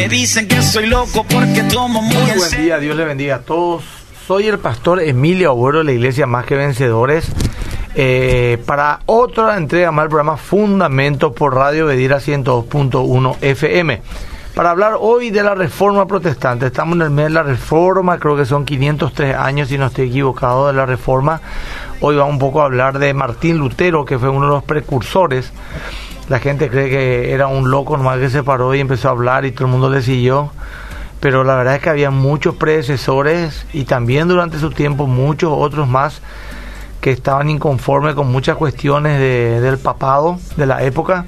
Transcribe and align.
Me 0.00 0.08
dicen 0.08 0.48
que 0.48 0.62
soy 0.62 0.86
loco 0.86 1.26
porque 1.30 1.62
tomo 1.64 2.00
muy, 2.00 2.16
Muy 2.16 2.32
buen 2.38 2.50
día, 2.62 2.78
Dios 2.78 2.96
le 2.96 3.04
bendiga 3.04 3.34
a 3.34 3.38
todos. 3.40 3.84
Soy 4.26 4.46
el 4.46 4.58
pastor 4.58 5.02
Emilio 5.02 5.50
Abuelo 5.50 5.80
de 5.80 5.84
la 5.84 5.92
iglesia 5.92 6.26
Más 6.26 6.46
que 6.46 6.56
Vencedores. 6.56 7.30
eh, 7.94 8.56
para 8.64 9.00
otra 9.04 9.58
entrega 9.58 9.92
más 9.92 10.04
del 10.04 10.08
programa 10.08 10.38
Fundamento 10.38 11.34
por 11.34 11.54
Radio 11.54 11.84
Bedira 11.84 12.16
102.1 12.18 13.36
FM. 13.42 14.00
Para 14.54 14.70
hablar 14.70 14.94
hoy 14.98 15.28
de 15.28 15.42
la 15.42 15.54
reforma 15.54 16.06
protestante. 16.06 16.64
Estamos 16.64 16.96
en 16.96 17.02
el 17.02 17.10
mes 17.10 17.26
de 17.26 17.30
la 17.32 17.42
reforma, 17.42 18.18
creo 18.18 18.38
que 18.38 18.46
son 18.46 18.64
503 18.64 19.36
años, 19.36 19.68
si 19.68 19.76
no 19.76 19.84
estoy 19.88 20.08
equivocado, 20.08 20.68
de 20.68 20.72
la 20.72 20.86
reforma. 20.86 21.42
Hoy 22.00 22.16
vamos 22.16 22.32
un 22.32 22.38
poco 22.38 22.62
a 22.62 22.64
hablar 22.64 22.98
de 22.98 23.12
Martín 23.12 23.58
Lutero, 23.58 24.06
que 24.06 24.18
fue 24.18 24.30
uno 24.30 24.46
de 24.46 24.52
los 24.52 24.64
precursores. 24.64 25.52
La 26.30 26.38
gente 26.38 26.70
cree 26.70 26.88
que 26.88 27.32
era 27.34 27.48
un 27.48 27.70
loco 27.70 27.96
nomás 27.96 28.18
que 28.20 28.30
se 28.30 28.42
paró 28.42 28.74
y 28.74 28.80
empezó 28.80 29.08
a 29.08 29.10
hablar 29.10 29.44
y 29.44 29.50
todo 29.52 29.66
el 29.66 29.72
mundo 29.72 29.90
le 29.90 30.00
siguió. 30.00 30.50
Pero 31.20 31.44
la 31.44 31.56
verdad 31.56 31.74
es 31.74 31.82
que 31.82 31.90
había 31.90 32.10
muchos 32.10 32.54
predecesores 32.54 33.66
y 33.74 33.84
también 33.84 34.28
durante 34.28 34.58
su 34.58 34.70
tiempo 34.70 35.06
muchos 35.06 35.52
otros 35.54 35.86
más 35.88 36.22
que 37.02 37.10
estaban 37.10 37.50
inconformes 37.50 38.14
con 38.14 38.30
muchas 38.30 38.56
cuestiones 38.56 39.18
de- 39.18 39.60
del 39.60 39.76
papado 39.78 40.38
de 40.56 40.66
la 40.66 40.82
época. 40.82 41.26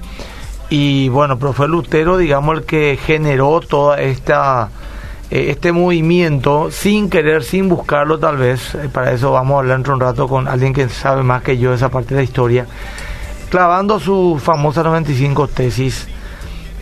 Y 0.70 1.08
bueno, 1.10 1.38
pero 1.38 1.52
fue 1.52 1.68
Lutero, 1.68 2.16
digamos, 2.16 2.56
el 2.58 2.64
que 2.64 2.98
generó 3.04 3.60
toda 3.60 4.00
esta 4.00 4.70
eh, 5.30 5.50
este 5.50 5.72
movimiento 5.72 6.70
sin 6.70 7.10
querer, 7.10 7.42
sin 7.42 7.68
buscarlo 7.68 8.18
tal 8.18 8.36
vez, 8.36 8.74
Eh, 8.76 8.88
para 8.92 9.12
eso 9.12 9.32
vamos 9.32 9.56
a 9.56 9.58
hablar 9.60 9.78
dentro 9.78 9.92
de 9.92 9.96
un 9.96 10.00
rato 10.02 10.28
con 10.28 10.46
alguien 10.46 10.72
que 10.74 10.88
sabe 10.88 11.22
más 11.22 11.42
que 11.42 11.58
yo 11.58 11.72
esa 11.74 11.88
parte 11.90 12.10
de 12.14 12.20
la 12.20 12.24
historia, 12.24 12.66
clavando 13.52 14.00
su 14.00 14.40
famosa 14.42 14.82
95 14.82 15.46
tesis 15.48 16.08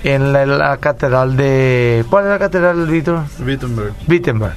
en 0.05 0.33
la, 0.33 0.47
la 0.47 0.77
catedral 0.77 1.37
de... 1.37 2.05
¿Cuál 2.09 2.27
es 2.27 2.31
la 2.31 2.39
catedral, 2.39 2.87
Víctor? 2.87 3.25
Wittenberg. 3.45 3.93
Wittenberg. 4.09 4.55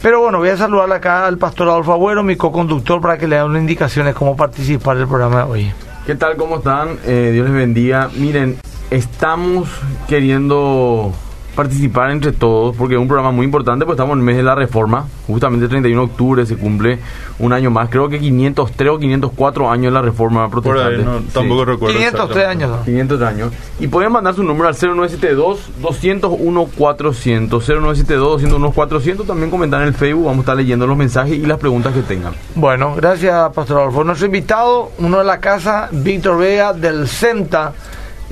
Pero 0.00 0.20
bueno, 0.20 0.38
voy 0.38 0.50
a 0.50 0.56
saludar 0.56 0.92
acá 0.92 1.26
al 1.26 1.38
pastor 1.38 1.68
Adolfo 1.68 1.92
Agüero, 1.92 2.22
mi 2.22 2.36
co-conductor, 2.36 3.00
para 3.00 3.18
que 3.18 3.26
le 3.26 3.34
dé 3.34 3.42
unas 3.42 3.62
indicaciones 3.62 4.14
cómo 4.14 4.36
participar 4.36 4.96
del 4.96 5.08
programa 5.08 5.38
de 5.38 5.50
hoy. 5.50 5.72
¿Qué 6.06 6.14
tal? 6.14 6.36
¿Cómo 6.36 6.58
están? 6.58 7.00
Eh, 7.04 7.30
Dios 7.32 7.48
les 7.48 7.56
bendiga. 7.56 8.08
Miren, 8.14 8.56
estamos 8.92 9.68
queriendo 10.06 11.12
participar 11.54 12.10
entre 12.10 12.32
todos 12.32 12.76
porque 12.76 12.94
es 12.94 13.00
un 13.00 13.08
programa 13.08 13.32
muy 13.32 13.44
importante, 13.44 13.84
pues 13.84 13.96
estamos 13.96 14.14
en 14.14 14.20
el 14.20 14.24
mes 14.24 14.36
de 14.36 14.42
la 14.42 14.54
reforma. 14.54 15.06
Justamente 15.26 15.64
el 15.64 15.70
31 15.70 16.02
de 16.02 16.06
octubre 16.12 16.46
se 16.46 16.56
cumple 16.56 16.98
un 17.38 17.52
año 17.52 17.70
más. 17.70 17.88
Creo 17.88 18.08
que 18.08 18.18
503 18.18 18.90
o 18.90 18.98
504 18.98 19.70
años 19.70 19.86
de 19.86 19.90
la 19.92 20.02
reforma 20.02 20.48
Por 20.48 20.62
protestante. 20.62 20.96
ahí, 20.98 21.04
no, 21.04 21.20
tampoco 21.32 21.64
Sí. 21.64 21.70
recuerdo. 21.70 21.98
503 21.98 22.46
años. 22.46 22.70
¿no? 22.70 22.84
500 22.84 23.22
años. 23.22 23.52
Y 23.78 23.88
pueden 23.88 24.12
mandar 24.12 24.34
su 24.34 24.42
número 24.42 24.68
al 24.68 24.74
0972-201-400. 24.74 27.60
0972-201-400. 27.60 29.26
También 29.26 29.50
comentar 29.50 29.82
en 29.82 29.88
el 29.88 29.94
Facebook. 29.94 30.24
Vamos 30.26 30.38
a 30.38 30.42
estar 30.42 30.56
leyendo 30.56 30.86
los 30.86 30.96
mensajes 30.96 31.34
y 31.34 31.40
las 31.46 31.58
preguntas 31.58 31.92
que 31.94 32.02
tengan. 32.02 32.32
Bueno, 32.54 32.94
gracias, 32.96 33.52
Pastor 33.52 33.80
Adolfo. 33.80 34.04
Nuestro 34.04 34.26
invitado, 34.26 34.90
uno 34.98 35.18
de 35.18 35.24
la 35.24 35.40
casa, 35.40 35.88
Víctor 35.92 36.38
Vega 36.38 36.72
del 36.72 37.06
CEMTA, 37.08 37.72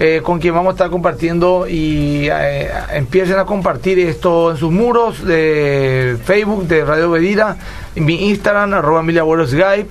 eh, 0.01 0.21
con 0.23 0.39
quien 0.39 0.55
vamos 0.55 0.71
a 0.71 0.75
estar 0.75 0.91
compartiendo 0.91 1.67
y 1.69 2.29
eh, 2.31 2.71
empiecen 2.93 3.37
a 3.37 3.45
compartir 3.45 3.99
esto 3.99 4.53
en 4.53 4.57
sus 4.57 4.71
muros 4.71 5.25
de 5.25 6.17
Facebook, 6.25 6.69
de 6.69 6.85
Radio 6.85 7.11
Bedira, 7.11 7.57
en 7.97 8.05
mi 8.05 8.29
Instagram, 8.29 8.75
arroba 8.75 9.01
Emilia 9.01 9.25
Skype. 9.45 9.89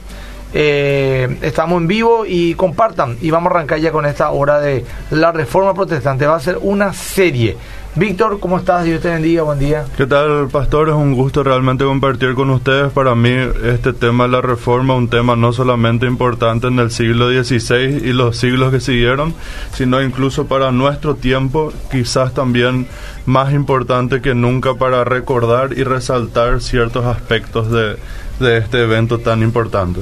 Eh, 0.53 1.37
estamos 1.41 1.81
en 1.81 1.87
vivo 1.87 2.23
y 2.25 2.53
compartan 2.53 3.17
y 3.19 3.31
vamos 3.31 3.51
a 3.51 3.55
arrancar 3.55 3.79
ya 3.79 3.91
con 3.91 4.05
esta 4.05 4.31
hora 4.31 4.61
de 4.61 4.85
la 5.11 5.33
reforma 5.33 5.73
protestante. 5.73 6.25
Va 6.25 6.37
a 6.37 6.39
ser 6.39 6.57
una 6.61 6.93
serie. 6.93 7.57
Víctor, 7.97 8.39
¿cómo 8.39 8.59
estás? 8.59 8.85
Dios 8.85 9.01
te 9.01 9.09
bendiga, 9.09 9.41
buen 9.41 9.57
día. 9.57 9.83
¿Qué 9.97 10.05
tal, 10.05 10.49
pastor? 10.49 10.89
Es 10.89 10.93
un 10.93 11.15
gusto 11.15 11.41
realmente 11.41 11.83
compartir 11.83 12.35
con 12.35 12.51
ustedes. 12.51 12.91
Para 12.91 13.15
mí, 13.15 13.31
este 13.63 13.91
tema 13.91 14.25
de 14.25 14.33
la 14.33 14.41
reforma, 14.41 14.93
un 14.93 15.07
tema 15.07 15.35
no 15.35 15.51
solamente 15.51 16.05
importante 16.05 16.67
en 16.67 16.77
el 16.77 16.91
siglo 16.91 17.29
XVI 17.29 18.07
y 18.07 18.13
los 18.13 18.37
siglos 18.37 18.71
que 18.71 18.81
siguieron, 18.81 19.33
sino 19.73 19.99
incluso 20.03 20.45
para 20.45 20.71
nuestro 20.71 21.15
tiempo, 21.15 21.73
quizás 21.89 22.35
también 22.35 22.85
más 23.25 23.51
importante 23.51 24.21
que 24.21 24.35
nunca 24.35 24.75
para 24.75 25.03
recordar 25.03 25.73
y 25.75 25.83
resaltar 25.83 26.61
ciertos 26.61 27.03
aspectos 27.03 27.71
de, 27.71 27.97
de 28.39 28.57
este 28.57 28.83
evento 28.83 29.17
tan 29.17 29.41
importante. 29.41 30.01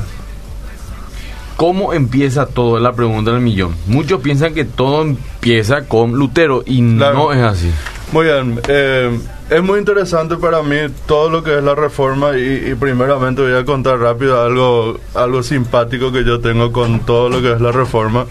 ¿Cómo 1.56 1.94
empieza 1.94 2.46
todo? 2.48 2.78
Es 2.78 2.84
la 2.84 2.94
pregunta 2.94 3.32
del 3.32 3.40
millón. 3.42 3.76
Muchos 3.88 4.22
piensan 4.22 4.54
que 4.54 4.66
todo 4.66 5.02
empieza 5.04 5.86
con 5.86 6.14
Lutero 6.14 6.64
y 6.66 6.96
Claro. 6.98 7.16
no 7.16 7.34
es 7.34 7.42
así. 7.42 7.72
Muy 8.12 8.26
bien, 8.26 8.60
eh, 8.68 9.18
es 9.50 9.64
muy 9.64 9.80
interesante 9.80 10.36
para 10.38 10.62
mí 10.62 10.76
todo 11.08 11.30
lo 11.30 11.44
que 11.44 11.58
es 11.58 11.64
la 11.64 11.74
reforma 11.76 12.38
y, 12.38 12.72
y 12.72 12.76
primeramente 12.76 13.42
voy 13.42 13.54
a 13.54 13.66
contar 13.66 13.98
rápido 14.00 14.42
algo, 14.44 15.00
algo 15.16 15.42
simpático 15.44 16.12
que 16.12 16.24
yo 16.24 16.40
tengo 16.40 16.72
con 16.72 17.00
todo 17.02 17.30
lo 17.30 17.42
que 17.42 17.54
es 17.54 17.62
la 17.62 17.72
reforma. 17.72 18.26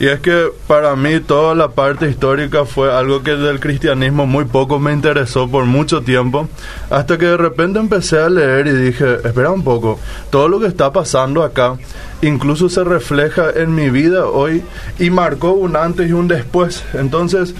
Y 0.00 0.08
es 0.08 0.18
que 0.20 0.48
para 0.66 0.96
mí 0.96 1.20
toda 1.20 1.54
la 1.54 1.68
parte 1.68 2.08
histórica 2.10 2.64
fue 2.64 2.92
algo 2.92 3.22
que 3.22 3.36
del 3.36 3.60
cristianismo 3.60 4.26
muy 4.26 4.44
poco 4.44 4.80
me 4.80 4.92
interesó 4.92 5.48
por 5.48 5.66
mucho 5.66 6.02
tiempo, 6.02 6.48
hasta 6.90 7.16
que 7.16 7.26
de 7.26 7.36
repente 7.36 7.78
empecé 7.78 8.18
a 8.18 8.28
leer 8.28 8.66
y 8.66 8.72
dije, 8.72 9.18
espera 9.24 9.52
un 9.52 9.62
poco, 9.62 10.00
todo 10.30 10.48
lo 10.48 10.58
que 10.58 10.66
está 10.66 10.92
pasando 10.92 11.44
acá 11.44 11.76
incluso 12.22 12.68
se 12.68 12.82
refleja 12.82 13.50
en 13.54 13.74
mi 13.74 13.90
vida 13.90 14.26
hoy 14.26 14.62
y 14.98 15.10
marcó 15.10 15.52
un 15.52 15.76
antes 15.76 16.08
y 16.08 16.12
un 16.12 16.26
después. 16.26 16.82
Entonces, 16.94 17.54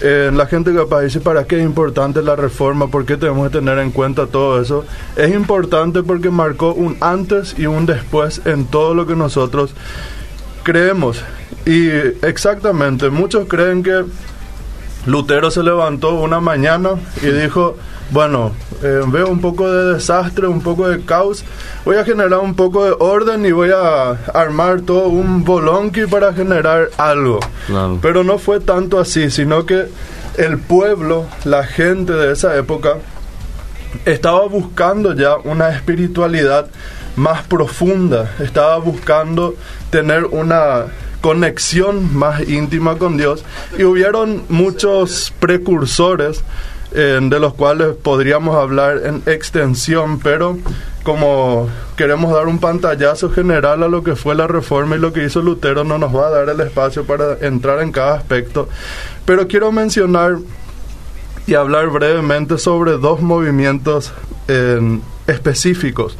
eh, 0.00 0.30
la 0.32 0.46
gente 0.46 0.74
capaz 0.74 1.02
dice, 1.02 1.20
¿para 1.20 1.44
qué 1.44 1.58
es 1.58 1.64
importante 1.64 2.22
la 2.22 2.36
reforma? 2.36 2.88
¿Por 2.88 3.04
qué 3.04 3.16
tenemos 3.16 3.48
que 3.48 3.58
tener 3.58 3.78
en 3.78 3.90
cuenta 3.90 4.26
todo 4.26 4.60
eso? 4.60 4.84
Es 5.16 5.32
importante 5.34 6.02
porque 6.02 6.30
marcó 6.30 6.72
un 6.72 6.96
antes 7.00 7.54
y 7.58 7.66
un 7.66 7.86
después 7.86 8.42
en 8.44 8.66
todo 8.66 8.94
lo 8.94 9.06
que 9.06 9.16
nosotros 9.16 9.74
creemos. 10.68 11.24
Y 11.64 11.88
exactamente, 12.20 13.08
muchos 13.08 13.48
creen 13.48 13.82
que 13.82 14.04
Lutero 15.06 15.50
se 15.50 15.62
levantó 15.62 16.20
una 16.20 16.40
mañana 16.40 16.90
y 17.22 17.26
dijo, 17.28 17.78
bueno, 18.10 18.52
eh, 18.82 19.00
veo 19.06 19.28
un 19.28 19.40
poco 19.40 19.70
de 19.70 19.94
desastre, 19.94 20.46
un 20.46 20.60
poco 20.60 20.86
de 20.86 21.02
caos, 21.06 21.42
voy 21.86 21.96
a 21.96 22.04
generar 22.04 22.40
un 22.40 22.54
poco 22.54 22.84
de 22.84 22.94
orden 22.98 23.46
y 23.46 23.52
voy 23.52 23.70
a 23.74 24.10
armar 24.34 24.82
todo 24.82 25.08
un 25.08 25.42
bolonqui 25.42 26.06
para 26.06 26.34
generar 26.34 26.90
algo. 26.98 27.40
Claro. 27.66 27.98
Pero 28.02 28.22
no 28.22 28.36
fue 28.36 28.60
tanto 28.60 29.00
así, 29.00 29.30
sino 29.30 29.64
que 29.64 29.86
el 30.36 30.58
pueblo, 30.58 31.24
la 31.46 31.64
gente 31.64 32.12
de 32.12 32.32
esa 32.32 32.54
época, 32.58 32.96
estaba 34.04 34.46
buscando 34.46 35.14
ya 35.14 35.36
una 35.36 35.70
espiritualidad 35.70 36.68
más 37.18 37.42
profunda, 37.42 38.34
estaba 38.38 38.78
buscando 38.78 39.54
tener 39.90 40.24
una 40.24 40.86
conexión 41.20 42.16
más 42.16 42.48
íntima 42.48 42.96
con 42.96 43.16
Dios. 43.16 43.44
Y 43.76 43.84
hubieron 43.84 44.44
muchos 44.48 45.32
precursores 45.40 46.42
eh, 46.92 47.18
de 47.20 47.40
los 47.40 47.54
cuales 47.54 47.96
podríamos 48.02 48.56
hablar 48.56 49.02
en 49.04 49.22
extensión, 49.26 50.20
pero 50.20 50.56
como 51.02 51.68
queremos 51.96 52.32
dar 52.32 52.46
un 52.46 52.60
pantallazo 52.60 53.30
general 53.30 53.82
a 53.82 53.88
lo 53.88 54.02
que 54.02 54.16
fue 54.16 54.34
la 54.34 54.46
reforma 54.46 54.96
y 54.96 54.98
lo 54.98 55.12
que 55.12 55.24
hizo 55.24 55.42
Lutero, 55.42 55.84
no 55.84 55.98
nos 55.98 56.14
va 56.14 56.28
a 56.28 56.30
dar 56.30 56.48
el 56.48 56.60
espacio 56.60 57.04
para 57.04 57.38
entrar 57.40 57.82
en 57.82 57.92
cada 57.92 58.14
aspecto, 58.14 58.68
pero 59.26 59.48
quiero 59.48 59.72
mencionar 59.72 60.38
y 61.46 61.54
hablar 61.54 61.88
brevemente 61.88 62.58
sobre 62.58 62.92
dos 62.92 63.20
movimientos 63.20 64.12
eh, 64.48 65.00
específicos 65.26 66.16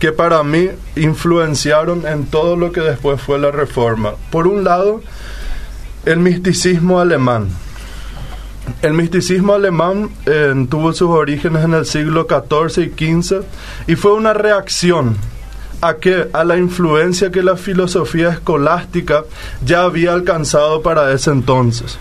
que 0.00 0.12
para 0.12 0.42
mí 0.42 0.70
influenciaron 0.96 2.06
en 2.06 2.26
todo 2.26 2.56
lo 2.56 2.72
que 2.72 2.80
después 2.80 3.20
fue 3.20 3.38
la 3.38 3.50
reforma. 3.50 4.14
Por 4.30 4.46
un 4.46 4.64
lado, 4.64 5.02
el 6.06 6.18
misticismo 6.18 7.00
alemán. 7.00 7.48
El 8.80 8.94
misticismo 8.94 9.54
alemán 9.54 10.10
eh, 10.24 10.54
tuvo 10.70 10.92
sus 10.94 11.10
orígenes 11.10 11.64
en 11.64 11.74
el 11.74 11.84
siglo 11.84 12.26
XIV 12.28 12.84
y 12.84 13.20
XV 13.22 13.42
y 13.86 13.94
fue 13.94 14.14
una 14.14 14.32
reacción 14.32 15.16
a 15.82 15.94
que 15.94 16.28
a 16.32 16.44
la 16.44 16.56
influencia 16.56 17.30
que 17.30 17.42
la 17.42 17.56
filosofía 17.56 18.30
escolástica 18.30 19.24
ya 19.64 19.82
había 19.82 20.14
alcanzado 20.14 20.82
para 20.82 21.12
ese 21.12 21.30
entonces. 21.30 21.98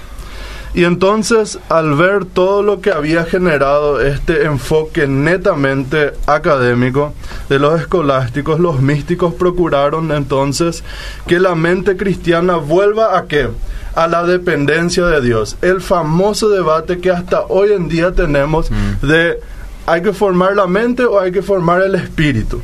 Y 0.74 0.84
entonces, 0.84 1.60
al 1.70 1.96
ver 1.96 2.26
todo 2.26 2.62
lo 2.62 2.80
que 2.80 2.92
había 2.92 3.24
generado 3.24 4.02
este 4.02 4.46
enfoque 4.46 5.08
netamente 5.08 6.12
académico 6.28 7.14
de 7.50 7.58
los 7.60 7.82
escolásticos, 7.82 8.60
los 8.60 8.80
místicos 8.80 9.34
procuraron 9.34 10.12
entonces 10.12 10.84
que 11.28 11.40
la 11.40 11.56
mente 11.56 11.98
cristiana 11.98 12.58
vuelva 12.58 13.18
a 13.18 13.26
qué? 13.26 13.50
A 13.96 14.08
la 14.08 14.24
dependencia 14.24 15.06
de 15.06 15.22
Dios. 15.22 15.58
El 15.62 15.82
famoso 15.82 16.50
debate 16.50 17.00
que 17.00 17.10
hasta 17.10 17.42
hoy 17.46 17.72
en 17.72 17.90
día 17.90 18.12
tenemos 18.12 18.70
de 19.02 19.40
¿hay 19.88 20.04
que 20.04 20.14
formar 20.14 20.56
la 20.56 20.68
mente 20.68 21.04
o 21.04 21.20
hay 21.20 21.32
que 21.32 21.42
formar 21.42 21.82
el 21.82 21.96
espíritu? 21.96 22.62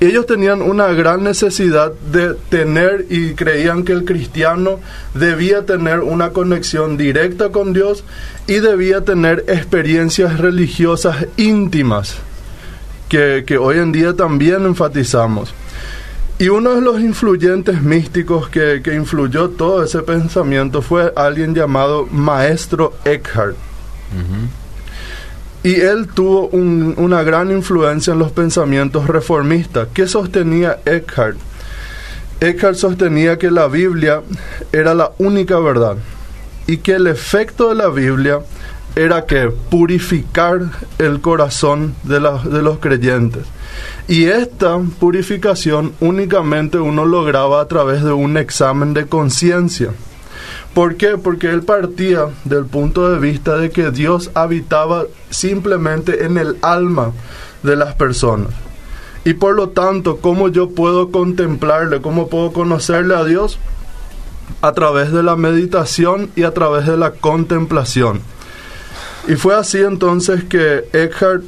Ellos 0.00 0.24
tenían 0.24 0.62
una 0.62 0.86
gran 0.88 1.22
necesidad 1.22 1.92
de 1.92 2.32
tener 2.48 3.04
y 3.10 3.34
creían 3.34 3.84
que 3.84 3.92
el 3.92 4.06
cristiano 4.06 4.80
debía 5.12 5.66
tener 5.66 6.00
una 6.00 6.30
conexión 6.30 6.96
directa 6.96 7.50
con 7.50 7.74
Dios 7.74 8.02
y 8.46 8.60
debía 8.60 9.04
tener 9.04 9.44
experiencias 9.46 10.38
religiosas 10.38 11.26
íntimas, 11.36 12.16
que, 13.10 13.44
que 13.46 13.58
hoy 13.58 13.76
en 13.76 13.92
día 13.92 14.14
también 14.14 14.64
enfatizamos. 14.64 15.52
Y 16.38 16.48
uno 16.48 16.76
de 16.76 16.80
los 16.80 16.98
influyentes 17.00 17.82
místicos 17.82 18.48
que, 18.48 18.80
que 18.82 18.94
influyó 18.94 19.50
todo 19.50 19.84
ese 19.84 20.00
pensamiento 20.00 20.80
fue 20.80 21.12
alguien 21.14 21.54
llamado 21.54 22.06
Maestro 22.06 22.94
Eckhart. 23.04 23.54
Y 25.62 25.74
él 25.80 26.08
tuvo 26.08 26.48
un- 26.48 26.94
una 26.96 27.22
gran 27.22 27.50
influencia 27.50 28.12
en 28.14 28.18
los 28.18 28.32
pensamientos 28.32 29.06
reformistas. 29.06 29.88
¿Qué 29.92 30.06
sostenía 30.06 30.78
Eckhart? 30.86 31.36
Eckhart 32.40 32.76
sostenía 32.76 33.38
que 33.38 33.50
la 33.50 33.68
Biblia 33.68 34.22
era 34.72 34.94
la 34.94 35.12
única 35.18 35.58
verdad 35.58 35.96
y 36.66 36.78
que 36.78 36.92
el 36.92 37.06
efecto 37.06 37.68
de 37.68 37.74
la 37.74 37.88
Biblia 37.88 38.40
era 38.96 39.26
que 39.26 39.50
purificar 39.70 40.62
el 40.98 41.20
corazón 41.20 41.94
de, 42.04 42.18
los 42.20 42.78
creyentes. 42.78 43.44
Y 44.08 44.24
esta 44.24 44.78
purificación 44.98 45.92
únicamente 46.00 46.78
uno 46.78 47.04
lograba 47.04 47.60
a 47.60 47.68
través 47.68 48.02
de 48.02 48.12
un 48.12 48.36
examen 48.36 48.94
de 48.94 49.06
conciencia. 49.06 49.90
¿Por 50.74 50.96
qué? 50.96 51.18
Porque 51.18 51.50
él 51.50 51.62
partía 51.62 52.28
del 52.44 52.64
punto 52.64 53.10
de 53.10 53.18
vista 53.18 53.56
de 53.56 53.70
que 53.70 53.90
Dios 53.90 54.30
habitaba 54.34 55.04
simplemente 55.30 56.24
en 56.24 56.38
el 56.38 56.58
alma 56.62 57.12
de 57.62 57.76
las 57.76 57.94
personas. 57.94 58.52
Y 59.24 59.34
por 59.34 59.54
lo 59.54 59.70
tanto, 59.70 60.18
¿cómo 60.18 60.48
yo 60.48 60.70
puedo 60.70 61.10
contemplarle? 61.10 62.00
¿Cómo 62.00 62.28
puedo 62.28 62.52
conocerle 62.52 63.14
a 63.14 63.24
Dios? 63.24 63.58
A 64.62 64.72
través 64.72 65.12
de 65.12 65.22
la 65.22 65.36
meditación 65.36 66.30
y 66.36 66.44
a 66.44 66.54
través 66.54 66.86
de 66.86 66.96
la 66.96 67.12
contemplación. 67.12 68.20
Y 69.28 69.34
fue 69.34 69.54
así 69.54 69.78
entonces 69.78 70.44
que 70.44 70.88
Eckhart 70.92 71.42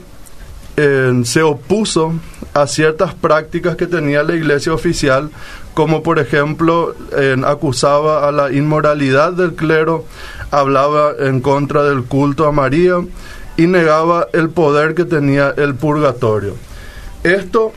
eh, 0.77 1.23
se 1.25 1.43
opuso 1.43 2.15
a 2.55 2.67
ciertas 2.67 3.15
prácticas 3.15 3.77
que 3.77 3.87
tenía 3.87 4.23
la 4.23 4.35
iglesia 4.35 4.73
oficial, 4.73 5.31
como 5.75 6.03
por 6.03 6.19
ejemplo 6.19 6.95
eh, 7.17 7.37
acusaba 7.45 8.29
a 8.29 8.33
la 8.33 8.53
inmoralidad 8.53 9.33
del 9.33 9.55
clero, 9.55 10.05
hablaba 10.51 11.13
en 11.19 11.41
contra 11.41 11.83
del 11.85 12.05
culto 12.05 12.47
a 12.47 12.53
María 12.53 12.97
y 13.57 13.67
negaba 13.67 14.29
el 14.33 14.51
poder 14.51 14.95
que 14.95 15.05
tenía 15.05 15.55
el 15.57 15.75
purgatorio. 15.75 16.55
Esto 17.23 17.73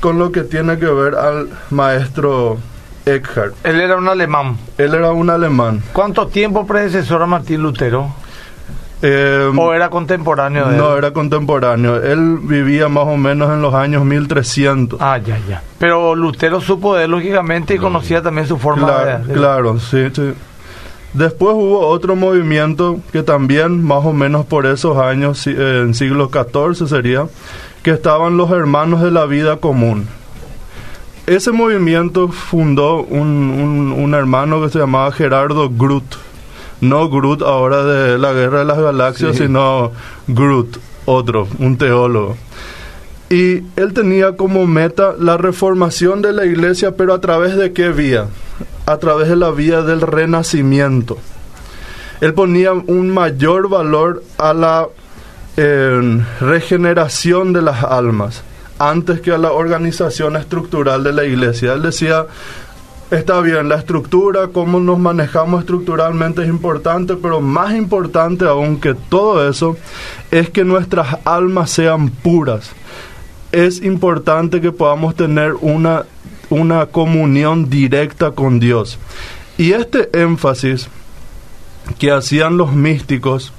con 0.00 0.18
lo 0.18 0.32
que 0.32 0.42
tiene 0.42 0.78
que 0.78 0.86
ver 0.86 1.14
al 1.14 1.48
maestro 1.70 2.58
Eckhart. 3.04 3.54
Él 3.64 3.80
era 3.80 3.96
un 3.96 4.08
alemán. 4.08 4.58
Él 4.78 4.94
era 4.94 5.12
un 5.12 5.30
alemán. 5.30 5.82
¿Cuánto 5.92 6.26
tiempo 6.26 6.66
predecesor 6.66 7.22
a 7.22 7.26
Martín 7.26 7.62
Lutero? 7.62 8.12
Eh, 9.02 9.50
¿O 9.56 9.74
era 9.74 9.90
contemporáneo 9.90 10.68
de 10.70 10.76
no, 10.78 10.92
él? 10.92 10.98
era 10.98 11.12
contemporáneo. 11.12 11.96
Él 12.02 12.38
vivía 12.42 12.88
más 12.88 13.06
o 13.06 13.16
menos 13.16 13.50
en 13.52 13.60
los 13.60 13.74
años 13.74 14.04
1300. 14.04 14.98
Ah, 15.02 15.18
ya, 15.18 15.38
ya. 15.48 15.62
Pero 15.78 16.14
Lutero 16.14 16.60
supo 16.62 16.94
de 16.96 17.04
él, 17.04 17.10
lógicamente, 17.10 17.74
y 17.74 17.78
conocía 17.78 18.22
también 18.22 18.46
su 18.46 18.56
forma 18.56 18.86
Claro, 18.86 19.18
de... 19.18 19.24
de- 19.26 19.34
claro, 19.34 19.78
sí, 19.78 20.06
sí. 20.14 20.32
Después 21.12 21.54
hubo 21.54 21.86
otro 21.86 22.16
movimiento 22.16 22.98
que 23.12 23.22
también, 23.22 23.82
más 23.82 24.04
o 24.04 24.12
menos 24.12 24.44
por 24.46 24.66
esos 24.66 24.96
años, 24.98 25.46
eh, 25.46 25.80
en 25.82 25.94
siglo 25.94 26.30
XIV 26.32 26.86
sería, 26.88 27.26
que 27.82 27.90
estaban 27.92 28.36
los 28.36 28.50
hermanos 28.50 29.02
de 29.02 29.10
la 29.10 29.26
vida 29.26 29.56
común. 29.58 30.08
Ese 31.26 31.52
movimiento 31.52 32.28
fundó 32.28 33.02
un, 33.02 33.26
un- 33.28 33.92
un 33.92 34.14
hermano 34.14 34.62
que 34.62 34.68
se 34.70 34.78
llamaba 34.78 35.10
Gerardo 35.12 35.68
Groot. 35.70 36.04
No 36.80 37.08
Groot 37.08 37.42
ahora 37.42 37.84
de 37.84 38.18
la 38.18 38.32
Guerra 38.32 38.60
de 38.60 38.64
las 38.66 38.78
Galaxias, 38.78 39.36
Sí. 39.36 39.44
sino 39.44 39.92
Groot, 40.26 40.78
otro, 41.06 41.48
un 41.58 41.76
teólogo. 41.78 42.36
Y 43.28 43.62
él 43.76 43.92
tenía 43.92 44.36
como 44.36 44.66
meta 44.66 45.14
la 45.18 45.36
reformación 45.36 46.22
de 46.22 46.32
la 46.32 46.44
iglesia, 46.44 46.96
pero 46.96 47.12
a 47.12 47.20
través 47.20 47.56
de 47.56 47.72
qué 47.72 47.88
vía? 47.88 48.26
A 48.86 48.98
través 48.98 49.28
de 49.28 49.36
la 49.36 49.50
vía 49.50 49.82
del 49.82 50.00
renacimiento. 50.00 51.18
Él 52.20 52.34
ponía 52.34 52.72
un 52.72 53.10
mayor 53.10 53.68
valor 53.68 54.22
a 54.38 54.54
la 54.54 54.86
eh, 55.56 56.22
regeneración 56.40 57.52
de 57.52 57.62
las 57.62 57.82
almas 57.82 58.42
antes 58.78 59.20
que 59.20 59.32
a 59.32 59.38
la 59.38 59.52
organización 59.52 60.36
estructural 60.36 61.02
de 61.02 61.12
la 61.12 61.24
iglesia. 61.24 61.72
Él 61.72 61.82
decía, 61.82 62.26
está 63.10 63.40
bien, 63.40 63.68
la 63.68 63.76
estructura, 63.76 64.48
cómo 64.48 64.80
nos 64.80 64.98
manejamos 64.98 65.60
estructuralmente 65.60 66.42
es 66.42 66.48
importante, 66.48 67.14
pero 67.16 67.40
más 67.40 67.74
importante 67.74 68.44
aún 68.44 68.80
que 68.80 68.94
todo 68.94 69.48
eso 69.48 69.76
es 70.30 70.50
que 70.50 70.64
nuestras 70.64 71.18
almas 71.24 71.70
sean 71.70 72.08
puras. 72.08 72.72
Es 73.52 73.82
importante 73.82 74.60
que 74.60 74.72
podamos 74.72 75.14
tener 75.14 75.54
una, 75.60 76.04
una 76.50 76.86
comunión 76.86 77.70
directa 77.70 78.32
con 78.32 78.58
Dios. 78.58 78.98
Y 79.56 79.72
este 79.72 80.10
énfasis 80.20 80.88
que 81.98 82.10
hacían 82.10 82.56
los 82.56 82.72
místicos 82.72 83.52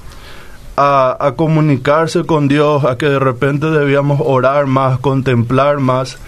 a, 0.76 1.18
a 1.20 1.32
comunicarse 1.34 2.26
con 2.26 2.48
Dios, 2.48 2.84
a 2.84 2.98
que 2.98 3.08
de 3.08 3.18
repente 3.18 3.72
debíamos 3.72 4.20
orar 4.24 4.68
más, 4.68 5.00
contemplar 5.00 5.80
más, 5.80 6.20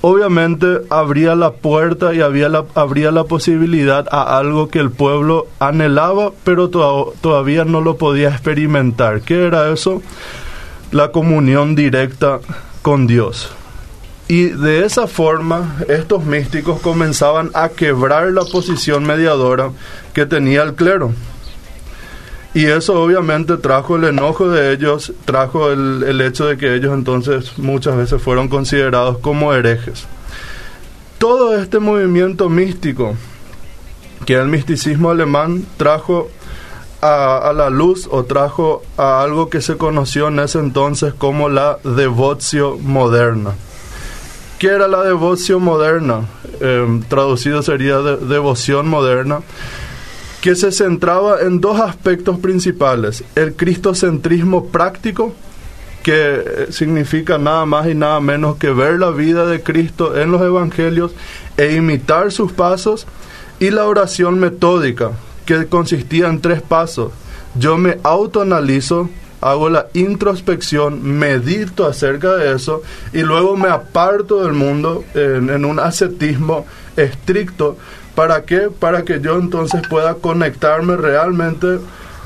obviamente 0.00 0.66
abría 0.90 1.34
la 1.34 1.52
puerta 1.52 2.14
y 2.14 2.20
había 2.20 2.48
la, 2.48 2.64
abría 2.74 3.10
la 3.10 3.24
posibilidad 3.24 4.06
a 4.10 4.38
algo 4.38 4.68
que 4.68 4.78
el 4.78 4.90
pueblo 4.90 5.46
anhelaba, 5.58 6.30
pero 6.44 6.68
to- 6.70 7.14
todavía 7.20 7.64
no 7.64 7.80
lo 7.80 7.96
podía 7.96 8.28
experimentar. 8.28 9.20
¿Qué 9.22 9.46
era 9.46 9.70
eso? 9.72 10.02
La 10.92 11.10
comunión 11.10 11.74
directa 11.74 12.40
con 12.82 13.06
Dios. 13.06 13.50
Y 14.28 14.44
de 14.46 14.84
esa 14.84 15.06
forma 15.06 15.76
estos 15.88 16.24
místicos 16.24 16.80
comenzaban 16.80 17.50
a 17.54 17.68
quebrar 17.68 18.32
la 18.32 18.42
posición 18.44 19.04
mediadora 19.04 19.70
que 20.14 20.26
tenía 20.26 20.62
el 20.62 20.74
clero. 20.74 21.12
Y 22.56 22.64
eso 22.64 23.02
obviamente 23.02 23.58
trajo 23.58 23.96
el 23.96 24.04
enojo 24.04 24.48
de 24.48 24.72
ellos, 24.72 25.12
trajo 25.26 25.70
el, 25.70 26.02
el 26.04 26.22
hecho 26.22 26.46
de 26.46 26.56
que 26.56 26.74
ellos 26.74 26.94
entonces 26.94 27.58
muchas 27.58 27.98
veces 27.98 28.22
fueron 28.22 28.48
considerados 28.48 29.18
como 29.18 29.52
herejes. 29.52 30.06
Todo 31.18 31.54
este 31.54 31.80
movimiento 31.80 32.48
místico, 32.48 33.14
que 34.24 34.36
el 34.36 34.48
misticismo 34.48 35.10
alemán, 35.10 35.66
trajo 35.76 36.30
a, 37.02 37.52
la 37.54 37.68
luz 37.68 38.08
o 38.10 38.24
trajo 38.24 38.82
a 38.96 39.20
algo 39.20 39.50
que 39.50 39.60
se 39.60 39.76
conoció 39.76 40.28
en 40.28 40.38
ese 40.38 40.58
entonces 40.58 41.12
como 41.12 41.50
la 41.50 41.76
devotio 41.84 42.78
moderna. 42.78 43.50
¿Qué 44.58 44.68
era 44.68 44.88
la 44.88 45.02
devotio 45.02 45.60
moderna? 45.60 46.22
Eh, 46.62 47.02
traducido 47.10 47.62
sería 47.62 47.98
de- 47.98 48.16
devoción 48.16 48.88
moderna 48.88 49.40
que 50.40 50.54
se 50.54 50.72
centraba 50.72 51.40
en 51.40 51.60
dos 51.60 51.80
aspectos 51.80 52.38
principales. 52.38 53.24
El 53.34 53.54
cristocentrismo 53.54 54.66
práctico, 54.66 55.34
que 56.02 56.34
eh, 56.36 56.66
significa 56.70 57.36
nada 57.38 57.66
más 57.66 57.88
y 57.88 57.94
nada 57.94 58.20
menos 58.20 58.56
que 58.56 58.70
ver 58.70 58.98
la 58.98 59.10
vida 59.10 59.46
de 59.46 59.62
Cristo 59.62 60.16
en 60.16 60.30
los 60.30 60.40
evangelios 60.42 61.12
e 61.56 61.74
imitar 61.74 62.30
sus 62.30 62.52
pasos, 62.52 63.06
y 63.58 63.70
la 63.70 63.86
oración 63.86 64.38
metódica, 64.38 65.12
que 65.46 65.66
consistía 65.66 66.28
en 66.28 66.40
tres 66.40 66.60
pasos. 66.60 67.12
Yo 67.54 67.78
me 67.78 67.98
autoanalizo, 68.02 69.08
hago 69.40 69.70
la 69.70 69.86
introspección, 69.94 71.02
medito 71.02 71.86
acerca 71.86 72.36
de 72.36 72.54
eso 72.54 72.82
y 73.12 73.20
luego 73.20 73.56
me 73.56 73.68
aparto 73.68 74.42
del 74.42 74.52
mundo 74.52 75.04
en, 75.14 75.50
en 75.50 75.64
un 75.64 75.78
ascetismo 75.78 76.66
estricto. 76.96 77.78
¿Para 78.16 78.44
qué? 78.44 78.70
Para 78.70 79.04
que 79.04 79.20
yo 79.20 79.38
entonces 79.38 79.82
pueda 79.88 80.14
conectarme 80.14 80.96
realmente 80.96 81.78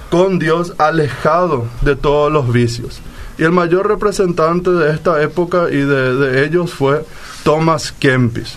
con 0.09 0.38
Dios 0.38 0.73
alejado 0.78 1.66
de 1.82 1.97
todos 1.97 2.32
los 2.32 2.52
vicios. 2.52 3.00
Y 3.38 3.42
el 3.42 3.50
mayor 3.50 3.88
representante 3.88 4.70
de 4.70 4.92
esta 4.92 5.20
época 5.20 5.66
y 5.68 5.78
de, 5.78 6.44
ellos 6.44 6.73
fue 6.73 7.04
Thomas 7.42 7.90
Kempis, 7.90 8.54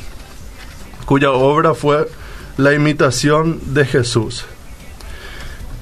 cuya 1.06 1.32
obra 1.32 1.74
fue 1.74 2.08
La 2.58 2.74
imitación 2.74 3.60
de 3.74 3.86
Jesús. 3.86 4.46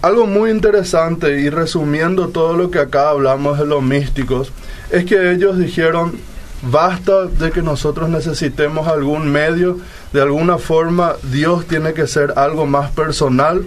Algo 0.01 0.27
muy 0.27 0.51
interesante 0.51 1.41
y 1.41 1.50
resumiendo 1.50 2.29
todo 2.29 2.55
lo 2.55 2.72
que 2.72 2.79
acá 2.79 3.10
hablamos 3.10 3.60
de 3.60 3.65
los 3.65 3.84
místicos, 3.84 4.53
es 4.89 5.03
que 5.03 5.31
ellos 5.31 5.58
dijeron, 5.58 6.13
basta 6.62 7.25
de 7.25 7.51
que 7.51 7.62
nosotros 7.62 8.10
necesitemos 8.10 8.88
algún 8.88 9.31
medio, 9.31 9.79
de 10.13 10.22
alguna 10.22 10.58
forma 10.58 11.15
Dios 11.24 11.65
tiene 11.68 11.94
que 11.94 12.08
ser 12.08 12.34
algo 12.36 12.65
más 12.65 12.91
personal, 12.91 13.65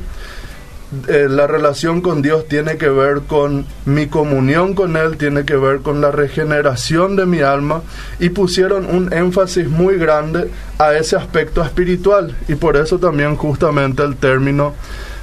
eh, 1.08 1.26
la 1.28 1.46
relación 1.46 2.02
con 2.02 2.22
Dios 2.22 2.46
tiene 2.46 2.76
que 2.76 2.88
ver 2.88 3.22
con 3.26 3.66
mi 3.84 4.06
comunión 4.06 4.74
con 4.74 4.96
Él, 4.96 5.16
tiene 5.16 5.44
que 5.44 5.56
ver 5.56 5.80
con 5.80 6.00
la 6.00 6.12
regeneración 6.12 7.16
de 7.16 7.26
mi 7.26 7.40
alma 7.40 7.82
y 8.20 8.28
pusieron 8.28 8.86
un 8.86 9.12
énfasis 9.12 9.68
muy 9.68 9.96
grande 9.96 10.50
a 10.78 10.94
ese 10.94 11.16
aspecto 11.16 11.64
espiritual 11.64 12.36
y 12.48 12.54
por 12.54 12.76
eso 12.76 12.98
también 12.98 13.36
justamente 13.36 14.04
el 14.04 14.16
término 14.16 14.74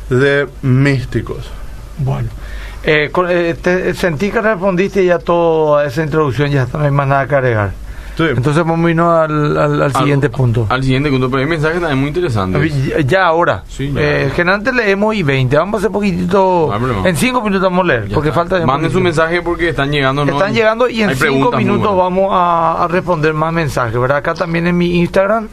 de 0.10 0.48
místicos. 0.62 1.50
Bueno, 2.00 2.30
eh, 2.84 3.12
eh, 3.13 3.94
sentí 3.96 4.30
que 4.30 4.42
respondiste 4.42 5.06
ya 5.06 5.20
toda 5.20 5.86
esa 5.86 6.04
introducción, 6.04 6.50
ya 6.50 6.68
no 6.74 6.80
hay 6.80 6.92
más 6.92 7.08
nada 7.08 7.28
que 7.28 7.36
agregar. 7.36 7.80
Sí. 8.18 8.24
Entonces 8.36 8.63
vamos 8.65 8.86
a 8.86 8.89
irnos 8.89 9.13
al, 9.20 9.58
al- 9.58 9.82
al 9.84 9.94
siguiente 9.96 10.27
Al- 10.27 10.32
punto. 10.32 10.68
Al 10.70 10.84
siguiente 10.84 11.10
punto, 11.10 11.30
pero 11.30 11.41
hay 11.44 11.48
mensajes 11.50 11.80
también 11.80 12.00
muy 12.00 12.10
interesantes. 12.10 13.06
Ya- 13.08 13.25
ahora. 13.25 13.63
Sí, 13.68 13.91
ya. 13.94 14.01
Eh, 14.01 14.32
generalmente 14.36 14.74
leemos 14.74 15.15
y 15.15 15.24
20. 15.24 15.56
Vamos 15.58 15.75
a 15.75 15.77
hacer 15.80 15.91
poquitito. 15.91 16.74
No 16.80 17.06
en 17.08 17.15
5 17.15 17.41
minutos 17.41 17.63
vamos 17.63 17.86
a 17.86 17.88
leer. 17.88 18.08
Ya 18.10 18.13
porque 18.15 18.30
está. 18.30 18.41
falta. 18.41 18.65
Manden 18.65 18.91
su 18.91 19.00
mensaje 19.00 19.41
porque 19.41 19.70
están 19.70 19.91
llegando. 19.91 20.25
¿no? 20.25 20.34
Están 20.34 20.53
llegando 20.53 20.89
y 20.89 21.01
en 21.01 21.10
Hay 21.10 21.15
5 21.15 21.22
preguntas 21.25 21.53
muy 21.62 21.63
minutos 21.65 21.98
vamos 21.98 22.30
a, 22.32 22.84
a 22.84 22.88
responder 22.88 23.34
más 23.34 23.53
mensajes. 23.53 23.98
¿verdad? 24.00 24.18
Acá 24.18 24.34
también 24.34 24.68
en 24.68 24.77
mi 24.77 25.00
Instagram. 25.00 25.48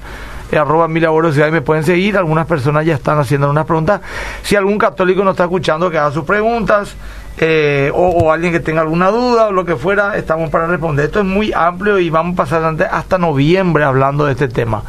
eh, 0.51 0.57
arroba 0.59 0.89
milaborosidad 0.89 1.49
y 1.49 1.53
me 1.53 1.61
pueden 1.63 1.85
seguir. 1.85 2.17
Algunas 2.17 2.47
personas 2.47 2.85
ya 2.85 2.95
están 2.95 3.19
haciendo 3.19 3.49
unas 3.51 3.67
preguntas. 3.67 4.01
Si 4.43 4.57
algún 4.57 4.79
católico 4.79 5.23
nos 5.23 5.33
está 5.33 5.45
escuchando, 5.45 5.91
que 5.91 5.99
haga 5.99 6.11
sus 6.11 6.25
preguntas. 6.25 6.95
Eh, 7.41 7.91
o, 7.95 8.09
o 8.09 8.33
alguien 8.33 8.53
que 8.53 8.61
tenga 8.61 8.81
alguna 8.83 9.11
duda 9.11 9.47
o 9.49 9.53
lo 9.53 9.65
que 9.65 9.77
fuera, 9.77 10.17
estamos 10.17 10.51
para 10.51 10.67
responder. 10.67 11.07
Esto 11.07 11.21
es 11.21 11.25
muy 11.27 11.53
amplio 11.53 11.99
y 11.99 12.11
vamos 12.11 12.35
a 12.35 12.37
pasar 12.37 12.77
hasta 12.91 13.19
noviembre 13.19 13.85
hablando 13.85 14.25
de 14.27 14.33
este 14.33 14.49
tema. 14.49 14.83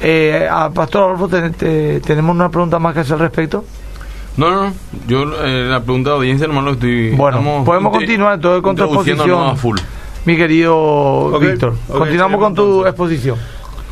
Eh, 0.00 0.46
a 0.50 0.70
Pastor 0.70 1.04
Adolfo, 1.04 1.28
ten- 1.28 1.52
te- 1.54 2.00
¿tenemos 2.00 2.34
una 2.34 2.48
pregunta 2.50 2.78
más 2.78 2.94
que 2.94 3.00
hacer 3.00 3.14
al 3.14 3.20
respecto? 3.20 3.64
No, 4.36 4.50
no, 4.50 4.62
no. 4.68 4.72
Yo 5.08 5.22
eh, 5.44 5.66
la 5.68 5.80
pregunta 5.80 6.10
de 6.10 6.16
audiencia 6.16 6.46
nomás 6.46 6.64
lo 6.64 6.70
estoy. 6.72 7.10
Bueno, 7.16 7.64
podemos 7.64 7.92
continuar 7.92 8.34
entonces 8.34 8.62
con 8.62 8.76
tu 8.76 8.84
exposición. 8.84 9.48
a 9.48 9.56
full. 9.56 9.78
Mi 10.24 10.36
querido 10.36 11.38
Víctor, 11.40 11.74
continuamos 11.88 12.38
con 12.40 12.54
tu 12.54 12.62
entonces. 12.62 12.90
exposición. 12.90 13.38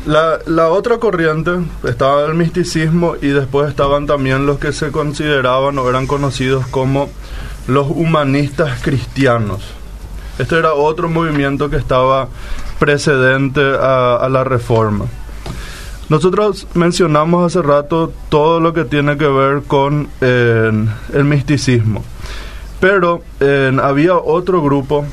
La, 0.05 0.37
la 0.45 0.69
otra 0.69 0.99
corriente 0.99 1.51
estaba 1.83 2.23
el 2.25 2.35
misticismo 2.35 3.15
y 3.21 3.27
después 3.27 3.67
estaban 3.67 4.05
también 4.07 4.45
los 4.45 4.57
que 4.57 4.71
se 4.71 4.91
consideraban 4.91 5.77
o 5.79 5.89
eran 5.89 6.07
conocidos 6.07 6.65
como 6.67 7.09
los 7.67 7.87
humanistas 7.89 8.81
cristianos. 8.81 9.61
Este 10.39 10.57
era 10.57 10.73
otro 10.73 11.09
movimiento 11.09 11.69
que 11.69 11.77
estaba 11.77 12.29
precedente 12.79 13.61
a, 13.61 14.27
la 14.29 14.43
reforma. 14.43 15.05
Nosotros 16.09 16.67
mencionamos 16.73 17.45
hace 17.45 17.65
rato 17.65 18.13
todo 18.29 18.59
lo 18.59 18.73
que 18.73 18.85
tiene 18.85 19.17
que 19.17 19.27
ver 19.27 19.63
con 19.63 20.07
eh, 20.21 20.71
el 21.13 21.23
misticismo, 21.25 22.03
pero 22.79 23.21
eh, 23.39 23.75
había 23.81 24.15
otro 24.15 24.61
grupo 24.61 25.05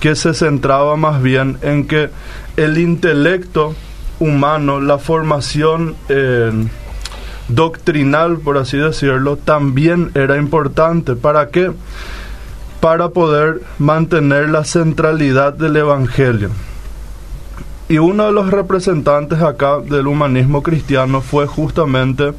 que 0.00 0.14
se 0.14 0.34
centraba 0.34 0.96
más 0.96 1.22
bien 1.22 1.58
en 1.62 1.86
que 1.86 2.10
el 2.56 2.76
intelecto 2.76 3.74
humano, 4.18 4.80
la 4.80 4.98
formación 4.98 5.94
eh, 6.08 6.52
doctrinal, 7.54 8.38
por 8.38 8.58
así 8.58 8.76
decirlo, 8.76 9.36
también 9.36 10.10
era 10.14 10.36
importante. 10.36 11.14
¿Para 11.14 11.48
qué? 11.48 11.72
Para 12.80 13.10
poder 13.10 13.62
mantener 13.78 14.48
la 14.48 14.64
centralidad 14.64 15.52
del 15.52 15.76
Evangelio. 15.76 16.50
Y 17.88 17.98
uno 17.98 18.26
de 18.26 18.32
los 18.32 18.50
representantes 18.50 19.42
acá 19.42 19.78
del 19.80 20.06
humanismo 20.06 20.62
cristiano 20.62 21.20
fue 21.20 21.46
justamente 21.46 22.32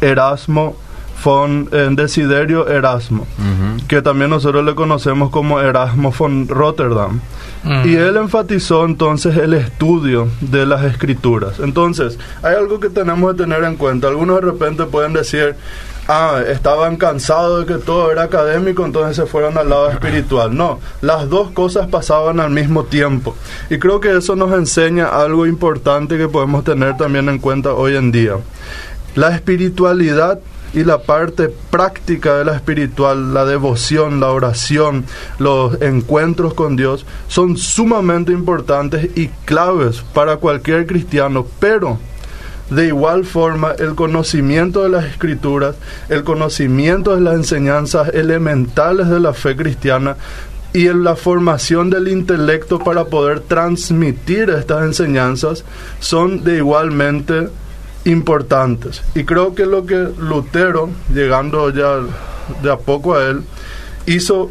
Erasmo 0.00 0.76
von 1.24 1.68
eh, 1.72 1.88
Desiderio 1.92 2.68
Erasmo, 2.68 3.26
que 3.88 4.02
también 4.02 4.30
nosotros 4.30 4.64
le 4.64 4.74
conocemos 4.74 5.30
como 5.30 5.60
Erasmo 5.60 6.12
von 6.16 6.48
Rotterdam. 6.48 7.20
Y 7.84 7.96
él 7.96 8.16
enfatizó 8.16 8.84
entonces 8.84 9.36
el 9.36 9.52
estudio 9.54 10.28
de 10.40 10.64
las 10.66 10.84
escrituras. 10.84 11.58
Entonces, 11.58 12.16
hay 12.42 12.54
algo 12.54 12.78
que 12.78 12.90
tenemos 12.90 13.32
que 13.32 13.42
tener 13.42 13.64
en 13.64 13.74
cuenta. 13.74 14.06
Algunos 14.06 14.36
de 14.36 14.52
repente 14.52 14.84
pueden 14.84 15.12
decir, 15.12 15.56
ah, 16.06 16.40
estaban 16.46 16.96
cansados 16.96 17.66
de 17.66 17.74
que 17.74 17.80
todo 17.80 18.12
era 18.12 18.22
académico, 18.22 18.84
entonces 18.84 19.16
se 19.16 19.26
fueron 19.26 19.58
al 19.58 19.68
lado 19.68 19.90
espiritual. 19.90 20.56
No, 20.56 20.78
las 21.00 21.28
dos 21.28 21.50
cosas 21.50 21.88
pasaban 21.88 22.38
al 22.38 22.50
mismo 22.50 22.84
tiempo. 22.84 23.34
Y 23.68 23.78
creo 23.78 23.98
que 23.98 24.16
eso 24.16 24.36
nos 24.36 24.52
enseña 24.52 25.08
algo 25.08 25.44
importante 25.44 26.16
que 26.16 26.28
podemos 26.28 26.62
tener 26.62 26.96
también 26.96 27.28
en 27.28 27.38
cuenta 27.38 27.72
hoy 27.72 27.96
en 27.96 28.12
día. 28.12 28.34
La 29.16 29.34
espiritualidad 29.34 30.38
y 30.76 30.84
la 30.84 30.98
parte 30.98 31.48
práctica 31.70 32.36
de 32.36 32.44
la 32.44 32.54
espiritual, 32.54 33.32
la 33.32 33.46
devoción, 33.46 34.20
la 34.20 34.30
oración, 34.30 35.06
los 35.38 35.80
encuentros 35.80 36.52
con 36.52 36.76
Dios, 36.76 37.06
son 37.28 37.56
sumamente 37.56 38.30
importantes 38.30 39.08
y 39.16 39.28
claves 39.46 40.04
para 40.12 40.36
cualquier 40.36 40.86
cristiano, 40.86 41.46
pero 41.58 41.98
de 42.68 42.88
igual 42.88 43.24
forma 43.24 43.72
el 43.78 43.94
conocimiento 43.94 44.82
de 44.82 44.90
las 44.90 45.06
escrituras, 45.06 45.76
el 46.10 46.24
conocimiento 46.24 47.14
de 47.14 47.22
las 47.22 47.36
enseñanzas 47.36 48.10
elementales 48.12 49.08
de 49.08 49.20
la 49.20 49.32
fe 49.32 49.56
cristiana 49.56 50.18
y 50.74 50.88
en 50.88 51.04
la 51.04 51.16
formación 51.16 51.88
del 51.88 52.08
intelecto 52.08 52.78
para 52.78 53.06
poder 53.06 53.40
transmitir 53.40 54.50
estas 54.50 54.84
enseñanzas 54.84 55.64
son 56.00 56.44
de 56.44 56.58
igualmente. 56.58 57.48
Y 59.14 59.24
creo 59.24 59.54
que 59.54 59.66
lo 59.66 59.84
que 59.86 60.08
Lutero, 60.18 60.88
llegando 61.12 61.70
ya 61.70 61.98
de 62.62 62.70
a 62.72 62.76
poco 62.78 63.14
a 63.16 63.24
él, 63.24 63.42
hizo 64.06 64.50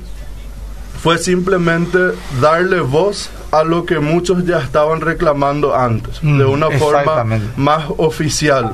fue 1.01 1.17
simplemente 1.17 2.00
darle 2.41 2.79
voz 2.81 3.29
a 3.51 3.63
lo 3.63 3.85
que 3.85 4.00
muchos 4.00 4.45
ya 4.45 4.59
estaban 4.59 5.01
reclamando 5.01 5.75
antes, 5.75 6.21
Mm, 6.24 6.38
de 6.39 6.45
una 6.45 6.67
forma 6.79 7.24
más 7.57 7.85
oficial. 7.97 8.74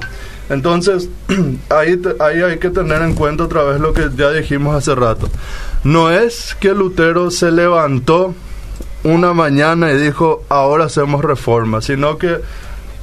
Entonces, 0.50 1.10
ahí, 1.70 1.98
te- 1.98 2.16
ahí 2.24 2.42
hay 2.42 2.58
que 2.58 2.70
tener 2.70 3.02
en 3.02 3.14
cuenta 3.16 3.44
otra 3.44 3.64
vez 3.64 3.80
lo 3.80 3.94
que 3.94 4.10
ya 4.16 4.32
dijimos 4.32 4.76
hace 4.76 4.96
rato. 4.96 5.30
No 5.84 6.10
es 6.10 6.56
que 6.60 6.74
Lutero 6.74 7.32
se 7.32 7.52
levantó 7.52 8.34
una 9.04 9.34
mañana 9.34 9.92
y 9.92 9.98
dijo, 9.98 10.44
ahora 10.50 10.86
hacemos 10.86 11.24
reforma, 11.26 11.82
sino 11.82 12.18
que 12.18 12.40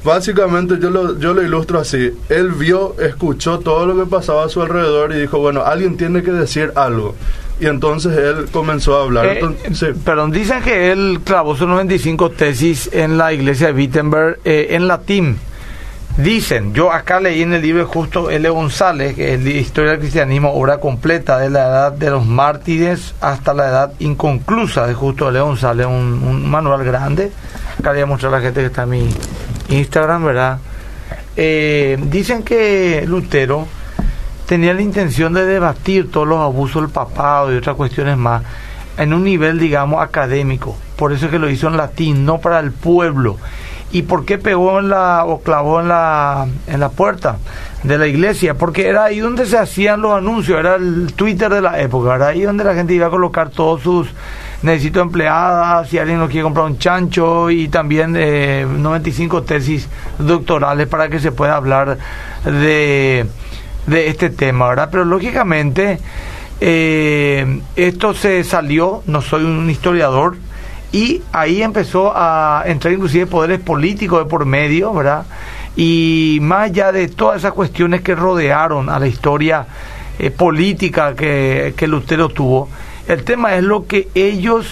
básicamente 0.03 0.77
yo 0.79 0.89
lo, 0.89 1.17
yo 1.19 1.33
lo 1.33 1.41
ilustro 1.41 1.79
así. 1.79 2.11
Él 2.29 2.51
vio, 2.51 2.95
escuchó 2.99 3.59
todo 3.59 3.85
lo 3.85 4.03
que 4.03 4.09
pasaba 4.09 4.45
a 4.45 4.49
su 4.49 4.61
alrededor 4.61 5.13
y 5.13 5.19
dijo, 5.19 5.39
bueno, 5.39 5.63
alguien 5.63 5.97
tiene 5.97 6.23
que 6.23 6.31
decir 6.31 6.71
algo. 6.75 7.15
Y 7.59 7.65
entonces 7.65 8.17
él 8.17 8.47
comenzó 8.51 8.97
a 8.97 9.03
hablar. 9.03 9.25
Eh, 9.25 9.39
Entonces, 9.39 9.77
sí. 9.77 9.87
Perdón, 10.05 10.31
dicen 10.31 10.61
que 10.63 10.91
él 10.91 11.19
clavó 11.23 11.55
sus 11.57 11.67
95 11.67 12.29
tesis 12.31 12.89
en 12.93 13.17
la 13.17 13.33
iglesia 13.33 13.67
de 13.67 13.73
Wittenberg 13.73 14.39
eh, 14.45 14.67
en 14.71 14.87
latín. 14.87 15.37
Dicen, 16.17 16.73
yo 16.73 16.91
acá 16.91 17.19
leí 17.19 17.41
en 17.41 17.53
el 17.53 17.61
libro 17.61 17.85
justo 17.85 18.29
L. 18.29 18.49
González, 18.49 19.15
que 19.15 19.35
es 19.35 19.43
la 19.43 19.49
Historia 19.51 19.91
del 19.91 19.99
Cristianismo, 20.01 20.51
obra 20.53 20.77
completa 20.79 21.37
de 21.37 21.49
la 21.49 21.67
edad 21.67 21.91
de 21.93 22.09
los 22.09 22.25
mártires 22.25 23.13
hasta 23.21 23.53
la 23.53 23.67
edad 23.67 23.93
inconclusa 23.99 24.85
de 24.87 24.93
justo 24.93 25.29
L. 25.29 25.39
González, 25.39 25.85
un, 25.85 25.93
un 25.93 26.49
manual 26.49 26.83
grande. 26.83 27.31
Acá 27.77 27.91
le 27.93 27.99
voy 27.99 28.03
a 28.03 28.05
mostrar 28.07 28.33
a 28.33 28.37
la 28.37 28.43
gente 28.43 28.59
que 28.61 28.65
está 28.67 28.83
en 28.83 28.89
mi 28.89 29.09
Instagram, 29.69 30.25
¿verdad? 30.25 30.59
Eh, 31.35 31.97
dicen 32.07 32.43
que 32.43 33.05
Lutero 33.07 33.67
tenía 34.45 34.73
la 34.73 34.81
intención 34.81 35.33
de 35.33 35.45
debatir 35.45 36.11
todos 36.11 36.27
los 36.27 36.39
abusos 36.39 36.81
del 36.81 36.91
papado 36.91 37.53
y 37.53 37.57
otras 37.57 37.75
cuestiones 37.75 38.17
más 38.17 38.43
en 38.97 39.13
un 39.13 39.23
nivel, 39.23 39.59
digamos, 39.59 40.01
académico. 40.01 40.75
Por 40.97 41.13
eso 41.13 41.27
es 41.27 41.31
que 41.31 41.39
lo 41.39 41.49
hizo 41.49 41.67
en 41.67 41.77
latín, 41.77 42.25
no 42.25 42.39
para 42.39 42.59
el 42.59 42.71
pueblo. 42.71 43.37
¿Y 43.91 44.03
por 44.03 44.25
qué 44.25 44.37
pegó 44.37 44.79
en 44.79 44.89
la, 44.89 45.23
o 45.25 45.41
clavó 45.41 45.79
en 45.79 45.87
la, 45.87 46.45
en 46.67 46.79
la 46.79 46.89
puerta 46.89 47.37
de 47.83 47.97
la 47.97 48.07
iglesia? 48.07 48.55
Porque 48.55 48.87
era 48.87 49.05
ahí 49.05 49.19
donde 49.19 49.45
se 49.45 49.57
hacían 49.57 50.01
los 50.01 50.13
anuncios, 50.13 50.59
era 50.59 50.75
el 50.75 51.13
Twitter 51.13 51.51
de 51.51 51.61
la 51.61 51.79
época, 51.79 52.15
era 52.15 52.27
ahí 52.27 52.41
donde 52.41 52.63
la 52.63 52.75
gente 52.75 52.93
iba 52.93 53.07
a 53.07 53.09
colocar 53.09 53.49
todos 53.49 53.81
sus 53.81 54.09
necesito 54.61 55.01
empleadas, 55.01 55.89
si 55.89 55.97
alguien 55.97 56.19
no 56.19 56.27
quiere 56.27 56.43
comprar 56.43 56.65
un 56.65 56.77
chancho 56.77 57.49
y 57.49 57.67
también 57.69 58.15
eh, 58.17 58.65
95 58.67 59.43
tesis 59.43 59.87
doctorales 60.17 60.87
para 60.87 61.09
que 61.09 61.19
se 61.19 61.31
pueda 61.31 61.55
hablar 61.55 61.97
de, 62.43 63.25
de 63.87 64.07
este 64.07 64.29
tema, 64.29 64.69
¿verdad? 64.69 64.89
Pero 64.91 65.05
lógicamente 65.05 65.99
eh, 66.61 67.61
esto 67.75 68.13
se 68.13 68.43
salió, 68.43 69.01
no 69.05 69.21
soy 69.21 69.45
un 69.45 69.69
historiador, 69.69 70.37
y 70.91 71.21
ahí 71.31 71.61
empezó 71.61 72.11
a 72.15 72.63
entrar 72.65 72.93
inclusive 72.93 73.27
poderes 73.27 73.59
políticos 73.59 74.23
de 74.23 74.29
por 74.29 74.45
medio, 74.45 74.93
¿verdad? 74.93 75.25
Y 75.75 76.39
más 76.41 76.71
allá 76.71 76.91
de 76.91 77.07
todas 77.07 77.37
esas 77.37 77.53
cuestiones 77.53 78.01
que 78.01 78.15
rodearon 78.15 78.89
a 78.89 78.99
la 78.99 79.07
historia 79.07 79.67
eh, 80.17 80.31
política 80.31 81.15
que, 81.15 81.73
que 81.77 81.87
Lutero 81.87 82.29
tuvo, 82.29 82.69
el 83.09 83.23
tema 83.25 83.55
es 83.55 83.63
lo 83.63 83.85
que 83.85 84.07
ellos, 84.15 84.67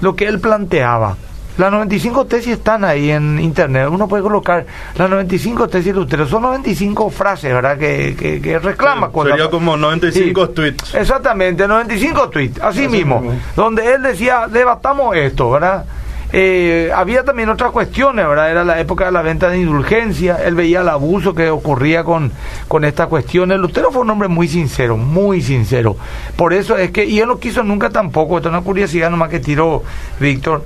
lo 0.00 0.16
que 0.16 0.26
él 0.26 0.40
planteaba. 0.40 1.16
Las 1.58 1.72
95 1.72 2.26
tesis 2.26 2.52
están 2.52 2.84
ahí 2.84 3.10
en 3.10 3.40
internet. 3.40 3.88
Uno 3.90 4.06
puede 4.06 4.22
colocar 4.22 4.64
las 4.94 5.10
95 5.10 5.66
tesis 5.68 5.86
de 5.86 5.92
Lutero. 5.98 6.24
Son 6.28 6.40
95 6.42 7.10
frases, 7.10 7.52
¿verdad? 7.52 7.76
Que, 7.76 8.14
que, 8.16 8.40
que 8.40 8.60
reclama. 8.60 9.10
Sí, 9.12 9.28
sería 9.28 9.50
como 9.50 9.76
95 9.76 10.46
Sí. 10.46 10.52
tweets. 10.54 10.94
Exactamente, 10.94 11.66
95 11.66 12.28
tweets, 12.30 12.60
así, 12.62 12.86
mismo, 12.86 13.20
mismo. 13.20 13.40
donde 13.56 13.92
él 13.92 14.02
decía, 14.04 14.46
debatamos 14.48 15.16
esto, 15.16 15.50
¿verdad? 15.50 15.84
Eh, 16.30 16.90
había 16.94 17.24
también 17.24 17.48
otras 17.48 17.70
cuestiones, 17.72 18.28
¿verdad? 18.28 18.50
Era 18.50 18.64
la 18.64 18.78
época 18.78 19.06
de 19.06 19.12
la 19.12 19.22
venta 19.22 19.48
de 19.48 19.58
indulgencia, 19.58 20.36
él 20.44 20.54
veía 20.54 20.82
el 20.82 20.88
abuso 20.88 21.34
que 21.34 21.48
ocurría 21.48 22.04
con, 22.04 22.30
con 22.68 22.84
estas 22.84 23.06
cuestiones. 23.06 23.58
Lutero 23.58 23.90
fue 23.90 24.02
un 24.02 24.10
hombre 24.10 24.28
muy 24.28 24.46
sincero, 24.46 24.98
muy 24.98 25.40
sincero. 25.40 25.96
Por 26.36 26.52
eso 26.52 26.76
es 26.76 26.90
que, 26.90 27.06
y 27.06 27.18
él 27.20 27.28
no 27.28 27.38
quiso 27.38 27.62
nunca 27.62 27.88
tampoco, 27.88 28.36
esto 28.36 28.50
es 28.50 28.54
una 28.54 28.62
curiosidad 28.62 29.10
nomás 29.10 29.30
que 29.30 29.40
tiró 29.40 29.82
Víctor. 30.20 30.64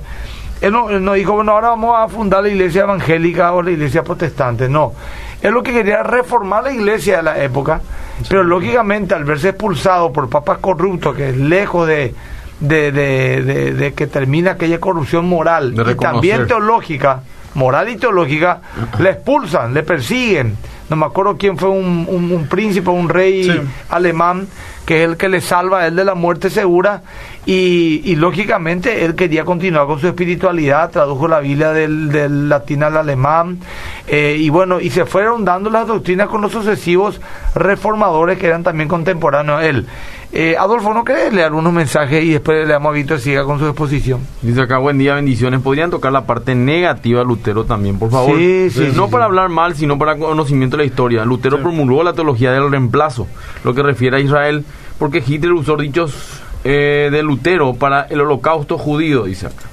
Él 0.59 0.71
no, 0.71 0.89
él 0.89 1.03
no 1.03 1.13
dijo, 1.13 1.33
bueno, 1.33 1.53
ahora 1.53 1.69
vamos 1.69 1.95
a 1.97 2.07
fundar 2.07 2.43
la 2.43 2.49
iglesia 2.49 2.83
evangélica 2.83 3.53
o 3.53 3.61
la 3.61 3.71
iglesia 3.71 4.03
protestante, 4.03 4.67
no. 4.67 4.93
Él 5.41 5.53
lo 5.53 5.63
que 5.63 5.73
quería 5.73 5.95
era 5.95 6.03
reformar 6.03 6.63
la 6.63 6.71
iglesia 6.71 7.17
de 7.17 7.23
la 7.23 7.41
época, 7.41 7.81
pero 8.29 8.43
lógicamente 8.43 9.13
al 9.13 9.25
verse 9.25 9.49
expulsado 9.49 10.11
por 10.11 10.29
papas 10.29 10.59
corruptos, 10.59 11.15
que 11.15 11.29
es 11.29 11.37
lejos 11.37 11.87
de, 11.87 12.13
de, 12.59 12.91
de- 12.91 13.41
de- 13.43 13.73
de 13.73 13.93
que 13.93 14.07
termina 14.07 14.51
aquella 14.51 14.79
corrupción 14.79 15.27
moral 15.27 15.73
y 15.73 15.95
también 15.95 16.47
teológica, 16.47 17.21
moral 17.55 17.89
y 17.89 17.97
teológica, 17.97 18.61
le 18.99 19.09
expulsan, 19.11 19.73
le 19.73 19.83
persiguen. 19.83 20.55
No 20.89 20.95
me 20.95 21.05
acuerdo 21.05 21.37
quién 21.37 21.57
fue 21.57 21.69
un, 21.69 22.05
un- 22.09 22.31
un 22.31 22.47
príncipe, 22.47 22.89
un 22.89 23.09
rey 23.09 23.43
Sí. 23.45 23.61
alemán, 23.89 24.47
que 24.85 25.03
es 25.03 25.09
el 25.09 25.17
que 25.17 25.29
le 25.29 25.41
salva 25.41 25.81
a 25.81 25.87
él 25.87 25.95
de 25.95 26.05
la 26.05 26.15
muerte 26.15 26.49
segura. 26.49 27.01
Y, 27.45 28.01
y 28.05 28.15
lógicamente 28.15 29.03
él 29.03 29.15
quería 29.15 29.43
continuar 29.43 29.85
con 29.85 29.99
su 29.99 30.07
espiritualidad, 30.07 30.91
tradujo 30.91 31.27
la 31.27 31.41
Biblia 31.41 31.71
del, 31.73 32.09
del 32.09 32.47
latín 32.47 32.83
al 32.83 32.95
alemán. 32.95 33.59
eh, 34.07 34.37
y 34.39 34.49
bueno, 34.49 34.79
y 34.79 34.89
se 34.89 35.05
fueron 35.05 35.43
dando 35.43 35.69
las 35.69 35.87
doctrinas 35.87 36.29
con 36.29 36.41
los 36.41 36.53
sucesivos 36.53 37.19
reformadores 37.53 38.37
que 38.37 38.47
eran 38.47 38.63
también 38.63 38.87
contemporáneos 38.87 39.59
a 39.59 39.65
él. 39.65 39.85
Eh, 40.35 40.55
Adolfo, 40.57 40.95
¿no 40.95 41.03
querés 41.03 41.31
leer 41.31 41.45
algunos 41.47 41.71
mensajes 41.73 42.23
y 42.23 42.31
después 42.31 42.65
le 42.65 42.73
damos 42.73 42.89
a 42.89 42.93
Víctor 42.93 43.19
siga 43.19 43.43
con 43.43 43.59
su 43.59 43.67
exposición? 43.67 44.21
Dice 44.41 44.61
acá, 44.61 44.79
buen 44.79 44.97
día, 44.97 45.13
bendiciones. 45.13 45.61
¿Podrían 45.61 45.91
tocar 45.91 46.11
la 46.11 46.25
parte 46.25 46.55
negativa 46.55 47.19
de 47.19 47.25
Lutero 47.25 47.65
también, 47.65 47.99
por 47.99 48.09
favor? 48.09 48.35
Sí, 48.37 48.69
sí, 48.71 48.91
no 48.95 49.05
sí, 49.05 49.11
para 49.11 49.25
hablar 49.25 49.49
mal, 49.49 49.75
sino 49.75 49.99
para 49.99 50.17
conocimiento 50.17 50.75
de 50.75 50.83
la 50.83 50.87
historia. 50.87 51.23
Lutero 51.23 51.61
promulgó 51.61 52.01
la 52.03 52.13
teología 52.13 52.51
del 52.51 52.71
reemplazo, 52.71 53.27
lo 53.63 53.75
que 53.75 53.83
refiere 53.83 54.17
a 54.17 54.19
Israel, 54.21 54.65
porque 54.99 55.23
Hitler 55.25 55.53
usó 55.53 55.75
dichos 55.77 56.13
eh, 56.63 57.09
de 57.11 57.23
Lutero 57.23 57.73
para 57.73 58.03
el 58.03 58.21
holocausto 58.21 58.77
judío, 58.77 59.23
dice 59.23 59.47
acá. 59.47 59.63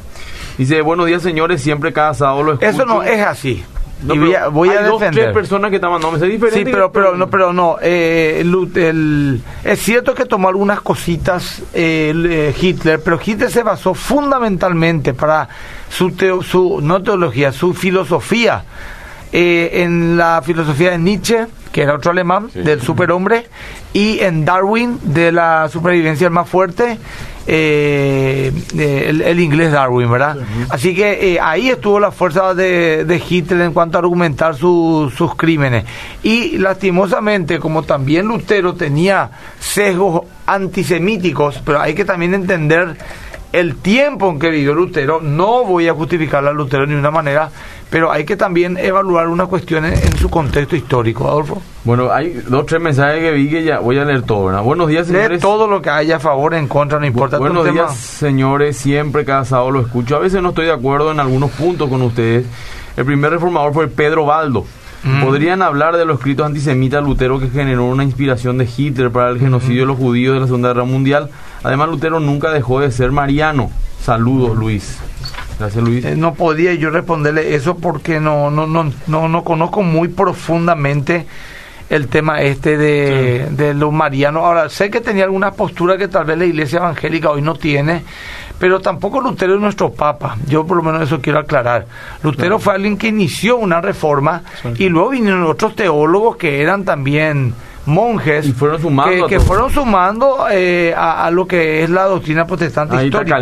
Dice, 0.58 0.82
buenos 0.82 1.06
días, 1.06 1.22
señores, 1.22 1.62
siempre 1.62 1.92
cada 1.92 2.12
sábado 2.14 2.42
lo 2.42 2.52
escucho. 2.52 2.68
Eso 2.70 2.84
no 2.84 3.02
es 3.02 3.20
así. 3.20 3.64
No, 4.02 4.14
voy 4.16 4.34
a, 4.34 4.48
voy 4.48 4.68
a 4.70 4.78
hay 4.80 4.84
dos, 4.86 5.02
tres 5.12 5.30
personas 5.32 5.68
que 5.68 5.76
están 5.76 5.90
mandando 5.90 6.12
mensajes 6.12 6.32
diferentes. 6.32 6.64
Sí, 6.66 6.72
pero, 6.72 6.90
pero 6.90 7.16
no, 7.16 7.28
pero 7.28 7.52
no. 7.52 7.76
eh, 7.82 8.40
el- 8.40 9.42
es 9.62 9.78
cierto 9.78 10.14
que 10.14 10.24
tomó 10.24 10.48
algunas 10.48 10.80
cositas 10.80 11.62
eh, 11.74 12.14
eh, 12.16 12.54
Hitler, 12.58 13.00
pero 13.04 13.20
Hitler 13.22 13.50
se 13.50 13.62
basó 13.62 13.92
fundamentalmente 13.92 15.12
para 15.12 15.48
su, 15.90 16.12
teo- 16.12 16.42
su 16.42 16.80
no 16.82 17.02
teología, 17.02 17.52
su 17.52 17.74
filosofía 17.74 18.64
eh, 19.32 19.82
en 19.82 20.16
la 20.16 20.40
filosofía 20.42 20.92
de 20.92 20.98
Nietzsche, 20.98 21.46
que 21.72 21.82
era 21.82 21.94
otro 21.94 22.10
alemán, 22.10 22.48
del 22.54 22.80
superhombre, 22.82 23.46
y 23.92 24.18
en 24.20 24.44
Darwin, 24.44 24.98
de 25.02 25.30
la 25.32 25.68
supervivencia 25.68 26.28
más 26.30 26.48
fuerte, 26.48 26.98
eh, 27.46 28.52
eh, 28.76 29.04
el, 29.08 29.22
el 29.22 29.40
inglés 29.40 29.72
Darwin, 29.72 30.10
¿verdad? 30.10 30.36
Así 30.68 30.94
que 30.94 31.34
eh, 31.34 31.38
ahí 31.40 31.68
estuvo 31.68 31.98
la 31.98 32.10
fuerza 32.10 32.54
de, 32.54 33.04
de 33.04 33.22
Hitler 33.28 33.60
en 33.62 33.72
cuanto 33.72 33.98
a 33.98 34.00
argumentar 34.00 34.54
su- 34.54 35.12
sus 35.16 35.34
crímenes. 35.34 35.84
Y 36.22 36.58
lastimosamente, 36.58 37.58
como 37.58 37.82
también 37.82 38.26
Lutero 38.26 38.74
tenía 38.74 39.30
sesgos 39.58 40.22
antisemíticos, 40.46 41.60
pero 41.64 41.80
hay 41.80 41.94
que 41.94 42.04
también 42.04 42.34
entender 42.34 42.96
el 43.52 43.76
tiempo 43.76 44.30
en 44.30 44.38
que 44.38 44.48
vivió 44.50 44.74
Lutero, 44.74 45.20
no 45.20 45.64
voy 45.64 45.88
a 45.88 45.94
justificar 45.94 46.46
a 46.46 46.52
Lutero 46.52 46.82
de 46.82 46.88
ninguna 46.90 47.10
manera, 47.10 47.50
pero 47.90 48.10
hay 48.12 48.24
que 48.24 48.36
también 48.36 48.76
evaluar 48.78 49.28
unas 49.28 49.48
cuestiones 49.48 50.04
en 50.04 50.16
su 50.16 50.30
contexto 50.30 50.76
histórico, 50.76 51.28
Adolfo. 51.28 51.60
Bueno, 51.84 52.10
hay 52.12 52.30
dos, 52.48 52.64
tres 52.66 52.80
mensajes 52.80 53.20
que 53.20 53.32
vi 53.32 53.48
que 53.50 53.64
ya 53.64 53.80
voy 53.80 53.98
a 53.98 54.04
leer 54.04 54.22
todo, 54.22 54.46
¿verdad? 54.46 54.62
Buenos 54.62 54.88
días, 54.88 55.08
Lee 55.08 55.14
señores. 55.16 55.40
todo 55.40 55.66
lo 55.66 55.82
que 55.82 55.90
haya 55.90 56.16
a 56.16 56.20
favor, 56.20 56.54
en 56.54 56.68
contra, 56.68 57.00
no 57.00 57.06
importa. 57.06 57.36
Bu- 57.36 57.40
Buenos 57.40 57.64
tema. 57.64 57.74
días, 57.82 57.96
señores. 57.96 58.76
Siempre 58.76 59.24
cada 59.24 59.44
sábado 59.44 59.70
lo 59.72 59.80
escucho. 59.80 60.16
A 60.16 60.20
veces 60.20 60.40
no 60.42 60.50
estoy 60.50 60.66
de 60.66 60.72
acuerdo 60.72 61.10
en 61.10 61.20
algunos 61.20 61.50
puntos 61.50 61.88
con 61.88 62.00
ustedes. 62.02 62.46
El 62.96 63.04
primer 63.04 63.30
reformador 63.32 63.72
fue 63.74 63.88
Pedro 63.88 64.24
Baldo. 64.26 64.64
Mm. 65.02 65.24
¿Podrían 65.24 65.62
hablar 65.62 65.96
de 65.96 66.04
los 66.04 66.18
escritos 66.18 66.44
antisemitas 66.44 67.02
Lutero 67.02 67.40
que 67.40 67.48
generó 67.48 67.86
una 67.86 68.04
inspiración 68.04 68.58
de 68.58 68.68
Hitler 68.76 69.10
para 69.10 69.30
el 69.30 69.40
genocidio 69.40 69.80
de 69.80 69.86
los 69.86 69.96
judíos 69.96 70.34
de 70.34 70.40
la 70.40 70.46
Segunda 70.46 70.68
Guerra 70.68 70.84
Mundial? 70.84 71.30
Además, 71.64 71.88
Lutero 71.88 72.20
nunca 72.20 72.50
dejó 72.50 72.80
de 72.80 72.90
ser 72.92 73.10
mariano. 73.10 73.70
Saludos, 74.02 74.58
Luis. 74.58 74.98
Gracias, 75.60 75.84
Luis. 75.84 76.04
Eh, 76.06 76.16
no 76.16 76.32
podía 76.32 76.72
yo 76.72 76.88
responderle 76.88 77.54
eso 77.54 77.76
porque 77.76 78.18
no 78.18 78.50
no 78.50 78.66
no 78.66 78.90
no, 79.06 79.28
no 79.28 79.44
conozco 79.44 79.82
muy 79.82 80.08
profundamente 80.08 81.26
el 81.90 82.08
tema 82.08 82.40
este 82.40 82.78
de, 82.78 83.48
de 83.50 83.74
los 83.74 83.92
marianos. 83.92 84.42
Ahora, 84.42 84.70
sé 84.70 84.90
que 84.90 85.02
tenía 85.02 85.24
alguna 85.24 85.50
postura 85.50 85.98
que 85.98 86.08
tal 86.08 86.24
vez 86.24 86.38
la 86.38 86.46
iglesia 86.46 86.78
evangélica 86.78 87.30
hoy 87.30 87.42
no 87.42 87.56
tiene, 87.56 88.04
pero 88.58 88.80
tampoco 88.80 89.20
Lutero 89.20 89.56
es 89.56 89.60
nuestro 89.60 89.92
papa. 89.92 90.38
Yo 90.46 90.64
por 90.64 90.78
lo 90.78 90.82
menos 90.82 91.02
eso 91.02 91.20
quiero 91.20 91.40
aclarar. 91.40 91.86
Lutero 92.22 92.58
fue 92.58 92.74
alguien 92.74 92.96
que 92.96 93.08
inició 93.08 93.58
una 93.58 93.82
reforma 93.82 94.42
y 94.78 94.88
luego 94.88 95.10
vinieron 95.10 95.42
otros 95.44 95.76
teólogos 95.76 96.36
que 96.36 96.62
eran 96.62 96.86
también 96.86 97.52
monjes 97.86 98.46
Y 98.46 98.52
fueron 98.52 98.80
sumando 98.80 99.26
que, 99.26 99.40
fueron 99.40 99.70
sumando 99.70 100.46
eh, 100.50 100.94
a, 100.96 101.26
a 101.26 101.30
lo 101.30 101.46
que 101.46 101.82
es 101.82 101.90
la 101.90 102.04
doctrina 102.04 102.46
protestante 102.46 102.96
Ahí 102.96 103.06
histórica. 103.06 103.38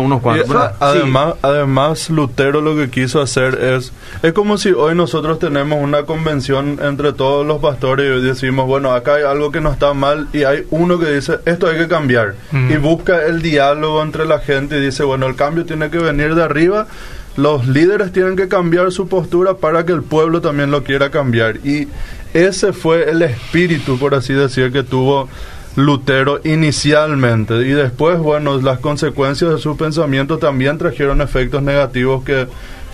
unos 0.00 0.20
cuantos. 0.20 0.48
eso- 0.48 0.70
además, 0.80 1.34
además, 1.42 2.10
Lutero 2.10 2.60
lo 2.60 2.74
que 2.76 2.90
quiso 2.90 3.20
hacer 3.20 3.54
es, 3.62 3.92
es 4.22 4.32
como 4.32 4.58
si 4.58 4.70
hoy 4.72 4.94
nosotros 4.94 5.38
tenemos 5.38 5.78
una 5.82 6.04
convención 6.04 6.78
entre 6.82 7.12
todos 7.12 7.46
los 7.46 7.60
pastores 7.60 8.18
y 8.18 8.22
decimos, 8.24 8.66
bueno, 8.66 8.92
acá 8.92 9.16
hay 9.16 9.24
algo 9.24 9.50
que 9.52 9.60
no 9.60 9.70
está 9.72 9.94
mal 9.94 10.28
y 10.32 10.44
hay 10.44 10.64
uno 10.70 10.98
que 10.98 11.10
dice, 11.12 11.38
esto 11.44 11.68
hay 11.68 11.76
que 11.78 11.88
cambiar. 11.88 12.34
Mm. 12.50 12.72
Y 12.72 12.76
busca 12.78 13.24
el 13.26 13.42
diálogo 13.42 14.02
entre 14.02 14.24
la 14.24 14.38
gente 14.38 14.78
y 14.78 14.80
dice, 14.80 15.04
bueno, 15.04 15.26
el 15.26 15.36
cambio 15.36 15.64
tiene 15.64 15.90
que 15.90 15.98
venir 15.98 16.34
de 16.34 16.42
arriba. 16.42 16.86
Los 17.36 17.66
líderes 17.66 18.12
tienen 18.12 18.36
que 18.36 18.48
cambiar 18.48 18.92
su 18.92 19.08
postura 19.08 19.54
para 19.54 19.86
que 19.86 19.92
el 19.92 20.02
pueblo 20.02 20.40
también 20.40 20.70
lo 20.70 20.84
quiera 20.84 21.10
cambiar. 21.10 21.56
Y 21.64 21.88
ese 22.34 22.72
fue 22.72 23.10
el 23.10 23.22
espíritu, 23.22 23.98
por 23.98 24.14
así 24.14 24.34
decir, 24.34 24.70
que 24.70 24.82
tuvo 24.82 25.28
Lutero 25.76 26.40
inicialmente. 26.44 27.54
Y 27.56 27.70
después, 27.70 28.18
bueno, 28.18 28.60
las 28.60 28.78
consecuencias 28.80 29.50
de 29.50 29.58
su 29.58 29.76
pensamiento 29.76 30.38
también 30.38 30.76
trajeron 30.76 31.20
efectos 31.20 31.62
negativos 31.62 32.22
que 32.24 32.46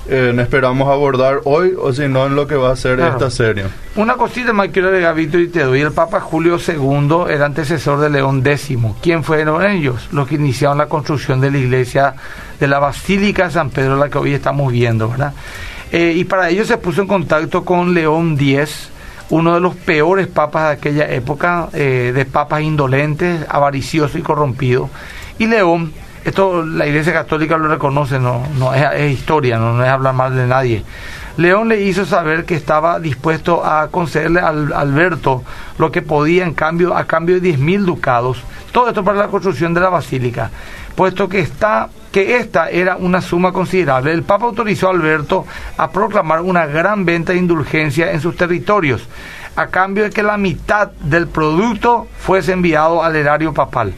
eh, 0.09 0.35
esperamos 0.40 0.88
abordar 0.88 1.40
hoy 1.44 1.75
o 1.79 1.92
si 1.92 2.09
no 2.09 2.27
en 2.27 2.35
lo 2.35 2.47
que 2.47 2.55
va 2.57 2.73
a 2.73 2.77
ser 2.77 2.97
Claro. 2.97 3.12
esta 3.12 3.31
serie. 3.31 3.64
Una 3.97 4.14
cosita 4.14 4.53
más 4.53 4.68
quiero 4.68 4.88
agregar, 4.88 5.14
Víctor, 5.14 5.40
y 5.40 5.49
te 5.49 5.62
doy. 5.62 5.81
El 5.81 5.92
Papa 5.92 6.21
Julio 6.21 6.57
II 6.59 7.25
era 7.33 7.47
antecesor 7.47 8.01
de 8.01 8.11
León 8.11 8.42
X. 8.47 8.77
¿Quién 9.03 9.23
fueron 9.25 9.64
ellos? 9.64 10.09
Los 10.12 10.27
que 10.29 10.37
iniciaron 10.37 10.79
la 10.79 10.87
construcción 10.87 11.40
de 11.40 11.51
la 11.51 11.59
iglesia 11.59 12.14
de 12.59 12.66
la 12.68 12.79
Basílica 12.79 13.44
de 13.47 13.51
San 13.53 13.71
Pedro, 13.71 13.97
la 13.97 14.09
que 14.09 14.18
hoy 14.18 14.33
estamos 14.35 14.73
viendo, 14.73 15.09
¿verdad? 15.09 15.33
Eh, 15.92 16.14
y 16.16 16.25
para 16.25 16.49
ello 16.51 16.64
se 16.64 16.77
puso 16.79 17.03
en 17.03 17.09
contacto 17.09 17.64
con 17.64 17.94
León 17.94 18.37
X, 18.40 18.90
uno 19.31 19.55
de 19.55 19.61
los 19.61 19.75
peores 19.75 20.27
papas 20.27 20.64
de 20.68 20.73
aquella 20.75 21.09
época, 21.12 21.68
eh, 21.73 22.12
de 22.14 22.25
papas 22.25 22.62
indolentes, 22.62 23.44
avaricioso 23.49 24.18
y 24.18 24.23
corrompido. 24.23 24.90
Y 25.38 25.47
León, 25.47 25.92
esto 26.29 26.64
la 26.64 26.87
Iglesia 26.87 27.12
Católica 27.12 27.57
lo 27.57 27.69
reconoce, 27.69 28.19
no, 28.19 28.43
no 28.59 28.75
es, 28.75 29.12
historia, 29.12 29.59
no, 29.59 29.75
no 29.75 29.85
es 29.85 29.91
hablar 29.91 30.14
mal 30.14 30.35
de 30.35 30.47
nadie. 30.47 30.85
León 31.37 31.69
le 31.69 31.81
hizo 31.81 32.05
saber 32.05 32.45
que 32.45 32.55
estaba 32.55 32.99
dispuesto 32.99 33.64
a 33.64 33.88
concederle 33.88 34.41
al 34.41 34.73
Alberto 34.73 35.45
lo 35.79 35.93
que 35.93 36.03
podía 36.03 36.45
en 36.45 36.55
cambio 36.55 36.97
a 36.97 37.05
cambio 37.05 37.37
de 37.37 37.43
10 37.43 37.59
mil 37.61 37.87
ducados. 37.87 38.43
Todo 38.73 38.88
esto 38.88 39.05
para 39.05 39.19
la 39.19 39.29
construcción 39.29 39.73
de 39.73 39.81
la 39.81 39.88
basílica, 39.88 40.51
puesto 40.95 41.29
que 41.29 41.41
está 41.41 41.88
que 42.12 42.37
esta 42.37 42.71
era 42.71 42.97
una 42.97 43.21
suma 43.21 43.53
considerable. 43.53 44.12
El 44.12 44.23
Papa 44.23 44.47
autorizó 44.47 44.88
a 44.88 44.91
Alberto 44.91 45.47
a 45.77 45.91
proclamar 45.91 46.41
una 46.41 46.67
gran 46.67 47.05
venta 47.05 47.33
de 47.33 47.38
indulgencia 47.38 48.12
en 48.12 48.21
sus 48.21 48.37
territorios, 48.37 49.07
a 49.57 49.67
cambio 49.69 50.05
de 50.05 50.11
que 50.11 50.23
la 50.23 50.37
mitad 50.37 50.91
del 51.01 51.29
producto 51.29 52.07
fuese 52.19 52.53
enviado 52.53 53.03
al 53.03 53.17
erario 53.17 53.53
papal. 53.55 53.93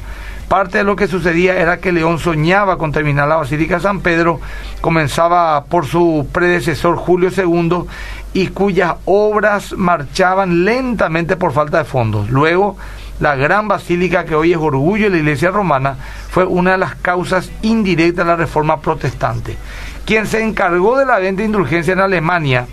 Parte 0.51 0.79
de 0.79 0.85
lo 0.85 0.97
que 0.97 1.07
sucedía 1.07 1.61
era 1.61 1.79
que 1.79 1.93
León 1.93 2.19
soñaba 2.19 2.77
con 2.77 2.91
terminar 2.91 3.29
la 3.29 3.37
Basílica 3.37 3.77
de 3.77 3.83
San 3.83 4.01
Pedro, 4.01 4.41
comenzaba 4.81 5.63
por 5.67 5.87
su 5.87 6.27
predecesor 6.33 6.97
Julio 6.97 7.31
II 7.31 7.85
y 8.33 8.49
cuyas 8.49 8.97
obras 9.05 9.75
marchaban 9.75 10.65
lentamente 10.65 11.37
por 11.37 11.53
falta 11.53 11.79
de 11.79 11.85
fondos. 11.85 12.31
Luego, 12.31 12.77
la 13.21 13.37
gran 13.37 13.69
basílica 13.69 14.25
que 14.25 14.35
hoy 14.35 14.51
es 14.51 14.59
orgullo 14.59 15.05
de 15.05 15.11
la 15.11 15.19
iglesia 15.19 15.53
romana 15.53 15.95
fue 16.33 16.45
una 16.45 16.73
de 16.73 16.79
las 16.79 16.97
causas 16.97 17.49
indirectas 17.63 18.27
de 18.27 18.33
la 18.33 18.37
reforma 18.37 18.81
protestante. 18.81 19.57
Quien 20.05 20.27
se 20.27 20.43
encargó 20.43 20.99
de 20.99 21.07
la 21.07 21.21
venta 21.21 21.43
de 21.43 21.47
indulgencia 21.47 21.93
en 21.93 22.01
Alemania, 22.01 22.67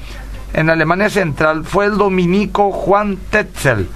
en 0.55 0.71
Alemania 0.71 1.11
Central, 1.11 1.63
fue 1.63 1.85
el 1.85 1.99
dominico 1.99 2.71
Juan 2.71 3.19
Tetzel, 3.29 3.87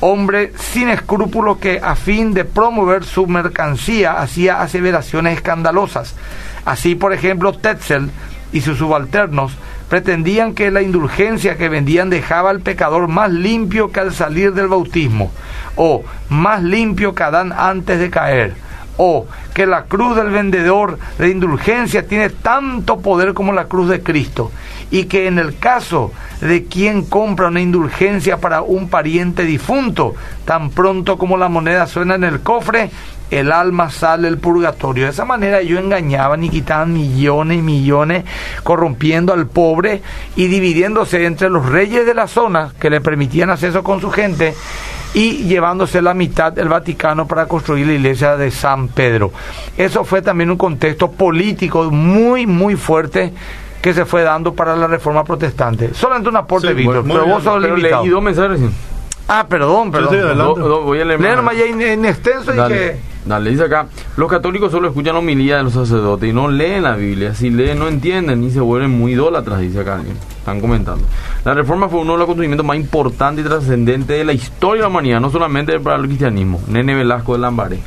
hombre 0.00 0.52
sin 0.56 0.88
escrúpulos 0.88 1.58
que 1.58 1.80
a 1.82 1.94
fin 1.94 2.34
de 2.34 2.44
promover 2.44 3.04
su 3.04 3.26
mercancía 3.26 4.20
hacía 4.20 4.60
aseveraciones 4.60 5.36
escandalosas. 5.36 6.14
Así, 6.64 6.94
por 6.94 7.12
ejemplo, 7.12 7.52
Tetzel 7.52 8.10
y 8.52 8.60
sus 8.60 8.78
subalternos 8.78 9.56
pretendían 9.88 10.54
que 10.54 10.70
la 10.70 10.82
indulgencia 10.82 11.56
que 11.56 11.68
vendían 11.68 12.10
dejaba 12.10 12.50
al 12.50 12.60
pecador 12.60 13.08
más 13.08 13.30
limpio 13.30 13.92
que 13.92 14.00
al 14.00 14.12
salir 14.12 14.52
del 14.52 14.68
bautismo, 14.68 15.30
o 15.76 16.04
más 16.30 16.62
limpio 16.62 17.14
que 17.14 17.22
Adán 17.22 17.52
antes 17.56 17.98
de 17.98 18.10
caer, 18.10 18.54
o 18.96 19.26
que 19.54 19.66
la 19.66 19.84
cruz 19.84 20.16
del 20.16 20.30
vendedor 20.30 20.98
de 21.18 21.30
indulgencia 21.30 22.06
tiene 22.06 22.30
tanto 22.30 23.00
poder 23.00 23.34
como 23.34 23.52
la 23.52 23.64
cruz 23.64 23.88
de 23.88 24.02
Cristo, 24.02 24.50
y 24.90 25.04
que 25.04 25.26
en 25.26 25.38
el 25.38 25.58
caso 25.58 26.12
de 26.40 26.64
quien 26.64 27.04
compra 27.04 27.48
una 27.48 27.60
indulgencia 27.60 28.38
para 28.38 28.62
un 28.62 28.88
pariente 28.88 29.44
difunto, 29.44 30.14
tan 30.44 30.70
pronto 30.70 31.18
como 31.18 31.36
la 31.36 31.48
moneda 31.48 31.86
suena 31.86 32.14
en 32.14 32.24
el 32.24 32.40
cofre, 32.40 32.90
el 33.30 33.50
alma 33.52 33.90
sale 33.90 34.28
del 34.28 34.38
purgatorio. 34.38 35.04
De 35.04 35.10
esa 35.10 35.24
manera 35.24 35.60
ellos 35.60 35.80
engañaban 35.80 36.44
y 36.44 36.50
quitaban 36.50 36.92
millones 36.92 37.58
y 37.58 37.62
millones, 37.62 38.24
corrompiendo 38.62 39.32
al 39.32 39.46
pobre 39.46 40.02
y 40.36 40.46
dividiéndose 40.46 41.24
entre 41.24 41.50
los 41.50 41.66
reyes 41.66 42.06
de 42.06 42.14
la 42.14 42.28
zona 42.28 42.72
que 42.78 42.90
le 42.90 43.00
permitían 43.00 43.50
acceso 43.50 43.82
con 43.82 44.00
su 44.00 44.10
gente 44.10 44.54
y 45.14 45.44
llevándose 45.44 46.02
la 46.02 46.12
mitad 46.12 46.52
del 46.52 46.68
Vaticano 46.68 47.26
para 47.26 47.46
construir 47.46 47.86
la 47.86 47.92
iglesia 47.94 48.36
de 48.36 48.50
San 48.50 48.88
Pedro. 48.88 49.32
Eso 49.76 50.04
fue 50.04 50.20
también 50.22 50.50
un 50.50 50.56
contexto 50.56 51.10
político 51.10 51.90
muy, 51.90 52.46
muy 52.46 52.74
fuerte 52.76 53.32
que 53.80 53.94
se 53.94 54.04
fue 54.04 54.22
dando 54.22 54.54
para 54.54 54.74
la 54.76 54.86
reforma 54.86 55.24
protestante. 55.24 55.94
Solamente 55.94 56.28
un 56.30 56.36
aporte, 56.36 56.68
Sí, 56.68 56.74
Víctor, 56.74 57.04
pero 57.06 57.20
bien. 57.24 57.34
vos 57.34 57.44
sos 57.44 57.62
Pero 57.62 57.76
leí 57.76 58.08
dos 58.08 58.22
mensajes. 58.22 58.60
Ah, 59.28 59.46
perdón, 59.48 59.90
perdón. 59.90 60.36
Do- 60.36 60.82
voy 60.82 61.00
a 61.00 61.04
leer 61.04 61.18
más. 61.18 61.28
Leer 61.28 61.42
más 61.42 61.56
ya 61.56 61.64
en, 61.64 61.80
en 61.80 62.04
extenso 62.04 62.52
y 62.52 62.68
que... 62.68 63.13
dale, 63.24 63.50
dice 63.50 63.64
acá, 63.64 63.86
los 64.16 64.30
católicos 64.30 64.70
solo 64.70 64.88
escuchan 64.88 65.16
homilía 65.16 65.58
de 65.58 65.64
los 65.64 65.72
sacerdotes 65.72 66.28
y 66.28 66.32
no 66.32 66.48
leen 66.48 66.82
la 66.82 66.96
Biblia, 66.96 67.34
si 67.34 67.50
leen 67.50 67.78
no 67.78 67.88
entienden 67.88 68.42
y 68.44 68.50
se 68.50 68.60
vuelven 68.60 68.90
muy 68.90 69.12
idólatras, 69.12 69.60
dice 69.60 69.80
acá 69.80 69.96
alguien, 69.96 70.16
están 70.38 70.60
comentando. 70.60 71.04
La 71.44 71.54
reforma 71.54 71.88
fue 71.88 72.00
uno 72.00 72.12
de 72.12 72.18
los 72.18 72.24
acontecimientos 72.24 72.66
más 72.66 72.76
importantes 72.76 73.44
y 73.44 73.48
trascendentes 73.48 74.18
de 74.18 74.24
la 74.24 74.32
historia 74.32 74.82
de 74.82 74.82
la 74.82 74.88
humanidad, 74.88 75.20
no 75.20 75.30
solamente 75.30 75.78
para 75.80 75.96
el 75.96 76.06
cristianismo. 76.06 76.60
Nene 76.68 76.94
Velasco 76.94 77.34
de 77.34 77.38
Lambaré. 77.38 77.78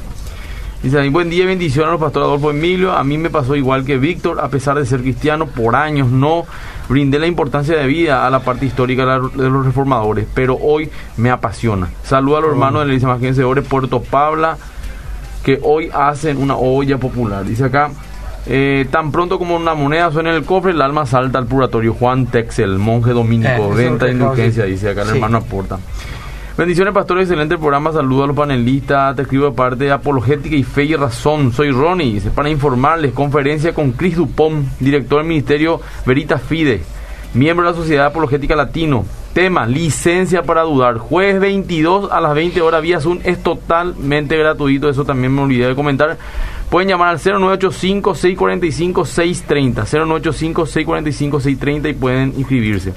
Dice 0.83 0.99
ahí, 0.99 1.09
buen 1.09 1.31
día 1.31 1.43
y 1.43 1.47
bendición 1.47 1.89
a 1.89 1.91
los 1.91 1.99
pastores 1.99 2.27
Adolfo 2.27 2.51
Emilio. 2.51 2.91
A 2.91 3.03
mí 3.03 3.17
me 3.17 3.31
pasó 3.31 3.55
igual 3.55 3.83
que 3.83 3.97
Víctor, 3.97 4.39
a 4.39 4.49
pesar 4.49 4.77
de 4.77 4.85
ser 4.85 5.01
cristiano, 5.01 5.47
por 5.47 5.75
años 5.75 6.09
no 6.09 6.45
brindé 6.87 7.17
la 7.17 7.25
importancia 7.25 7.75
de 7.75 7.87
vida 7.87 8.27
a 8.27 8.29
la 8.29 8.41
parte 8.41 8.67
histórica 8.67 9.03
de 9.05 9.49
los 9.49 9.65
reformadores, 9.65 10.27
pero 10.35 10.55
hoy 10.61 10.91
me 11.17 11.31
apasiona. 11.31 11.89
Saludo 12.03 12.37
a 12.37 12.41
los 12.41 12.51
hermanos 12.51 12.81
de 12.81 12.85
la 12.85 12.93
Iglesia 12.93 13.07
Magense 13.07 13.41
de 13.41 13.61
Puerto 13.63 14.03
Pabla, 14.03 14.57
que 15.47 15.57
hoy 15.63 15.89
hacen 15.93 16.35
una 16.41 16.57
olla 16.57 16.97
popular. 16.97 17.45
Dice 17.45 17.63
acá, 17.63 17.89
eh, 18.47 18.85
tan 18.91 19.13
pronto 19.13 19.39
como 19.39 19.55
una 19.55 19.75
moneda 19.75 20.11
suena 20.11 20.31
en 20.31 20.35
el 20.35 20.43
cofre, 20.43 20.71
el 20.73 20.81
alma 20.81 21.05
salta 21.05 21.37
al 21.39 21.45
purgatorio. 21.45 21.93
Juan 21.93 22.25
Texel, 22.25 22.77
monje 22.77 23.11
Eh, 23.11 23.13
dominico, 23.13 23.47
que 23.47 23.85
acabo 23.85 23.97
de 23.97 24.11
indulgencia, 24.11 24.65
dice 24.65 24.89
acá 24.89 25.03
el 25.03 25.07
Sí. 25.07 25.13
hermano 25.13 25.37
aporta. 25.37 25.79
Bendiciones, 26.57 26.93
pastor, 26.93 27.21
excelente 27.21 27.57
programa. 27.57 27.93
Saludo 27.93 28.25
a 28.25 28.27
los 28.27 28.35
panelistas. 28.35 29.15
Te 29.15 29.21
escribo 29.21 29.45
de 29.45 29.51
parte 29.53 29.85
de 29.85 29.91
Apologética 29.93 30.53
y 30.53 30.63
Fe 30.63 30.83
y 30.83 30.95
Razón. 30.97 31.53
Soy 31.53 31.71
Ronnie. 31.71 32.19
Para 32.35 32.49
informarles, 32.49 33.13
conferencia 33.13 33.73
con 33.73 33.93
Chris 33.93 34.17
Dupont, 34.17 34.67
director 34.81 35.19
del 35.19 35.27
Ministerio 35.29 35.79
Veritas 36.05 36.41
Fide, 36.41 36.81
miembro 37.33 37.65
de 37.65 37.71
la 37.71 37.77
Sociedad 37.77 38.07
Apologética 38.07 38.55
Latino. 38.55 39.05
Tema, 39.33 39.65
licencia 39.67 40.43
para 40.43 40.63
dudar. 40.63 40.97
Jueves 40.97 41.39
22 41.39 42.11
a 42.11 42.19
las 42.19 42.33
20 42.33 42.61
horas 42.61 42.81
vía 42.81 42.99
Zoom. 42.99 43.19
Es 43.23 43.41
totalmente 43.43 44.35
gratuito. 44.37 44.89
Eso 44.89 45.05
también 45.05 45.33
me 45.33 45.41
olvidé 45.41 45.67
de 45.67 45.75
comentar. 45.75 46.17
Pueden 46.69 46.89
llamar 46.89 47.09
al 47.09 47.19
0985-645-630. 47.19 49.85
0985-645-630 49.85 51.89
y 51.89 51.93
pueden 51.93 52.33
inscribirse. 52.35 52.93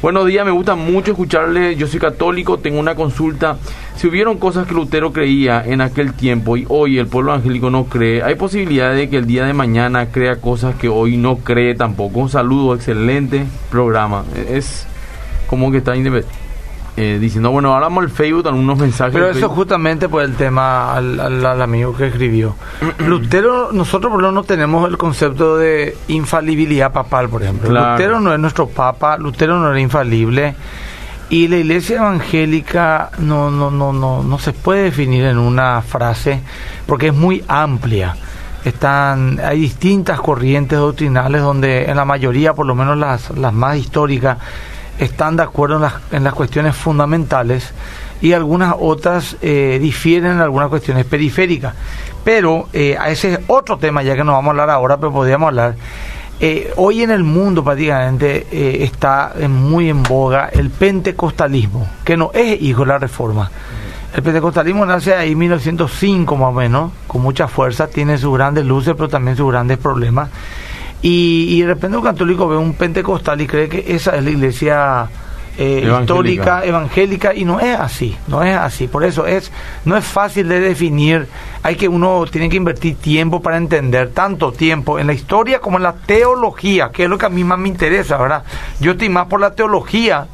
Buenos 0.00 0.26
días, 0.26 0.44
me 0.44 0.52
gusta 0.52 0.76
mucho 0.76 1.10
escucharle. 1.10 1.74
Yo 1.74 1.88
soy 1.88 1.98
católico, 1.98 2.58
tengo 2.58 2.78
una 2.78 2.94
consulta. 2.94 3.56
Si 3.96 4.06
hubieron 4.06 4.38
cosas 4.38 4.66
que 4.68 4.72
Lutero 4.74 5.12
creía 5.12 5.60
en 5.66 5.80
aquel 5.80 6.12
tiempo 6.12 6.56
y 6.56 6.64
hoy 6.68 6.98
el 6.98 7.08
pueblo 7.08 7.32
evangélico 7.34 7.68
no 7.68 7.86
cree, 7.86 8.22
¿hay 8.22 8.36
posibilidad 8.36 8.94
de 8.94 9.10
que 9.10 9.16
el 9.16 9.26
día 9.26 9.44
de 9.44 9.54
mañana 9.54 10.06
crea 10.12 10.36
cosas 10.36 10.76
que 10.76 10.88
hoy 10.88 11.16
no 11.16 11.38
cree 11.38 11.74
tampoco? 11.74 12.20
Un 12.20 12.28
saludo, 12.28 12.76
excelente 12.76 13.44
programa. 13.72 14.24
Es 14.48 14.86
como 15.48 15.72
que 15.72 15.78
está 15.78 15.96
independ- 15.96 16.26
eh, 17.00 17.18
diciendo, 17.20 17.50
bueno, 17.50 17.72
ahora 17.72 17.86
vamos 17.86 18.04
al 18.04 18.10
Facebook, 18.10 18.48
algunos 18.48 18.76
mensajes. 18.78 19.12
Pero 19.14 19.30
eso 19.30 19.48
justamente 19.48 20.08
por 20.08 20.22
el 20.22 20.34
tema 20.34 20.94
al, 20.94 21.20
al- 21.20 21.46
al 21.46 21.62
amigo 21.62 21.94
que 21.96 22.06
escribió. 22.08 22.56
Lutero, 23.06 23.70
nosotros 23.72 24.10
por 24.10 24.20
lo 24.20 24.28
menos 24.28 24.42
no 24.42 24.46
tenemos 24.48 24.88
el 24.88 24.98
concepto 24.98 25.56
de 25.56 25.96
infalibilidad 26.08 26.92
papal, 26.92 27.28
por 27.28 27.42
ejemplo. 27.42 27.68
Claro. 27.70 27.92
Lutero 27.92 28.20
no 28.20 28.32
es 28.34 28.40
nuestro 28.40 28.68
papa, 28.68 29.16
Lutero 29.18 29.58
no 29.58 29.70
era 29.70 29.80
infalible. 29.80 30.54
Y 31.30 31.46
la 31.48 31.56
iglesia 31.58 31.98
evangélica 31.98 33.10
no, 33.18 33.50
no, 33.50 33.70
no, 33.70 33.92
no, 33.92 34.22
no 34.22 34.38
se 34.38 34.52
puede 34.54 34.84
definir 34.84 35.24
en 35.26 35.36
una 35.38 35.82
frase 35.82 36.40
porque 36.86 37.08
es 37.08 37.14
muy 37.14 37.44
amplia. 37.48 38.16
Están, 38.64 39.38
hay 39.44 39.60
distintas 39.60 40.20
corrientes 40.20 40.78
doctrinales 40.78 41.42
donde 41.42 41.84
en 41.84 41.96
la 41.96 42.04
mayoría, 42.04 42.54
por 42.54 42.66
lo 42.66 42.74
menos 42.74 42.96
las, 42.98 43.30
las 43.36 43.52
más 43.52 43.76
históricas, 43.76 44.38
están 44.98 45.36
de 45.36 45.42
acuerdo 45.42 45.76
en 45.76 45.82
las, 45.82 45.94
en 46.12 46.24
las 46.24 46.34
cuestiones 46.34 46.76
fundamentales 46.76 47.72
y 48.20 48.32
algunas 48.32 48.74
otras 48.78 49.36
eh, 49.40 49.78
difieren 49.80 50.32
en 50.32 50.40
algunas 50.40 50.68
cuestiones 50.68 51.04
periféricas. 51.04 51.74
Pero 52.24 52.68
eh, 52.72 52.96
a 52.98 53.10
ese 53.10 53.34
es 53.34 53.40
otro 53.46 53.78
tema, 53.78 54.02
ya 54.02 54.16
que 54.16 54.24
no 54.24 54.32
vamos 54.32 54.48
a 54.48 54.50
hablar 54.50 54.70
ahora, 54.70 54.96
pero 54.96 55.12
podríamos 55.12 55.48
hablar. 55.48 55.76
Eh, 56.40 56.72
hoy 56.76 57.02
en 57.02 57.10
el 57.10 57.24
mundo 57.24 57.64
prácticamente 57.64 58.84
está 58.84 59.34
muy 59.48 59.88
en 59.88 60.02
boga 60.02 60.48
el 60.52 60.70
pentecostalismo, 60.70 61.88
que 62.04 62.16
no 62.16 62.30
es 62.32 62.60
hijo 62.62 62.82
de 62.82 62.86
la 62.86 62.98
reforma. 62.98 63.50
El 64.14 64.22
pentecostalismo 64.22 64.86
nace 64.86 65.14
ahí 65.14 65.32
en 65.32 65.38
1905 65.38 66.36
más 66.36 66.48
o 66.48 66.52
menos, 66.52 66.92
con 67.06 67.22
mucha 67.22 67.46
fuerza, 67.46 67.88
tiene 67.88 68.18
sus 68.18 68.34
grandes 68.34 68.64
luces, 68.64 68.94
pero 68.96 69.08
también 69.08 69.36
sus 69.36 69.50
grandes 69.50 69.78
problemas. 69.78 70.30
Y, 71.02 71.46
y 71.50 71.60
de 71.62 71.68
repente 71.68 71.96
un 71.96 72.04
católico 72.04 72.48
ve 72.48 72.56
un 72.56 72.74
pentecostal 72.74 73.40
y 73.40 73.46
cree 73.46 73.68
que 73.68 73.84
esa 73.94 74.16
es 74.16 74.24
la 74.24 74.30
iglesia 74.30 75.08
eh, 75.60 75.80
Evangélica. 75.82 76.00
histórica, 76.00 76.64
evangélica, 76.64 77.34
y 77.34 77.44
no 77.44 77.58
es 77.58 77.76
así, 77.76 78.16
no 78.28 78.44
es 78.44 78.56
así. 78.56 78.86
Por 78.86 79.02
eso 79.02 79.26
es, 79.26 79.50
no 79.84 79.96
es 79.96 80.04
fácil 80.04 80.48
de 80.48 80.60
definir. 80.60 81.26
Hay 81.64 81.74
que 81.74 81.88
uno 81.88 82.24
tiene 82.30 82.48
que 82.48 82.56
invertir 82.56 82.94
tiempo 82.96 83.42
para 83.42 83.56
entender 83.56 84.10
tanto 84.10 84.52
tiempo 84.52 85.00
en 85.00 85.08
la 85.08 85.14
historia 85.14 85.58
como 85.58 85.78
en 85.78 85.82
la 85.82 85.94
teología, 85.94 86.90
que 86.92 87.04
es 87.04 87.10
lo 87.10 87.18
que 87.18 87.26
a 87.26 87.28
mí 87.28 87.42
más 87.42 87.58
me 87.58 87.68
interesa, 87.68 88.16
¿verdad? 88.18 88.44
Yo 88.78 88.92
estoy 88.92 89.08
más 89.08 89.26
por 89.26 89.40
la 89.40 89.50
teología, 89.50 90.28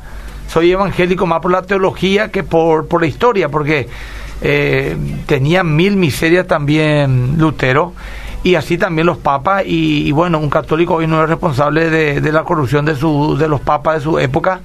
soy 0.46 0.72
evangélico 0.72 1.27
más 1.27 1.40
por 1.40 1.53
la 1.53 1.62
teología 1.62 2.31
que 2.31 2.42
por, 2.42 2.87
por 2.87 3.00
la 3.00 3.07
historia, 3.07 3.48
porque 3.48 3.88
eh, 4.42 4.94
tenía 5.24 5.64
mil 5.64 5.96
miserias 5.96 6.46
también 6.46 7.37
Lutero 7.38 7.94
y 8.44 8.54
así 8.54 8.78
también 8.78 9.07
los 9.07 9.16
papas 9.16 9.64
y, 9.66 10.12
bueno 10.12 10.38
un 10.38 10.50
católico 10.50 10.94
hoy 10.94 11.09
no 11.09 11.20
es 11.22 11.28
responsable 11.28 11.90
de, 11.90 12.33
la 12.33 12.44
corrupción 12.44 12.85
de 12.85 12.94
su 12.94 13.37
de 13.37 13.48
los 13.48 13.61
papas 13.61 13.96
de 13.96 14.00
su 14.02 14.18
época 14.18 14.61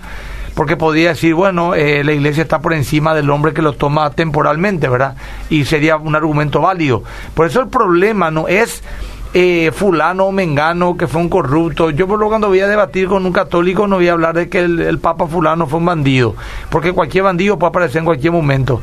porque 0.54 0.76
podría 0.76 1.10
decir 1.10 1.34
bueno 1.34 1.74
eh, 1.74 2.04
la 2.04 2.12
iglesia 2.12 2.44
está 2.44 2.60
por 2.60 2.74
encima 2.74 3.16
del 3.16 3.30
hombre 3.30 3.54
que 3.54 3.62
lo 3.62 3.74
toma 3.74 4.12
temporalmente 4.12 4.90
verdad 4.90 5.16
y 5.50 5.64
sería 5.64 5.96
un 5.96 6.14
argumento 6.14 6.62
válido 6.62 7.04
por 7.34 7.48
eso 7.48 7.62
el 7.62 7.70
problema 7.70 8.30
no 8.30 8.50
es 8.50 8.84
eh, 9.34 9.72
fulano 9.74 10.26
o 10.26 10.32
mengano 10.32 10.98
que 10.98 11.06
fue 11.06 11.22
un 11.22 11.30
corrupto. 11.30 11.92
Yo 11.92 12.08
por 12.08 12.18
lo 12.18 12.30
cuando 12.30 12.48
voy 12.48 12.62
a 12.62 12.68
debatir 12.68 13.08
con 13.08 13.28
un 13.28 13.32
católico 13.32 13.86
no 13.86 13.98
voy 13.98 14.08
a 14.08 14.14
hablar 14.14 14.36
de 14.36 14.50
que 14.50 14.58
el, 14.58 14.80
el 14.80 14.98
papa 14.98 15.28
fulano 15.28 15.68
fue 15.68 15.78
un 15.78 15.86
bandido, 15.86 16.36
porque 16.72 16.94
cualquier 16.94 17.26
bandido 17.26 17.60
puede 17.60 17.70
aparecer 17.70 18.00
en 18.00 18.06
cualquier 18.06 18.34
momento. 18.34 18.82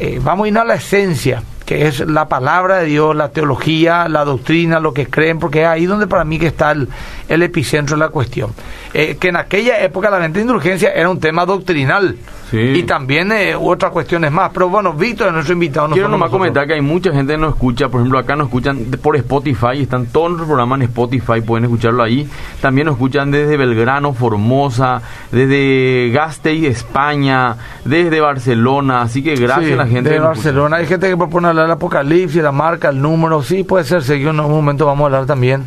Eh, 0.00 0.20
vamos 0.20 0.46
a 0.46 0.48
ir 0.48 0.58
a 0.58 0.64
la 0.64 0.74
esencia, 0.74 1.40
que 1.66 1.88
es 1.88 2.00
la 2.00 2.28
palabra 2.28 2.78
de 2.78 2.86
Dios, 2.86 3.14
la 3.14 3.30
teología, 3.30 4.08
la 4.08 4.24
doctrina, 4.24 4.78
lo 4.78 4.94
que 4.94 5.08
creen, 5.08 5.40
porque 5.40 5.62
es 5.62 5.66
ahí 5.66 5.84
donde 5.84 6.06
para 6.06 6.24
mí 6.24 6.38
que 6.38 6.46
está 6.46 6.70
el, 6.70 6.88
el 7.28 7.42
epicentro 7.42 7.96
de 7.96 8.00
la 8.00 8.08
cuestión. 8.08 8.54
Eh, 8.94 9.16
que 9.20 9.28
en 9.28 9.36
aquella 9.36 9.80
época 9.80 10.08
la 10.08 10.18
venta 10.18 10.38
de 10.38 10.42
indulgencia 10.42 10.92
era 10.92 11.10
un 11.10 11.18
tema 11.18 11.44
doctrinal, 11.44 12.16
Sí. 12.50 12.58
Y 12.58 12.82
también 12.84 13.32
eh, 13.32 13.56
otras 13.58 13.90
cuestiones 13.90 14.30
más. 14.30 14.50
Pero 14.54 14.68
bueno, 14.68 14.92
Víctor 14.92 15.26
es 15.28 15.32
nuestro 15.32 15.54
invitado. 15.54 15.88
no 15.88 15.94
Quiero 15.94 16.08
nomás 16.08 16.26
nosotros. 16.28 16.38
comentar 16.38 16.66
que 16.68 16.74
hay 16.74 16.80
mucha 16.80 17.10
gente 17.12 17.32
que 17.32 17.38
nos 17.38 17.54
escucha, 17.54 17.88
por 17.88 18.00
ejemplo, 18.00 18.18
acá 18.20 18.36
nos 18.36 18.46
escuchan 18.46 18.78
por 19.02 19.16
Spotify, 19.16 19.82
están 19.82 20.06
todos 20.06 20.28
nuestros 20.28 20.46
programas 20.46 20.76
en 20.78 20.82
Spotify, 20.84 21.40
pueden 21.44 21.64
escucharlo 21.64 22.04
ahí. 22.04 22.28
También 22.60 22.86
nos 22.86 22.94
escuchan 22.94 23.32
desde 23.32 23.56
Belgrano, 23.56 24.12
Formosa, 24.12 25.02
desde 25.32 26.10
Gasteiz, 26.14 26.64
España, 26.68 27.56
desde 27.84 28.20
Barcelona, 28.20 29.02
así 29.02 29.24
que 29.24 29.34
gracias 29.34 29.66
Sí, 29.66 29.72
a 29.72 29.76
la 29.76 29.86
gente. 29.86 30.10
de 30.10 30.14
que 30.16 30.20
nos 30.20 30.30
escucha. 30.32 30.48
Barcelona. 30.50 30.76
Hay 30.76 30.86
gente 30.86 31.08
que 31.08 31.16
propone 31.16 31.48
hablar 31.48 31.64
del 31.64 31.72
apocalipsis, 31.72 32.42
la 32.42 32.52
marca, 32.52 32.90
el 32.90 33.02
número. 33.02 33.42
Sí, 33.42 33.64
puede 33.64 33.84
ser. 33.84 34.02
Seguido 34.04 34.30
en 34.30 34.38
un 34.38 34.50
momento 34.52 34.86
vamos 34.86 35.02
a 35.02 35.06
hablar 35.06 35.26
también. 35.26 35.64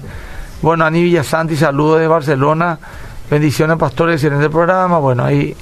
Bueno, 0.62 0.86
Ani 0.86 1.04
Villasanti, 1.04 1.58
saludos 1.58 2.00
de 2.00 2.08
Barcelona. 2.08 2.80
Bendiciones, 3.30 3.76
pastores, 3.78 4.16
excelente 4.24 4.50
programa. 4.50 4.98
Bueno, 5.00 5.26
ahí. 5.26 5.56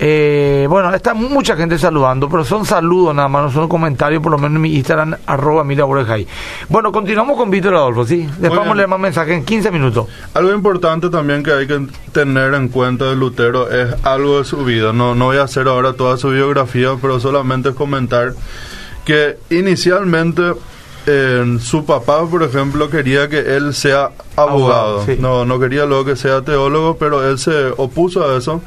Eh, 0.00 0.66
bueno, 0.68 0.94
está 0.94 1.12
mucha 1.14 1.56
gente 1.56 1.78
saludando, 1.78 2.28
pero 2.28 2.44
son 2.44 2.64
saludos 2.64 3.14
nada 3.14 3.28
más, 3.28 3.44
no 3.44 3.50
son 3.50 3.68
comentarios, 3.68 4.22
por 4.22 4.30
lo 4.30 4.38
menos 4.38 4.56
en 4.56 4.62
mi 4.62 4.74
Instagram, 4.76 5.16
arroba 5.26 5.64
Borejay. 5.64 6.26
Bueno, 6.68 6.92
continuamos 6.92 7.36
con 7.36 7.50
Víctor 7.50 7.74
Adolfo, 7.74 8.06
¿sí? 8.06 8.28
Después 8.38 8.56
vamos 8.60 8.72
a 8.72 8.74
leer 8.76 8.88
más 8.88 9.00
mensajes 9.00 9.36
en 9.36 9.44
15 9.44 9.70
minutos. 9.72 10.06
Algo 10.34 10.52
importante 10.52 11.08
también 11.08 11.42
que 11.42 11.52
hay 11.52 11.66
que 11.66 11.86
tener 12.12 12.54
en 12.54 12.68
cuenta 12.68 13.06
de 13.06 13.16
Lutero 13.16 13.70
es 13.70 13.94
algo 14.04 14.38
de 14.38 14.44
su 14.44 14.64
vida. 14.64 14.92
No, 14.92 15.14
no 15.14 15.26
voy 15.26 15.38
a 15.38 15.42
hacer 15.42 15.66
ahora 15.66 15.94
toda 15.94 16.16
su 16.16 16.30
biografía, 16.30 16.90
pero 17.00 17.18
solamente 17.18 17.74
comentar 17.74 18.34
que 19.04 19.38
inicialmente 19.50 20.52
eh, 21.06 21.58
su 21.60 21.84
papá, 21.84 22.26
por 22.26 22.42
ejemplo, 22.42 22.90
quería 22.90 23.28
que 23.28 23.56
él 23.56 23.74
sea 23.74 24.10
abogado. 24.36 24.96
Abogado, 24.96 25.06
sí. 25.06 25.16
No, 25.18 25.44
no 25.44 25.58
quería 25.58 25.86
luego 25.86 26.04
que 26.04 26.16
sea 26.16 26.42
teólogo, 26.42 26.96
pero 26.98 27.28
él 27.28 27.38
se 27.38 27.72
opuso 27.76 28.28
a 28.28 28.36
eso. 28.36 28.60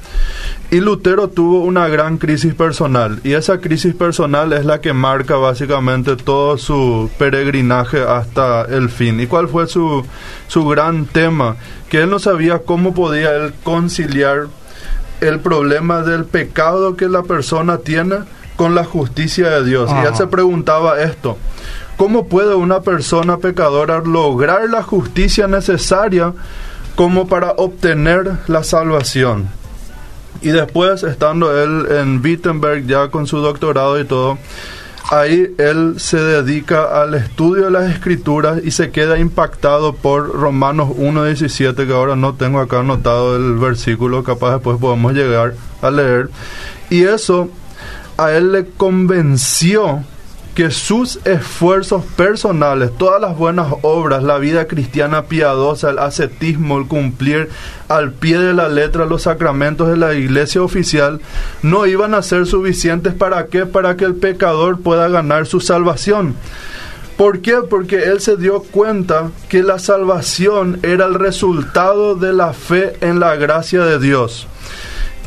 Y 0.71 0.79
Lutero 0.79 1.27
tuvo 1.27 1.61
una 1.61 1.87
gran 1.87 2.17
crisis 2.17 2.53
personal. 2.53 3.19
Y 3.23 3.33
esa 3.33 3.59
crisis 3.59 3.93
personal 3.93 4.53
es 4.53 4.65
la 4.65 4.81
que 4.81 4.93
marca 4.93 5.35
básicamente 5.35 6.15
todo 6.15 6.57
su 6.57 7.09
peregrinaje 7.17 8.01
hasta 8.01 8.63
el 8.63 8.89
fin. 8.89 9.19
¿Y 9.19 9.27
cuál 9.27 9.47
fue 9.47 9.67
su, 9.67 10.05
su 10.47 10.65
gran 10.67 11.05
tema? 11.05 11.57
Que 11.89 12.01
él 12.01 12.09
no 12.09 12.19
sabía 12.19 12.59
cómo 12.59 12.93
podía 12.93 13.35
él 13.35 13.53
conciliar 13.63 14.47
el 15.19 15.39
problema 15.39 16.01
del 16.01 16.25
pecado 16.25 16.95
que 16.95 17.07
la 17.07 17.23
persona 17.23 17.77
tiene 17.77 18.17
con 18.55 18.75
la 18.75 18.83
justicia 18.83 19.49
de 19.49 19.63
Dios. 19.63 19.89
Y 19.91 20.05
él 20.05 20.15
se 20.15 20.27
preguntaba 20.27 21.01
esto. 21.01 21.37
¿Cómo 21.97 22.27
puede 22.27 22.55
una 22.55 22.81
persona 22.81 23.37
pecadora 23.37 23.99
lograr 23.99 24.69
la 24.69 24.83
justicia 24.83 25.47
necesaria 25.47 26.33
como 26.95 27.27
para 27.27 27.51
obtener 27.51 28.37
la 28.47 28.63
salvación? 28.63 29.49
Y 30.41 30.49
después, 30.49 31.03
estando 31.03 31.55
él 31.61 31.87
en 31.91 32.21
Wittenberg 32.23 32.87
ya 32.87 33.09
con 33.09 33.27
su 33.27 33.37
doctorado 33.37 33.99
y 33.99 34.05
todo, 34.05 34.39
ahí 35.11 35.53
él 35.57 35.95
se 35.97 36.17
dedica 36.17 37.01
al 37.01 37.13
estudio 37.13 37.65
de 37.65 37.71
las 37.71 37.91
escrituras 37.91 38.59
y 38.63 38.71
se 38.71 38.89
queda 38.89 39.19
impactado 39.19 39.93
por 39.93 40.33
Romanos 40.33 40.89
1.17, 40.97 41.85
que 41.85 41.93
ahora 41.93 42.15
no 42.15 42.33
tengo 42.33 42.59
acá 42.59 42.79
anotado 42.79 43.35
el 43.35 43.55
versículo, 43.57 44.23
capaz 44.23 44.53
después 44.53 44.79
podemos 44.79 45.13
llegar 45.13 45.53
a 45.81 45.91
leer. 45.91 46.29
Y 46.89 47.03
eso 47.03 47.49
a 48.17 48.31
él 48.31 48.51
le 48.51 48.65
convenció 48.65 50.03
que 50.55 50.69
sus 50.69 51.19
esfuerzos 51.25 52.03
personales, 52.15 52.91
todas 52.97 53.21
las 53.21 53.37
buenas 53.37 53.67
obras, 53.81 54.23
la 54.23 54.37
vida 54.37 54.67
cristiana 54.67 55.23
piadosa, 55.23 55.91
el 55.91 55.99
ascetismo, 55.99 56.77
el 56.77 56.87
cumplir 56.87 57.49
al 57.87 58.11
pie 58.11 58.37
de 58.37 58.53
la 58.53 58.67
letra 58.67 59.05
los 59.05 59.23
sacramentos 59.23 59.89
de 59.89 59.97
la 59.97 60.13
iglesia 60.13 60.61
oficial, 60.61 61.21
no 61.61 61.85
iban 61.85 62.13
a 62.13 62.21
ser 62.21 62.45
suficientes 62.45 63.13
para 63.13 63.47
qué? 63.47 63.65
Para 63.65 63.95
que 63.95 64.05
el 64.05 64.15
pecador 64.15 64.81
pueda 64.81 65.07
ganar 65.07 65.45
su 65.45 65.61
salvación. 65.61 66.35
¿Por 67.17 67.41
qué? 67.41 67.57
Porque 67.69 68.03
él 68.03 68.19
se 68.19 68.35
dio 68.35 68.61
cuenta 68.61 69.29
que 69.47 69.61
la 69.63 69.79
salvación 69.79 70.79
era 70.81 71.05
el 71.05 71.13
resultado 71.13 72.15
de 72.15 72.33
la 72.33 72.53
fe 72.53 72.95
en 73.01 73.19
la 73.19 73.35
gracia 73.35 73.83
de 73.83 73.99
Dios. 73.99 74.47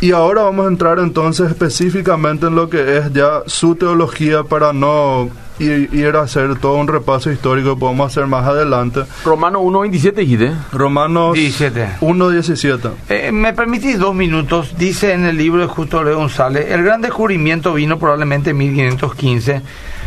Y 0.05 0.13
ahora 0.13 0.43
vamos 0.43 0.67
a 0.67 0.69
entrar 0.69 0.99
entonces 0.99 1.51
específicamente 1.51 2.49
en 2.49 2.55
lo 2.55 2.69
que 2.69 2.99
es 2.99 3.11
ya 3.15 3.41
su 3.47 3.75
teología 3.75 4.43
para 4.43 4.75
no 4.75 5.31
ir, 5.59 5.89
ir 5.95 6.15
a 6.17 6.21
hacer 6.21 6.59
todo 6.59 6.75
un 6.75 6.89
repaso 6.89 7.33
histórico 7.33 7.73
que 7.73 7.81
podemos 7.81 8.13
hacer 8.13 8.27
más 8.27 8.47
adelante. 8.47 9.05
Romano 9.25 9.63
1.27 9.63 10.13
dijiste. 10.13 10.53
Romanos 10.73 11.33
17. 11.33 11.89
1.17. 12.03 12.91
Eh, 13.09 13.33
me 13.33 13.55
permitís 13.55 13.99
dos 13.99 14.15
minutos. 14.15 14.75
Dice 14.77 15.15
en 15.15 15.25
el 15.25 15.39
libro 15.39 15.63
de 15.63 15.69
Justo 15.69 16.05
Leo 16.05 16.19
González, 16.19 16.71
el 16.71 16.85
gran 16.85 17.01
descubrimiento 17.01 17.73
vino 17.73 17.99
probablemente 17.99 18.51
en 18.51 18.59
1515, 18.59 19.63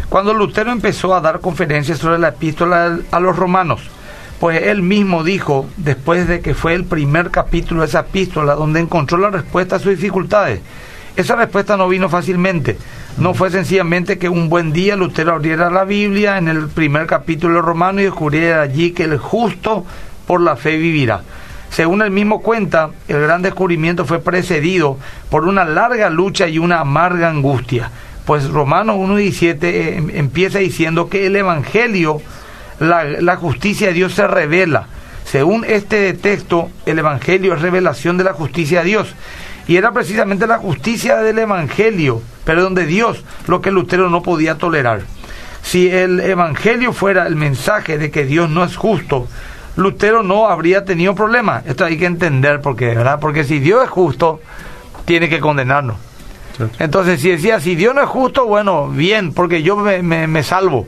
cuando 0.09 0.31
Lutero 0.35 0.71
empezó 0.71 1.15
a 1.15 1.21
dar 1.21 1.39
conferencias 1.39 1.97
sobre 1.97 2.19
la 2.19 2.27
epístola 2.27 2.99
a 3.09 3.19
los 3.19 3.35
romanos. 3.35 3.81
Pues 4.39 4.61
él 4.63 4.83
mismo 4.83 5.23
dijo, 5.23 5.65
después 5.77 6.27
de 6.27 6.41
que 6.41 6.53
fue 6.53 6.73
el 6.75 6.85
primer 6.85 7.31
capítulo 7.31 7.81
de 7.81 7.87
esa 7.87 8.01
epístola, 8.01 8.53
donde 8.53 8.79
encontró 8.79 9.17
la 9.17 9.31
respuesta 9.31 9.77
a 9.77 9.79
sus 9.79 9.91
dificultades. 9.91 10.61
Esa 11.15 11.35
respuesta 11.35 11.75
no 11.75 11.89
vino 11.89 12.07
fácilmente. 12.09 12.77
No 13.17 13.33
fue 13.33 13.49
sencillamente 13.49 14.19
que 14.19 14.29
un 14.29 14.49
buen 14.49 14.71
día 14.71 14.95
Lutero 14.95 15.33
abriera 15.33 15.71
la 15.71 15.83
Biblia 15.85 16.37
en 16.37 16.47
el 16.47 16.67
primer 16.67 17.07
capítulo 17.07 17.63
Romano 17.63 17.99
y 17.99 18.03
descubriera 18.03 18.61
allí 18.61 18.91
que 18.91 19.05
el 19.05 19.17
justo 19.17 19.83
por 20.27 20.39
la 20.41 20.55
fe 20.55 20.77
vivirá. 20.77 21.21
Según 21.71 22.03
él 22.03 22.11
mismo 22.11 22.41
cuenta, 22.43 22.91
el 23.07 23.19
gran 23.21 23.41
descubrimiento 23.41 24.05
fue 24.05 24.19
precedido 24.19 24.97
por 25.31 25.45
una 25.45 25.65
larga 25.65 26.11
lucha 26.11 26.47
y 26.47 26.59
una 26.59 26.81
amarga 26.81 27.29
angustia. 27.29 27.89
Pues 28.25 28.47
Romanos 28.49 28.97
1.17 28.97 29.63
eh, 29.63 29.95
em- 29.97 30.09
empieza 30.13 30.59
diciendo 30.59 31.09
que 31.09 31.25
el 31.25 31.35
Evangelio, 31.35 32.21
la, 32.79 33.03
la 33.03 33.35
justicia 33.37 33.87
de 33.87 33.93
Dios 33.93 34.13
se 34.13 34.27
revela. 34.27 34.87
Según 35.25 35.65
este 35.65 36.13
texto, 36.13 36.69
el 36.85 36.99
Evangelio 36.99 37.53
es 37.53 37.61
revelación 37.61 38.17
de 38.17 38.23
la 38.23 38.33
justicia 38.33 38.79
de 38.79 38.85
Dios. 38.85 39.13
Y 39.67 39.75
era 39.75 39.91
precisamente 39.91 40.47
la 40.47 40.57
justicia 40.59 41.17
del 41.17 41.39
Evangelio, 41.39 42.21
perdón, 42.45 42.73
de 42.75 42.85
Dios, 42.85 43.23
lo 43.47 43.61
que 43.61 43.71
Lutero 43.71 44.09
no 44.09 44.23
podía 44.23 44.55
tolerar. 44.55 45.01
Si 45.61 45.89
el 45.89 46.21
Evangelio 46.21 46.93
fuera 46.93 47.27
el 47.27 47.35
mensaje 47.35 47.97
de 47.97 48.09
que 48.09 48.23
Dios 48.25 48.49
no 48.49 48.63
es 48.63 48.77
justo, 48.77 49.27
Lutero 49.75 50.23
no 50.23 50.47
habría 50.47 50.85
tenido 50.85 51.13
problema. 51.13 51.61
Esto 51.65 51.83
hay 51.83 51.97
que 51.97 52.05
entender 52.05 52.61
porque, 52.61 52.87
¿verdad? 52.95 53.19
Porque 53.19 53.43
si 53.43 53.59
Dios 53.59 53.83
es 53.83 53.89
justo, 53.89 54.39
tiene 55.03 55.27
que 55.27 55.41
condenarnos. 55.41 55.97
Entonces, 56.79 57.19
si 57.21 57.29
decía, 57.29 57.59
si 57.59 57.75
Dios 57.75 57.93
no 57.93 58.01
es 58.01 58.07
justo, 58.09 58.45
bueno, 58.47 58.87
bien, 58.87 59.33
porque 59.33 59.61
yo 59.61 59.75
me, 59.75 60.01
me- 60.01 60.27
me 60.27 60.41
salvo. 60.43 60.87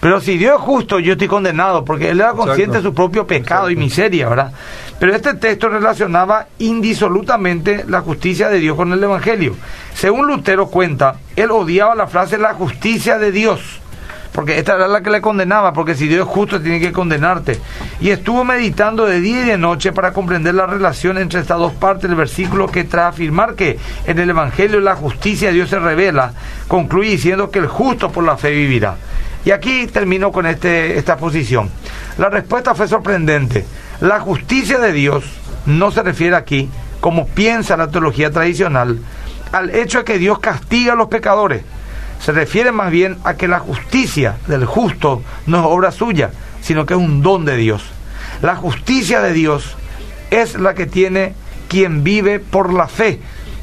Pero 0.00 0.18
si 0.20 0.38
Dios 0.38 0.56
es 0.58 0.60
justo, 0.62 0.98
yo 0.98 1.12
estoy 1.12 1.28
condenado, 1.28 1.84
porque 1.84 2.08
él 2.08 2.20
era 2.20 2.32
consciente 2.32 2.78
de 2.78 2.82
su 2.82 2.94
propio 2.94 3.26
pecado 3.26 3.70
y 3.70 3.76
miseria, 3.76 4.30
¿verdad? 4.30 4.52
Pero 4.98 5.14
este 5.14 5.34
texto 5.34 5.68
relacionaba 5.68 6.46
indisolutamente 6.58 7.84
la 7.86 8.00
justicia 8.00 8.48
de 8.48 8.60
Dios 8.60 8.76
con 8.76 8.92
el 8.92 9.04
Evangelio. 9.04 9.56
Según 9.94 10.26
Lutero 10.26 10.68
cuenta, 10.68 11.16
él 11.36 11.50
odiaba 11.50 11.94
la 11.94 12.06
frase 12.06 12.38
la 12.38 12.54
justicia 12.54 13.18
de 13.18 13.30
Dios, 13.30 13.60
porque 14.32 14.58
esta 14.58 14.76
era 14.76 14.88
la 14.88 15.02
que 15.02 15.10
le 15.10 15.20
condenaba, 15.20 15.74
porque 15.74 15.94
si 15.94 16.08
Dios 16.08 16.26
es 16.26 16.32
justo 16.32 16.62
tiene 16.62 16.80
que 16.80 16.92
condenarte. 16.92 17.60
Y 18.00 18.08
estuvo 18.08 18.42
meditando 18.42 19.04
de 19.04 19.20
día 19.20 19.42
y 19.42 19.48
de 19.48 19.58
noche 19.58 19.92
para 19.92 20.14
comprender 20.14 20.54
la 20.54 20.66
relación 20.66 21.18
entre 21.18 21.40
estas 21.40 21.58
dos 21.58 21.74
partes 21.74 22.08
del 22.08 22.16
versículo 22.16 22.68
que 22.68 22.84
tras 22.84 23.12
afirmar 23.12 23.54
que 23.54 23.78
en 24.06 24.18
el 24.18 24.30
Evangelio 24.30 24.80
la 24.80 24.96
justicia 24.96 25.48
de 25.48 25.54
Dios 25.54 25.68
se 25.68 25.78
revela, 25.78 26.32
concluye 26.68 27.10
diciendo 27.10 27.50
que 27.50 27.58
el 27.58 27.66
justo 27.66 28.10
por 28.10 28.24
la 28.24 28.38
fe 28.38 28.50
vivirá. 28.50 28.96
Y 29.44 29.52
aquí 29.52 29.86
termino 29.86 30.32
con 30.32 30.46
este, 30.46 30.98
esta 30.98 31.16
posición. 31.16 31.70
La 32.18 32.28
respuesta 32.28 32.74
fue 32.74 32.88
sorprendente. 32.88 33.64
La 34.00 34.20
justicia 34.20 34.78
de 34.78 34.92
Dios 34.92 35.24
no 35.66 35.90
se 35.90 36.02
refiere 36.02 36.36
aquí, 36.36 36.68
como 37.00 37.26
piensa 37.26 37.76
la 37.76 37.90
teología 37.90 38.30
tradicional, 38.30 38.98
al 39.52 39.70
hecho 39.70 39.98
de 39.98 40.04
que 40.04 40.18
Dios 40.18 40.38
castiga 40.38 40.92
a 40.92 40.96
los 40.96 41.08
pecadores. 41.08 41.62
Se 42.20 42.32
refiere 42.32 42.70
más 42.70 42.90
bien 42.90 43.18
a 43.24 43.34
que 43.34 43.48
la 43.48 43.58
justicia 43.60 44.36
del 44.46 44.66
justo 44.66 45.22
no 45.46 45.58
es 45.58 45.64
obra 45.64 45.90
suya, 45.90 46.30
sino 46.60 46.84
que 46.84 46.94
es 46.94 47.00
un 47.00 47.22
don 47.22 47.46
de 47.46 47.56
Dios. 47.56 47.82
La 48.42 48.56
justicia 48.56 49.20
de 49.20 49.32
Dios 49.32 49.76
es 50.30 50.54
la 50.58 50.74
que 50.74 50.86
tiene 50.86 51.34
quien 51.68 52.04
vive 52.04 52.38
por 52.38 52.72
la 52.74 52.88
fe, 52.88 53.20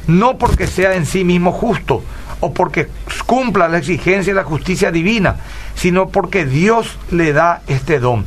no 0.07 0.37
porque 0.37 0.65
sea 0.65 0.95
en 0.95 1.05
sí 1.05 1.23
mismo 1.23 1.51
justo 1.51 2.03
o 2.39 2.53
porque 2.53 2.87
cumpla 3.25 3.67
la 3.67 3.79
exigencia 3.79 4.33
de 4.33 4.39
la 4.39 4.45
justicia 4.45 4.91
divina, 4.91 5.37
sino 5.77 6.09
porque 6.09 6.45
Dios 6.45 6.97
le 7.11 7.31
da 7.31 7.61
este 7.67 7.99
don. 7.99 8.25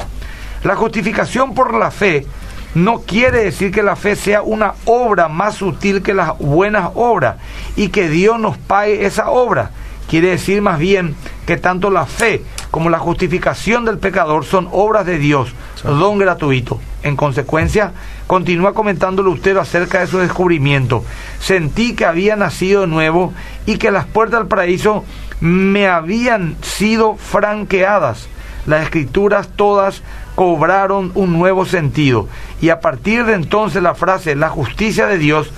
La 0.63 0.77
justificación 0.77 1.55
por 1.55 1.75
la 1.75 1.91
fe 1.91 2.27
no 2.75 3.01
quiere 3.01 3.45
decir 3.45 3.73
que 3.73 3.83
la 3.83 3.97
fe 3.97 4.15
sea 4.15 4.43
una 4.43 4.75
obra 4.85 5.29
más 5.29 5.57
sutil 5.57 6.03
que 6.03 6.15
las 6.15 6.39
buenas 6.39 6.91
obras 6.95 7.37
y 7.77 7.89
que 7.89 8.09
Dios 8.09 8.39
nos 8.39 8.57
pague 8.57 9.05
esa 9.05 9.31
obra. 9.31 9.73
Quiere 10.09 10.29
decir 10.29 10.63
más 10.63 10.79
bien 10.79 11.15
que 11.47 11.57
tanto 11.57 11.91
la 11.91 12.07
fe 12.07 12.43
como 12.71 12.91
la 12.91 12.99
justificación 12.99 13.85
del 13.85 13.99
pecador 13.99 14.45
son 14.45 14.69
obras 14.71 15.07
de 15.07 15.19
Dios, 15.19 15.53
don 15.83 16.19
gratuito. 16.19 16.81
En 17.03 17.17
consecuencia, 17.17 17.93
continúa 18.27 18.75
comentando 18.75 19.23
Lutero 19.23 19.61
acerca 19.61 20.01
de 20.01 20.07
su 20.07 20.19
descubrimiento. 20.19 21.05
Sentí 21.41 21.95
que 21.95 22.05
había 22.05 22.37
nacido 22.37 22.83
de 22.83 22.87
nuevo 22.87 23.33
y 23.67 23.79
que 23.79 23.91
las 23.91 24.05
puertas 24.05 24.41
del 24.41 24.49
paraíso 24.49 25.05
me 25.41 25.89
habían 25.89 26.57
sido 26.63 27.17
franqueadas. 27.17 28.29
Las 28.67 28.85
escrituras 28.85 29.49
todas 29.57 30.03
cobraron 30.35 31.13
un 31.15 31.33
nuevo 31.33 31.65
sentido. 31.65 32.29
Y 32.61 32.69
a 32.69 32.81
partir 32.81 33.25
de 33.25 33.35
entonces 33.35 33.83
la 33.83 33.95
frase 33.95 34.35
la 34.35 34.51
justicia 34.51 35.07
de 35.07 35.19
Dios 35.19 35.51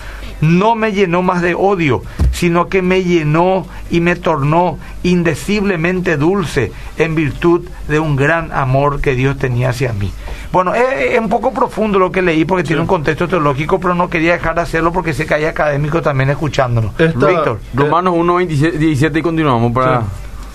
no 0.42 0.74
me 0.74 0.92
llenó 0.92 1.22
más 1.22 1.40
de 1.40 1.54
odio, 1.54 2.02
sino 2.32 2.68
que 2.68 2.82
me 2.82 3.04
llenó 3.04 3.64
y 3.90 4.00
me 4.00 4.16
tornó 4.16 4.76
indeciblemente 5.04 6.16
dulce 6.16 6.72
en 6.98 7.14
virtud 7.14 7.68
de 7.88 8.00
un 8.00 8.16
gran 8.16 8.52
amor 8.52 9.00
que 9.00 9.14
Dios 9.14 9.38
tenía 9.38 9.70
hacia 9.70 9.92
mí. 9.92 10.12
Bueno, 10.52 10.74
es, 10.74 11.18
un 11.18 11.28
poco 11.28 11.54
profundo 11.54 11.98
lo 11.98 12.10
que 12.10 12.22
leí 12.22 12.44
porque 12.44 12.64
tiene 12.64 12.82
un 12.82 12.88
contexto 12.88 13.28
teológico, 13.28 13.78
pero 13.78 13.94
no 13.94 14.10
quería 14.10 14.32
dejar 14.32 14.56
de 14.56 14.62
hacerlo 14.62 14.92
porque 14.92 15.14
sé 15.14 15.26
que 15.26 15.34
hay 15.34 15.44
académicos 15.44 16.02
también 16.02 16.28
escuchándolo. 16.30 16.92
Víctor. 16.98 17.60
Romanos 17.72 18.14
1, 18.16 18.38
17 18.38 19.18
y 19.20 19.22
continuamos 19.22 19.72
para... 19.72 20.02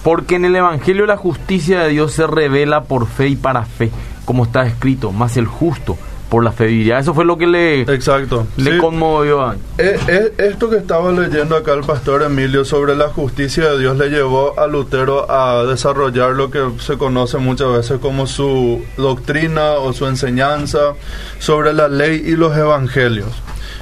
Porque 0.04 0.36
en 0.36 0.46
el 0.46 0.56
Evangelio 0.56 1.06
la 1.06 1.18
justicia 1.18 1.80
de 1.82 1.90
Dios 1.90 2.14
se 2.14 2.28
revela 2.28 2.84
por 2.84 3.08
fe 3.08 3.30
y 3.30 3.36
para 3.36 3.64
fe, 3.64 3.90
como 4.26 4.44
está 4.44 4.66
escrito, 4.66 5.12
más 5.12 5.38
el 5.38 5.48
justo 5.48 5.98
por 6.30 6.44
la 6.44 6.52
fe 6.52 6.90
Eso 6.98 7.14
fue 7.14 7.26
lo 7.26 7.38
que 7.38 7.48
le, 7.48 7.82
Exacto. 7.82 8.48
le 8.58 8.78
conmovió. 8.78 9.54
Eh, 9.78 10.00
eh, 10.08 10.34
esto 10.38 10.70
que 10.70 10.78
estaba 10.78 11.12
leyendo 11.12 11.56
acá 11.56 11.74
el 11.74 11.84
pastor 11.84 12.24
Emilio 12.24 12.66
sobre 12.66 12.96
la 12.96 13.10
justicia 13.10 13.70
de 13.72 13.80
Dios 13.80 13.98
le 13.98 14.10
llevó 14.10 14.60
a 14.60 14.68
Lutero 14.68 15.30
a 15.32 15.64
desarrollar 15.64 16.32
lo 16.32 16.52
que 16.52 16.62
se 16.80 16.98
conoce 16.98 17.38
muchas 17.38 17.72
veces 17.72 18.00
como 18.00 18.28
su 18.28 18.84
doctrina 18.98 19.74
o 19.74 19.94
su 19.94 20.08
enseñanza 20.08 20.94
sobre 21.40 21.74
la 21.74 21.88
ley 21.88 22.22
y 22.26 22.36
los 22.36 22.56
evangelios. 22.58 23.30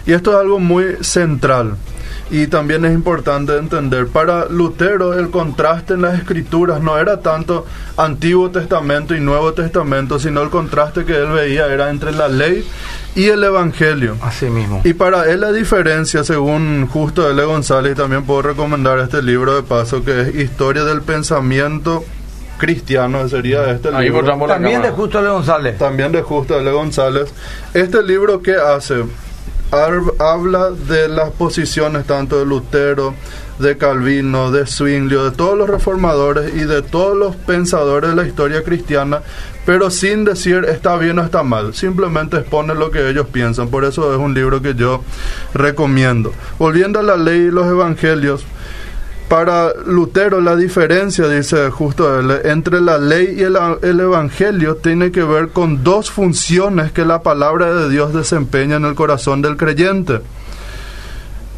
Y 0.05 0.13
esto 0.13 0.31
es 0.31 0.38
algo 0.38 0.60
muy 0.60 0.97
central. 1.01 1.75
Y 2.31 2.47
también 2.47 2.83
es 2.85 2.93
importante 2.93 3.55
entender, 3.55 4.07
para 4.07 4.45
Lutero 4.45 5.13
el 5.13 5.29
contraste 5.29 5.93
en 5.93 6.01
las 6.01 6.17
escrituras 6.17 6.81
no 6.81 6.97
era 6.97 7.19
tanto 7.19 7.67
Antiguo 7.97 8.49
Testamento 8.49 9.13
y 9.15 9.19
Nuevo 9.19 9.53
Testamento, 9.53 10.17
sino 10.19 10.41
el 10.41 10.49
contraste 10.49 11.05
que 11.05 11.15
él 11.15 11.27
veía 11.27 11.67
era 11.67 11.91
entre 11.91 12.11
la 12.11 12.27
ley 12.27 12.67
y 13.13 13.29
el 13.29 13.43
Evangelio. 13.43 14.17
Así 14.21 14.47
mismo. 14.47 14.81
Y 14.83 14.93
para 14.93 15.29
él 15.31 15.41
la 15.41 15.51
diferencia, 15.51 16.23
según 16.23 16.88
Justo 16.88 17.29
L. 17.29 17.43
González, 17.43 17.91
y 17.91 17.95
también 17.95 18.23
puedo 18.23 18.41
recomendar 18.41 18.97
este 18.99 19.21
libro 19.21 19.55
de 19.55 19.61
paso, 19.61 20.03
que 20.03 20.21
es 20.21 20.35
Historia 20.35 20.83
del 20.83 21.01
Pensamiento 21.01 22.03
cristiano, 22.57 23.27
sería 23.29 23.69
este 23.69 23.91
libro. 23.91 24.47
También 24.47 24.81
de 24.81 24.89
Justo 24.89 25.19
L. 25.19 25.29
González. 25.29 25.77
También 25.77 26.11
de 26.11 26.23
Justo 26.23 26.59
L. 26.59 26.71
González. 26.71 27.31
Este 27.73 28.01
libro 28.01 28.41
que 28.41 28.55
hace 28.55 29.03
habla 30.19 30.71
de 30.71 31.10
las 31.10 31.31
posiciones 31.31 32.05
tanto 32.05 32.39
de 32.39 32.45
Lutero, 32.45 33.13
de 33.60 33.77
Calvino, 33.77 34.51
de 34.51 34.65
Zwinglio, 34.65 35.23
de 35.25 35.31
todos 35.36 35.58
los 35.58 35.69
reformadores 35.69 36.53
y 36.55 36.65
de 36.65 36.81
todos 36.81 37.17
los 37.17 37.36
pensadores 37.36 38.12
de 38.12 38.15
la 38.15 38.27
historia 38.27 38.63
cristiana, 38.63 39.21
pero 39.65 39.89
sin 39.89 40.25
decir 40.25 40.65
está 40.65 40.97
bien 40.97 41.19
o 41.19 41.23
está 41.23 41.43
mal, 41.43 41.73
simplemente 41.73 42.38
expone 42.38 42.75
lo 42.75 42.91
que 42.91 43.10
ellos 43.10 43.27
piensan, 43.31 43.69
por 43.69 43.86
eso 43.86 44.13
es 44.13 44.19
un 44.19 44.34
libro 44.34 44.62
que 44.62 44.75
yo 44.75 45.03
recomiendo. 45.53 46.34
Volviendo 46.60 46.99
a 46.99 47.03
la 47.03 47.17
ley 47.17 47.39
y 47.39 47.51
los 47.51 47.67
evangelios, 47.67 48.45
para 49.27 49.73
Lutero 49.73 50.39
la 50.39 50.55
diferencia, 50.55 51.27
dice 51.27 51.71
justo 51.71 52.19
entre 52.43 52.79
la 52.79 52.97
ley 52.97 53.35
y 53.38 53.41
el, 53.41 53.57
el, 53.81 53.99
Evangelio 53.99 54.75
tiene 54.75 55.11
que 55.11 55.23
ver 55.23 55.49
con 55.49 55.83
dos 55.83 56.11
funciones 56.11 56.91
que 56.91 57.05
la 57.05 57.23
palabra 57.23 57.73
de 57.73 57.89
Dios 57.89 58.13
desempeña 58.13 58.75
en 58.75 58.85
el 58.85 58.95
corazón 58.95 59.41
del 59.41 59.57
creyente. 59.57 60.21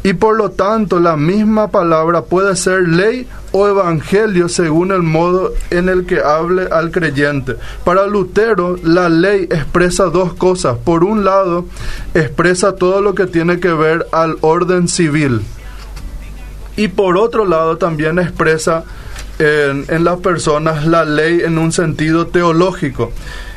Y 0.02 0.14
por 0.14 0.36
lo 0.36 0.50
tanto 0.52 1.00
la 1.00 1.16
misma 1.16 1.68
palabra 1.68 2.22
puede 2.22 2.56
ser 2.56 2.88
ley 2.88 3.28
o 3.52 3.66
evangelio 3.66 4.48
según 4.48 4.92
el 4.92 5.02
modo 5.02 5.52
en 5.70 5.88
el 5.88 6.06
que 6.06 6.20
hable 6.20 6.68
al 6.70 6.90
creyente. 6.90 7.56
Para 7.84 8.06
Lutero 8.06 8.78
la 8.82 9.08
ley 9.08 9.42
expresa 9.50 10.04
dos 10.04 10.32
cosas. 10.34 10.78
Por 10.78 11.04
un 11.04 11.24
lado, 11.24 11.66
expresa 12.14 12.76
todo 12.76 13.02
lo 13.02 13.14
que 13.14 13.26
tiene 13.26 13.60
que 13.60 13.72
ver 13.72 14.06
al 14.12 14.38
orden 14.40 14.88
civil 14.88 15.42
y 16.78 16.86
por 16.86 17.18
otro 17.18 17.44
lado 17.44 17.76
también 17.76 18.20
expresa 18.20 18.84
en, 19.40 20.04
las 20.04 20.18
personas 20.20 20.86
la 20.86 21.04
ley 21.04 21.40
en 21.40 21.58
un 21.58 21.72
sentido 21.72 22.28
teológico. 22.28 23.12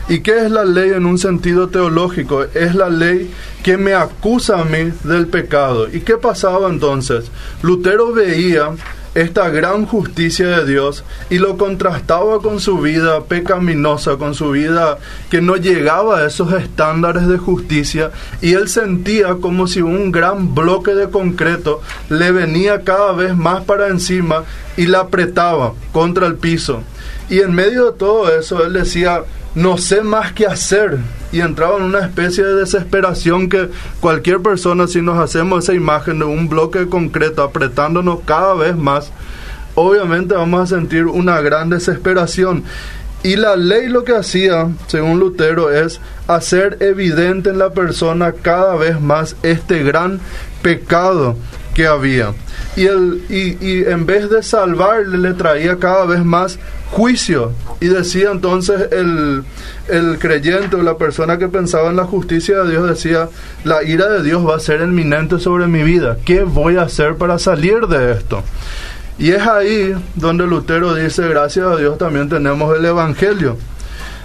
¿Y 0.09 0.21
qué 0.21 0.39
es 0.39 0.51
la 0.51 0.65
ley 0.65 0.89
en 0.89 1.05
un 1.05 1.19
sentido 1.19 1.69
teológico? 1.69 2.43
Es 2.55 2.73
la 2.73 2.89
ley 2.89 3.31
que 3.63 3.77
me 3.77 3.93
acusa 3.93 4.59
a 4.59 4.65
mí 4.65 4.91
del 5.03 5.27
pecado. 5.27 5.87
¿Y 5.87 6.01
qué 6.01 6.17
pasaba 6.17 6.67
entonces? 6.67 7.31
Lutero 7.61 8.11
veía 8.11 8.71
esta 9.13 9.49
gran 9.49 9.85
justicia 9.85 10.47
de 10.47 10.65
Dios 10.65 11.03
y 11.29 11.37
lo 11.37 11.57
contrastaba 11.57 12.39
con 12.39 12.59
su 12.59 12.79
vida 12.79 13.23
pecaminosa, 13.25 14.17
con 14.17 14.33
su 14.33 14.51
vida 14.51 14.99
que 15.29 15.41
no 15.41 15.57
llegaba 15.57 16.19
a 16.19 16.27
esos 16.27 16.53
estándares 16.53 17.27
de 17.27 17.37
justicia 17.37 18.11
y 18.41 18.53
él 18.53 18.69
sentía 18.69 19.35
como 19.35 19.67
si 19.67 19.81
un 19.81 20.11
gran 20.11 20.55
bloque 20.55 20.93
de 20.93 21.09
concreto 21.09 21.81
le 22.09 22.31
venía 22.31 22.83
cada 22.83 23.11
vez 23.11 23.35
más 23.35 23.63
para 23.63 23.87
encima 23.87 24.43
y 24.77 24.87
la 24.87 25.01
apretaba 25.01 25.73
contra 25.91 26.27
el 26.27 26.35
piso. 26.35 26.81
Y 27.29 27.39
en 27.39 27.53
medio 27.53 27.91
de 27.91 27.97
todo 27.97 28.33
eso 28.37 28.63
él 28.63 28.73
decía, 28.73 29.23
no 29.55 29.77
sé 29.77 30.01
más 30.01 30.33
qué 30.33 30.45
hacer. 30.45 30.97
Y 31.31 31.39
entraba 31.39 31.77
en 31.77 31.83
una 31.83 31.99
especie 31.99 32.43
de 32.43 32.55
desesperación 32.55 33.49
que 33.49 33.69
cualquier 33.99 34.41
persona, 34.41 34.87
si 34.87 35.01
nos 35.01 35.17
hacemos 35.17 35.63
esa 35.63 35.73
imagen 35.73 36.19
de 36.19 36.25
un 36.25 36.49
bloque 36.49 36.87
concreto 36.87 37.41
apretándonos 37.41 38.19
cada 38.25 38.53
vez 38.53 38.75
más, 38.75 39.11
obviamente 39.75 40.35
vamos 40.35 40.61
a 40.61 40.75
sentir 40.75 41.05
una 41.05 41.39
gran 41.41 41.69
desesperación. 41.69 42.63
Y 43.23 43.35
la 43.35 43.55
ley 43.55 43.87
lo 43.87 44.03
que 44.03 44.15
hacía, 44.15 44.69
según 44.87 45.19
Lutero, 45.19 45.71
es 45.71 46.01
hacer 46.27 46.77
evidente 46.79 47.51
en 47.51 47.59
la 47.59 47.69
persona 47.71 48.33
cada 48.33 48.75
vez 48.75 48.99
más 48.99 49.35
este 49.43 49.83
gran 49.83 50.19
pecado 50.61 51.35
había. 51.87 52.33
Y, 52.75 52.85
el, 52.85 53.23
y, 53.29 53.57
y 53.65 53.83
en 53.83 54.05
vez 54.05 54.29
de 54.29 54.43
salvarle, 54.43 55.17
le 55.17 55.33
traía 55.33 55.77
cada 55.77 56.05
vez 56.05 56.23
más 56.23 56.57
juicio. 56.91 57.53
Y 57.79 57.87
decía 57.87 58.31
entonces 58.31 58.91
el, 58.91 59.43
el 59.87 60.19
creyente 60.19 60.75
o 60.75 60.83
la 60.83 60.97
persona 60.97 61.37
que 61.37 61.47
pensaba 61.47 61.89
en 61.89 61.95
la 61.95 62.05
justicia 62.05 62.63
de 62.63 62.71
Dios, 62.71 62.87
decía, 62.87 63.29
la 63.63 63.83
ira 63.83 64.07
de 64.09 64.23
Dios 64.23 64.47
va 64.47 64.55
a 64.55 64.59
ser 64.59 64.81
inminente 64.81 65.39
sobre 65.39 65.67
mi 65.67 65.83
vida. 65.83 66.17
¿Qué 66.25 66.43
voy 66.43 66.77
a 66.77 66.83
hacer 66.83 67.15
para 67.15 67.39
salir 67.39 67.87
de 67.87 68.13
esto? 68.13 68.43
Y 69.17 69.31
es 69.31 69.45
ahí 69.45 69.95
donde 70.15 70.47
Lutero 70.47 70.95
dice, 70.95 71.27
gracias 71.27 71.67
a 71.67 71.75
Dios 71.77 71.97
también 71.97 72.29
tenemos 72.29 72.75
el 72.77 72.85
Evangelio. 72.85 73.57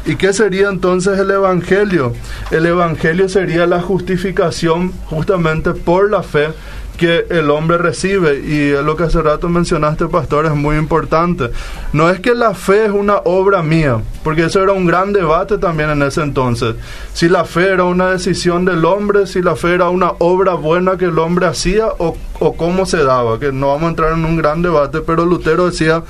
¿Y 0.07 0.14
qué 0.14 0.33
sería 0.33 0.69
entonces 0.69 1.19
el 1.19 1.31
Evangelio? 1.33 2.12
El 2.53 2.64
Evangelio 2.64 3.29
sería 3.29 3.66
la 3.66 3.83
justificación 3.83 4.92
justamente 5.07 5.73
por 5.73 6.11
la 6.11 6.23
fe 6.23 6.49
que 6.97 7.27
el 7.31 7.51
hombre 7.51 7.79
recibe. 7.79 8.39
Y 8.39 8.71
lo 8.83 8.97
que 8.97 9.05
hace 9.05 9.23
rato 9.23 9.49
mencionaste, 9.49 10.07
pastor, 10.07 10.47
es 10.47 10.55
muy 10.55 10.77
importante. 10.77 11.51
No 11.93 12.11
es 12.11 12.21
que 12.21 12.35
la 12.35 12.55
fe 12.55 12.87
es 12.87 12.91
una 12.91 13.17
obra 13.25 13.63
mía, 13.63 14.01
porque 14.25 14.45
eso 14.45 14.63
era 14.63 14.73
un 14.73 14.87
gran 14.87 15.13
debate 15.13 15.59
también 15.59 15.91
en 15.91 16.03
ese 16.03 16.23
entonces. 16.23 16.75
Si 17.13 17.29
la 17.29 17.45
fe 17.45 17.69
era 17.69 17.85
una 17.85 18.11
decisión 18.11 18.65
del 18.65 18.85
hombre, 18.85 19.27
si 19.27 19.43
la 19.43 19.57
fe 19.57 19.75
era 19.75 19.89
una 19.89 20.13
obra 20.19 20.55
buena 20.55 20.97
que 20.97 21.07
el 21.07 21.19
hombre 21.19 21.47
hacía 21.47 21.87
o, 21.99 22.17
o 22.41 22.57
cómo 22.57 22.87
se 22.87 23.05
daba, 23.05 23.39
que 23.39 23.53
no 23.53 23.69
vamos 23.69 23.85
a 23.85 23.91
entrar 23.91 24.13
en 24.13 24.25
un 24.25 24.37
gran 24.37 24.63
debate, 24.63 25.01
pero 25.01 25.25
Lutero 25.25 25.67
decía 25.67 26.03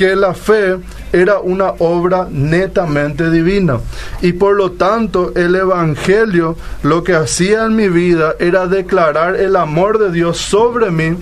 que 0.00 0.16
la 0.16 0.32
fe 0.32 0.78
era 1.12 1.40
una 1.40 1.74
obra 1.78 2.26
netamente 2.30 3.28
divina. 3.30 3.80
Y 4.22 4.32
por 4.32 4.56
lo 4.56 4.70
tanto 4.70 5.32
el 5.34 5.54
Evangelio 5.54 6.56
lo 6.82 7.04
que 7.04 7.14
hacía 7.14 7.66
en 7.66 7.76
mi 7.76 7.90
vida 7.90 8.34
era 8.38 8.66
declarar 8.66 9.36
el 9.36 9.56
amor 9.56 9.98
de 9.98 10.10
Dios 10.10 10.38
sobre 10.38 10.90
mí 10.90 11.18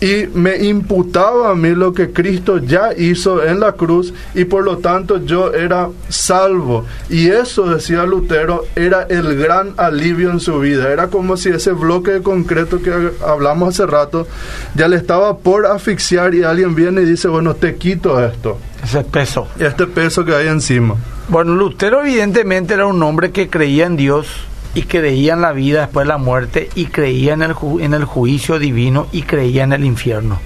y 0.00 0.26
me 0.34 0.56
imputaba 0.64 1.50
a 1.50 1.54
mí 1.54 1.70
lo 1.70 1.92
que 1.92 2.12
Cristo 2.12 2.58
ya 2.58 2.92
hizo 2.96 3.42
en 3.44 3.60
la 3.60 3.72
cruz 3.72 4.12
y 4.34 4.44
por 4.44 4.64
lo 4.64 4.78
tanto 4.78 5.24
yo 5.24 5.52
era 5.54 5.88
salvo. 6.08 6.84
Y 7.08 7.28
eso, 7.28 7.66
decía 7.66 8.04
Lutero, 8.04 8.64
era 8.74 9.02
el 9.04 9.36
gran 9.36 9.74
alivio 9.76 10.30
en 10.30 10.40
su 10.40 10.58
vida. 10.60 10.92
Era 10.92 11.08
como 11.08 11.36
si 11.36 11.50
ese 11.50 11.72
bloque 11.72 12.12
de 12.12 12.22
concreto 12.22 12.82
que 12.82 12.92
hablamos 13.26 13.70
hace 13.70 13.86
rato 13.86 14.26
ya 14.74 14.88
le 14.88 14.96
estaba 14.96 15.38
por 15.38 15.66
asfixiar 15.66 16.34
y 16.34 16.42
alguien 16.42 16.74
viene 16.74 17.02
y 17.02 17.06
dice, 17.06 17.28
bueno, 17.28 17.54
te 17.54 17.76
quito 17.76 18.22
esto. 18.24 18.58
Ese 18.82 19.02
peso. 19.02 19.48
Este 19.58 19.86
peso 19.86 20.24
que 20.24 20.34
hay 20.34 20.48
encima. 20.48 20.96
Bueno, 21.28 21.54
Lutero 21.54 22.02
evidentemente 22.02 22.74
era 22.74 22.86
un 22.86 23.02
hombre 23.02 23.32
que 23.32 23.48
creía 23.48 23.86
en 23.86 23.96
Dios 23.96 24.28
y 24.76 24.82
creía 24.82 25.32
en 25.32 25.40
la 25.40 25.52
vida 25.52 25.80
después 25.80 26.04
de 26.04 26.08
la 26.08 26.18
muerte 26.18 26.68
y 26.76 26.86
creía 26.86 27.32
en 27.32 27.42
el, 27.42 27.54
en 27.80 27.94
el 27.94 28.04
juicio 28.04 28.58
divino 28.58 29.06
y 29.10 29.22
creía 29.22 29.64
en 29.64 29.72
el 29.72 29.84
infierno. 29.84 30.38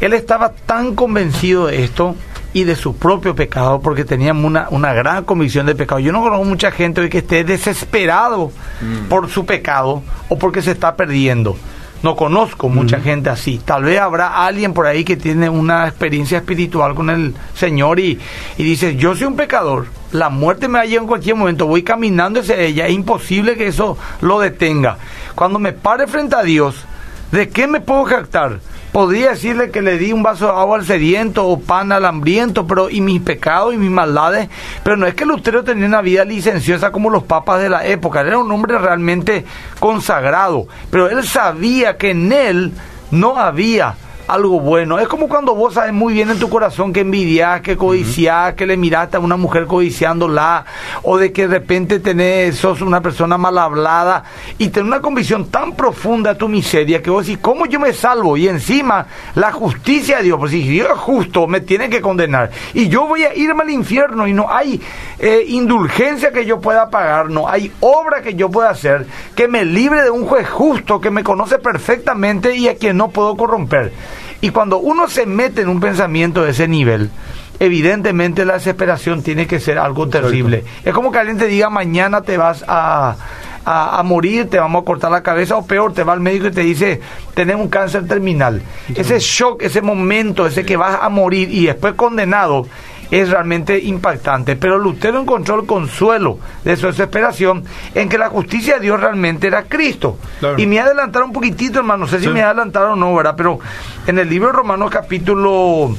Él 0.00 0.14
estaba 0.14 0.50
tan 0.52 0.94
convencido 0.94 1.66
de 1.66 1.84
esto 1.84 2.16
y 2.54 2.64
de 2.64 2.74
su 2.76 2.96
propio 2.96 3.34
pecado, 3.34 3.80
porque 3.80 4.06
tenía 4.06 4.32
una, 4.32 4.68
una 4.70 4.94
gran 4.94 5.24
convicción 5.24 5.66
de 5.66 5.74
pecado. 5.74 5.98
Yo 6.00 6.12
no 6.12 6.22
conozco 6.22 6.44
mucha 6.44 6.70
gente 6.70 7.02
hoy 7.02 7.10
que 7.10 7.18
esté 7.18 7.44
desesperado 7.44 8.50
Mm. 8.80 9.08
por 9.08 9.28
su 9.28 9.44
pecado 9.44 10.02
o 10.28 10.38
porque 10.38 10.62
se 10.62 10.70
está 10.70 10.96
perdiendo. 10.96 11.56
No 12.02 12.14
conozco 12.14 12.68
mucha 12.68 13.00
gente 13.00 13.28
así. 13.30 13.60
Tal 13.64 13.84
vez 13.84 13.98
habrá 13.98 14.44
alguien 14.44 14.72
por 14.72 14.86
ahí 14.86 15.04
que 15.04 15.16
tiene 15.16 15.48
una 15.48 15.88
experiencia 15.88 16.38
espiritual 16.38 16.94
con 16.94 17.10
el 17.10 17.34
Señor 17.54 17.98
y, 17.98 18.18
y 18.56 18.62
dice, 18.62 18.96
yo 18.96 19.14
soy 19.14 19.26
un 19.26 19.36
pecador, 19.36 19.86
la 20.12 20.28
muerte 20.28 20.68
me 20.68 20.78
va 20.78 20.82
a 20.82 20.86
llegar 20.86 21.02
en 21.02 21.08
cualquier 21.08 21.36
momento, 21.36 21.66
voy 21.66 21.82
caminando 21.82 22.40
hacia 22.40 22.56
ella, 22.56 22.86
es 22.86 22.94
imposible 22.94 23.56
que 23.56 23.66
eso 23.66 23.98
lo 24.20 24.40
detenga. 24.40 24.98
Cuando 25.34 25.58
me 25.58 25.72
pare 25.72 26.06
frente 26.06 26.36
a 26.36 26.42
Dios, 26.42 26.86
¿de 27.30 27.48
qué 27.48 27.66
me 27.66 27.80
puedo 27.80 28.04
jactar? 28.04 28.60
Podría 28.92 29.30
decirle 29.30 29.70
que 29.70 29.82
le 29.82 29.98
di 29.98 30.12
un 30.12 30.22
vaso 30.22 30.46
de 30.46 30.52
agua 30.52 30.78
al 30.78 30.86
sediento 30.86 31.46
o 31.46 31.60
pan 31.60 31.92
al 31.92 32.06
hambriento, 32.06 32.66
pero 32.66 32.88
y 32.88 33.00
mis 33.00 33.20
pecados 33.20 33.74
y 33.74 33.76
mis 33.76 33.90
maldades. 33.90 34.48
Pero 34.82 34.96
no 34.96 35.06
es 35.06 35.14
que 35.14 35.26
Lutero 35.26 35.62
tenía 35.62 35.86
una 35.86 36.00
vida 36.00 36.24
licenciosa 36.24 36.90
como 36.90 37.10
los 37.10 37.24
papas 37.24 37.60
de 37.60 37.68
la 37.68 37.86
época. 37.86 38.22
Era 38.22 38.38
un 38.38 38.50
hombre 38.50 38.78
realmente 38.78 39.44
consagrado. 39.78 40.66
Pero 40.90 41.10
él 41.10 41.22
sabía 41.24 41.98
que 41.98 42.10
en 42.10 42.32
él 42.32 42.72
no 43.10 43.36
había 43.38 43.94
algo 44.28 44.60
bueno. 44.60 44.98
Es 44.98 45.08
como 45.08 45.28
cuando 45.28 45.54
vos 45.54 45.74
sabes 45.74 45.92
muy 45.92 46.14
bien 46.14 46.30
en 46.30 46.38
tu 46.38 46.48
corazón 46.48 46.92
que 46.92 47.00
envidias, 47.00 47.60
que 47.62 47.76
codiciás, 47.76 48.54
que 48.54 48.66
le 48.66 48.76
miraste 48.76 49.16
a 49.16 49.20
una 49.20 49.36
mujer 49.36 49.66
codiciándola, 49.66 50.64
o 51.02 51.18
de 51.18 51.32
que 51.32 51.48
de 51.48 51.58
repente 51.58 51.98
tenés, 51.98 52.56
sos 52.56 52.80
una 52.82 53.00
persona 53.00 53.36
mal 53.38 53.58
hablada 53.58 54.24
y 54.58 54.68
tenés 54.68 54.88
una 54.88 55.00
convicción 55.00 55.46
tan 55.46 55.72
profunda 55.72 56.34
de 56.34 56.38
tu 56.38 56.48
miseria 56.48 57.02
que 57.02 57.10
vos 57.10 57.26
decís, 57.26 57.40
¿cómo 57.42 57.66
yo 57.66 57.80
me 57.80 57.92
salvo? 57.92 58.36
Y 58.36 58.48
encima, 58.48 59.06
la 59.34 59.50
justicia 59.50 60.18
de 60.18 60.24
Dios, 60.24 60.38
pues 60.38 60.52
si 60.52 60.62
Dios 60.62 60.88
es 60.92 60.98
justo, 60.98 61.46
me 61.46 61.60
tiene 61.60 61.88
que 61.88 62.00
condenar. 62.00 62.50
Y 62.74 62.88
yo 62.88 63.06
voy 63.06 63.24
a 63.24 63.34
irme 63.34 63.62
al 63.62 63.70
infierno 63.70 64.28
y 64.28 64.32
no 64.32 64.52
hay 64.52 64.80
eh, 65.18 65.44
indulgencia 65.48 66.30
que 66.30 66.44
yo 66.44 66.60
pueda 66.60 66.90
pagar, 66.90 67.30
no 67.30 67.48
hay 67.48 67.72
obra 67.80 68.22
que 68.22 68.34
yo 68.34 68.50
pueda 68.50 68.70
hacer 68.70 69.06
que 69.34 69.48
me 69.48 69.64
libre 69.64 70.02
de 70.02 70.10
un 70.10 70.26
juez 70.26 70.48
justo 70.48 71.00
que 71.00 71.10
me 71.10 71.24
conoce 71.24 71.58
perfectamente 71.58 72.56
y 72.56 72.68
a 72.68 72.76
quien 72.76 72.96
no 72.96 73.10
puedo 73.10 73.36
corromper. 73.36 73.92
Y 74.40 74.50
cuando 74.50 74.78
uno 74.78 75.08
se 75.08 75.26
mete 75.26 75.62
en 75.62 75.68
un 75.68 75.80
pensamiento 75.80 76.44
de 76.44 76.50
ese 76.50 76.68
nivel, 76.68 77.10
evidentemente 77.58 78.44
la 78.44 78.54
desesperación 78.54 79.22
tiene 79.22 79.46
que 79.46 79.60
ser 79.60 79.78
algo 79.78 80.08
terrible. 80.08 80.64
Es 80.84 80.94
como 80.94 81.10
que 81.10 81.18
alguien 81.18 81.38
te 81.38 81.46
diga 81.46 81.70
mañana 81.70 82.22
te 82.22 82.36
vas 82.36 82.64
a, 82.68 83.16
a, 83.64 83.98
a 83.98 84.02
morir, 84.04 84.48
te 84.48 84.58
vamos 84.58 84.82
a 84.82 84.84
cortar 84.84 85.10
la 85.10 85.22
cabeza 85.22 85.56
o 85.56 85.66
peor, 85.66 85.92
te 85.92 86.04
va 86.04 86.12
al 86.12 86.20
médico 86.20 86.46
y 86.46 86.52
te 86.52 86.60
dice 86.60 87.00
tenemos 87.34 87.64
un 87.64 87.70
cáncer 87.70 88.06
terminal. 88.06 88.62
Ese 88.94 89.18
shock, 89.18 89.62
ese 89.62 89.82
momento, 89.82 90.46
ese 90.46 90.64
que 90.64 90.76
vas 90.76 90.98
a 91.02 91.08
morir 91.08 91.50
y 91.52 91.66
después 91.66 91.94
condenado 91.94 92.66
es 93.10 93.30
realmente 93.30 93.78
impactante. 93.78 94.56
Pero 94.56 94.78
Lutero 94.78 95.20
encontró 95.20 95.60
el 95.60 95.66
consuelo 95.66 96.38
de 96.64 96.76
su 96.76 96.86
desesperación 96.88 97.64
en 97.94 98.08
que 98.08 98.18
la 98.18 98.28
justicia 98.28 98.74
de 98.74 98.80
Dios 98.80 99.00
realmente 99.00 99.46
era 99.46 99.62
Cristo. 99.64 100.18
Claro. 100.40 100.58
Y 100.58 100.66
me 100.66 100.78
adelantaron 100.80 101.28
un 101.28 101.32
poquitito, 101.34 101.78
hermano, 101.78 102.04
no 102.04 102.06
sé 102.10 102.18
si 102.18 102.24
Sí. 102.26 102.30
me 102.30 102.42
adelantaron 102.42 102.92
o 102.92 102.96
no, 102.96 103.14
¿verdad? 103.14 103.34
Pero 103.36 103.58
en 104.06 104.18
el 104.18 104.28
libro 104.28 104.48
de 104.48 104.52
Romanos 104.54 104.90
capítulo 104.90 105.94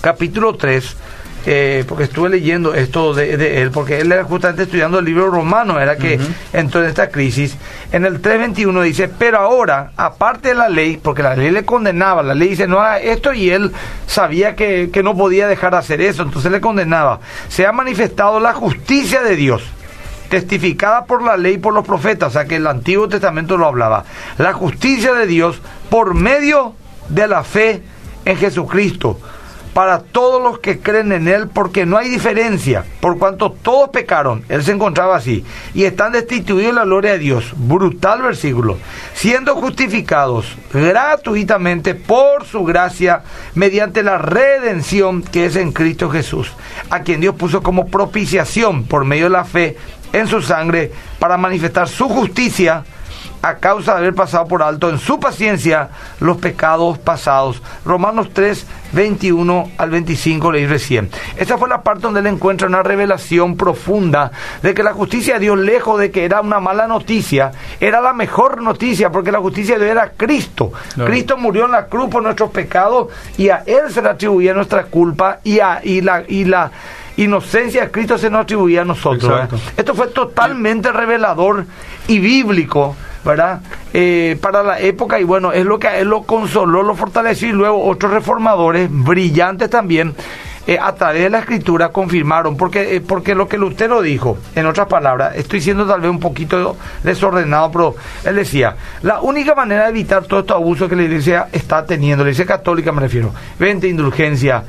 capítulo 0.00 0.54
3, 0.56 0.96
eh, 1.46 1.84
porque 1.88 2.04
estuve 2.04 2.28
leyendo 2.28 2.74
esto 2.74 3.14
de, 3.14 3.36
de 3.36 3.62
él, 3.62 3.70
porque 3.70 4.00
él 4.00 4.12
era 4.12 4.24
justamente 4.24 4.64
estudiando 4.64 4.98
el 4.98 5.04
libro 5.04 5.30
romano, 5.30 5.80
era 5.80 5.96
que 5.96 6.18
entró 6.52 6.82
en 6.82 6.88
esta 6.88 7.08
crisis. 7.10 7.56
En 7.92 8.04
el 8.04 8.20
3.21 8.20 8.82
dice, 8.82 9.08
pero 9.08 9.38
ahora, 9.38 9.92
aparte 9.96 10.50
de 10.50 10.54
la 10.54 10.68
ley, 10.68 10.98
porque 11.02 11.22
la 11.22 11.34
ley 11.34 11.50
le 11.50 11.64
condenaba, 11.64 12.22
la 12.22 12.34
ley 12.34 12.48
dice 12.50 12.68
no 12.68 12.80
haga 12.80 12.98
esto 12.98 13.32
y 13.32 13.50
él 13.50 13.72
sabía 14.06 14.54
que, 14.54 14.90
que 14.92 15.02
no 15.02 15.16
podía 15.16 15.48
dejar 15.48 15.72
de 15.72 15.78
hacer 15.78 16.00
eso, 16.00 16.22
entonces 16.22 16.52
le 16.52 16.60
condenaba. 16.60 17.20
Se 17.48 17.66
ha 17.66 17.72
manifestado 17.72 18.38
la 18.38 18.52
justicia 18.52 19.22
de 19.22 19.36
Dios 19.36 19.62
testificada 20.28 21.06
por 21.06 21.22
la 21.22 21.36
ley 21.36 21.54
y 21.54 21.58
por 21.58 21.74
los 21.74 21.84
profetas, 21.84 22.28
o 22.28 22.32
sea 22.32 22.44
que 22.44 22.56
el 22.56 22.66
Antiguo 22.66 23.08
Testamento 23.08 23.56
lo 23.56 23.66
hablaba. 23.66 24.04
La 24.38 24.52
justicia 24.52 25.12
de 25.14 25.26
Dios 25.26 25.60
por 25.88 26.14
medio 26.14 26.74
de 27.08 27.26
la 27.26 27.42
fe 27.42 27.82
en 28.24 28.36
Jesucristo 28.36 29.18
para 29.74 30.00
todos 30.00 30.42
los 30.42 30.58
que 30.58 30.80
creen 30.80 31.12
en 31.12 31.28
Él, 31.28 31.48
porque 31.48 31.86
no 31.86 31.96
hay 31.96 32.08
diferencia, 32.08 32.84
por 33.00 33.18
cuanto 33.18 33.52
todos 33.52 33.90
pecaron, 33.90 34.44
Él 34.48 34.62
se 34.62 34.72
encontraba 34.72 35.16
así, 35.16 35.44
y 35.74 35.84
están 35.84 36.12
destituidos 36.12 36.74
de 36.74 36.80
la 36.80 36.84
gloria 36.84 37.12
de 37.12 37.18
Dios. 37.18 37.52
Brutal 37.56 38.22
versículo. 38.22 38.78
Siendo 39.14 39.54
justificados 39.54 40.56
gratuitamente 40.72 41.94
por 41.94 42.44
su 42.46 42.64
gracia, 42.64 43.22
mediante 43.54 44.02
la 44.02 44.18
redención 44.18 45.22
que 45.22 45.46
es 45.46 45.56
en 45.56 45.72
Cristo 45.72 46.10
Jesús, 46.10 46.52
a 46.90 47.00
quien 47.00 47.20
Dios 47.20 47.34
puso 47.36 47.62
como 47.62 47.86
propiciación 47.86 48.84
por 48.84 49.04
medio 49.04 49.24
de 49.24 49.30
la 49.30 49.44
fe 49.44 49.76
en 50.12 50.26
su 50.26 50.42
sangre, 50.42 50.92
para 51.18 51.36
manifestar 51.36 51.88
su 51.88 52.08
justicia 52.08 52.84
a 53.42 53.54
causa 53.56 53.92
de 53.92 53.98
haber 53.98 54.14
pasado 54.14 54.46
por 54.46 54.62
alto 54.62 54.88
en 54.88 54.98
su 54.98 55.18
paciencia 55.18 55.88
los 56.20 56.36
pecados 56.36 56.98
pasados. 56.98 57.62
Romanos 57.84 58.28
3, 58.32 58.66
21 58.92 59.70
al 59.78 59.90
25 59.90 60.52
leí 60.52 60.66
recién. 60.66 61.10
Esa 61.36 61.56
fue 61.56 61.68
la 61.68 61.82
parte 61.82 62.02
donde 62.02 62.20
él 62.20 62.26
encuentra 62.26 62.68
una 62.68 62.82
revelación 62.82 63.56
profunda 63.56 64.30
de 64.62 64.74
que 64.74 64.82
la 64.82 64.92
justicia 64.92 65.34
de 65.34 65.40
Dios, 65.40 65.58
lejos 65.58 65.98
de 65.98 66.10
que 66.10 66.24
era 66.24 66.40
una 66.40 66.60
mala 66.60 66.86
noticia, 66.86 67.52
era 67.80 68.00
la 68.00 68.12
mejor 68.12 68.62
noticia, 68.62 69.10
porque 69.10 69.32
la 69.32 69.38
justicia 69.38 69.78
de 69.78 69.84
Dios 69.84 69.96
era 69.96 70.12
Cristo. 70.16 70.72
Claro. 70.94 71.10
Cristo 71.10 71.36
murió 71.36 71.66
en 71.66 71.72
la 71.72 71.86
cruz 71.86 72.10
por 72.10 72.22
nuestros 72.22 72.50
pecados 72.50 73.08
y 73.38 73.48
a 73.48 73.62
Él 73.66 73.90
se 73.90 74.02
le 74.02 74.10
atribuía 74.10 74.54
nuestra 74.54 74.84
culpa 74.84 75.40
y, 75.44 75.60
a, 75.60 75.80
y, 75.82 76.00
la, 76.00 76.24
y 76.26 76.44
la 76.44 76.70
inocencia 77.24 77.82
de 77.82 77.90
Cristo 77.90 78.18
se 78.18 78.30
nos 78.30 78.42
atribuía 78.42 78.82
a 78.82 78.84
nosotros. 78.84 79.48
Esto 79.76 79.94
fue 79.94 80.08
totalmente 80.08 80.90
revelador 80.92 81.64
y 82.08 82.18
bíblico, 82.18 82.96
¿verdad? 83.24 83.60
Eh, 83.92 84.38
para 84.40 84.62
la 84.62 84.80
época 84.80 85.20
y 85.20 85.24
bueno, 85.24 85.52
es 85.52 85.64
lo 85.64 85.78
que 85.78 85.88
a 85.88 85.98
él 85.98 86.08
lo 86.08 86.22
consoló, 86.22 86.82
lo 86.82 86.94
fortaleció 86.94 87.48
y 87.48 87.52
luego 87.52 87.84
otros 87.84 88.12
reformadores 88.12 88.88
brillantes 88.90 89.68
también. 89.70 90.14
eh, 90.66 90.78
a 90.80 90.94
través 90.94 91.22
de 91.22 91.30
la 91.30 91.40
escritura 91.40 91.88
confirmaron, 91.88 92.56
porque, 92.56 92.96
eh, 92.96 93.00
porque 93.00 93.34
lo 93.34 93.48
que 93.48 93.58
Lutero 93.58 94.02
dijo, 94.02 94.38
en 94.54 94.66
otras 94.66 94.86
palabras, 94.86 95.34
estoy 95.36 95.60
siendo 95.60 95.86
tal 95.86 96.00
vez 96.00 96.10
un 96.10 96.20
poquito 96.20 96.76
desordenado, 97.02 97.70
pero 97.72 97.94
él 98.24 98.36
decía, 98.36 98.76
la 99.02 99.20
única 99.20 99.54
manera 99.54 99.84
de 99.84 99.90
evitar 99.90 100.24
todo 100.24 100.40
estos 100.40 100.56
abusos 100.56 100.88
que 100.88 100.96
la 100.96 101.02
iglesia 101.02 101.48
está 101.50 101.84
teniendo, 101.84 102.24
la 102.24 102.30
iglesia 102.30 102.46
católica 102.46 102.92
me 102.92 103.00
refiero, 103.00 103.32
venta, 103.58 103.86
indulgencia, 103.86 104.62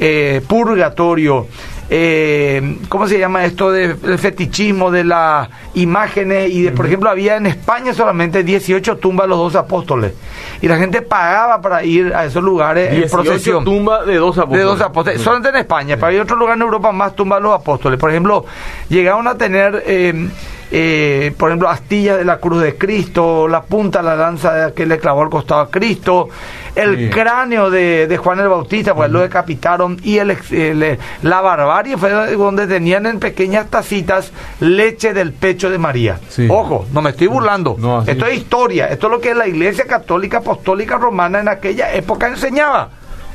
eh, 0.00 0.42
purgatorio, 0.46 1.46
eh, 1.90 2.76
¿cómo 2.88 3.06
se 3.08 3.18
llama 3.18 3.44
esto 3.44 3.70
de- 3.70 3.94
del 3.94 4.18
fetichismo 4.18 4.90
de 4.90 5.04
las 5.04 5.48
imágenes? 5.74 6.50
Y 6.50 6.62
de, 6.62 6.72
por 6.72 6.86
ejemplo, 6.86 7.08
había 7.10 7.36
en 7.36 7.46
España 7.46 7.94
solamente 7.94 8.42
18 8.44 8.96
tumbas 8.98 9.24
de 9.24 9.28
los 9.30 9.38
dos 9.38 9.56
apóstoles. 9.56 10.12
Y 10.60 10.68
la 10.68 10.76
gente 10.76 11.02
pagaba 11.02 11.60
para 11.62 11.82
ir 11.84 12.14
a 12.14 12.24
esos 12.26 12.42
lugares 12.42 12.88
en 12.90 12.96
18 13.00 13.10
procesión. 13.22 13.64
tumba 13.64 14.04
de 14.04 14.16
dos 14.16 14.36
apóstoles. 14.36 14.58
De 14.64 14.70
dos 14.70 14.80
apóstoles. 14.80 15.20
Solamente 15.22 15.48
en 15.50 15.56
España, 15.56 15.96
pero 15.96 16.08
hay 16.08 16.18
otro 16.18 16.36
lugar 16.36 16.56
en 16.56 16.62
Europa 16.62 16.92
más 16.92 17.14
tumbas 17.16 17.38
de 17.38 17.42
los 17.44 17.54
apóstoles. 17.54 17.98
Por 17.98 18.10
ejemplo, 18.10 18.44
llegaron 18.88 19.26
a 19.28 19.36
tener, 19.36 19.82
eh, 19.86 20.28
eh, 20.70 21.32
por 21.38 21.50
ejemplo, 21.50 21.68
astillas 21.68 22.18
de 22.18 22.24
la 22.24 22.38
cruz 22.38 22.62
de 22.62 22.76
Cristo, 22.76 23.48
la 23.48 23.62
punta 23.62 24.00
de 24.00 24.04
la 24.04 24.16
lanza 24.16 24.72
que 24.72 24.84
le 24.86 24.98
clavó 24.98 25.22
al 25.22 25.30
costado 25.30 25.60
a 25.62 25.70
Cristo, 25.70 26.28
el 26.74 26.96
Sí. 26.96 27.10
cráneo 27.10 27.70
de, 27.70 28.06
de 28.06 28.16
Juan 28.18 28.38
el 28.40 28.48
Bautista, 28.48 28.94
pues 28.94 29.10
lo 29.10 29.20
decapitaron, 29.20 29.98
y 30.02 30.18
el, 30.18 30.36
el- 30.50 30.98
la 31.22 31.40
barbarie 31.40 31.96
fue 31.96 32.10
donde 32.36 32.66
tenían 32.66 33.06
en 33.06 33.18
pequeñas 33.18 33.68
tacitas 33.68 34.32
leche 34.60 35.12
del 35.14 35.32
pecho 35.32 35.70
de 35.70 35.78
María. 35.78 36.18
Sí. 36.28 36.46
Ojo, 36.50 36.86
no 36.92 37.02
me 37.02 37.10
estoy 37.10 37.26
burlando. 37.28 37.76
No. 37.78 38.02
Esto 38.06 38.26
es 38.26 38.36
historia. 38.36 38.86
Esto 38.88 39.06
es 39.06 39.12
lo 39.12 39.20
que 39.20 39.34
la 39.34 39.46
Iglesia 39.48 39.86
Católica 39.86 40.38
Apostólica 40.38 40.98
Romana 40.98 41.40
en 41.40 41.48
aquella 41.48 41.92
época 41.94 42.28
enseñaba. 42.28 42.90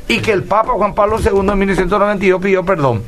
Y 0.06 0.20
que 0.20 0.32
el 0.32 0.42
Papa 0.42 0.72
Juan 0.74 0.94
Pablo 0.94 1.16
II 1.18 1.38
en 1.50 1.58
1992 1.58 2.40
pidió 2.42 2.62
perdón. 2.64 3.02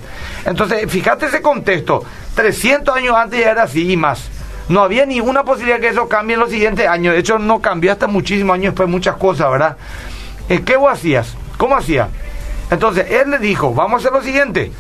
Entonces, 0.47 0.91
fíjate 0.91 1.27
ese 1.27 1.43
contexto. 1.43 2.03
300 2.37 2.95
años 2.95 3.17
antes 3.17 3.41
ya 3.41 3.51
era 3.51 3.65
así 3.65 3.91
y 3.91 3.97
más. 3.97 4.29
No 4.69 4.83
había 4.83 5.07
ninguna 5.07 5.43
posibilidad 5.43 5.81
que 5.81 5.89
eso 5.89 6.09
cambie 6.09 6.35
en 6.35 6.41
los 6.41 6.51
siguientes 6.51 6.87
años. 6.87 7.15
De 7.15 7.21
hecho, 7.21 7.39
no 7.39 7.61
cambió 7.61 7.91
hasta 7.91 8.07
muchísimos 8.07 8.55
años 8.55 8.75
después 8.75 8.89
muchas 8.89 9.17
cosas, 9.17 9.51
¿verdad? 9.51 9.77
Eh, 10.49 10.63
¿Qué 10.65 10.77
vos 10.77 10.93
hacías? 10.93 11.35
¿Cómo 11.57 11.77
hacía? 11.77 12.09
Entonces, 12.71 13.11
él 13.11 13.31
le 13.31 13.39
dijo, 13.39 13.75
vamos 13.75 13.95
a 13.95 13.97
hacer 14.09 14.13
lo 14.13 14.23
siguiente. 14.23 14.71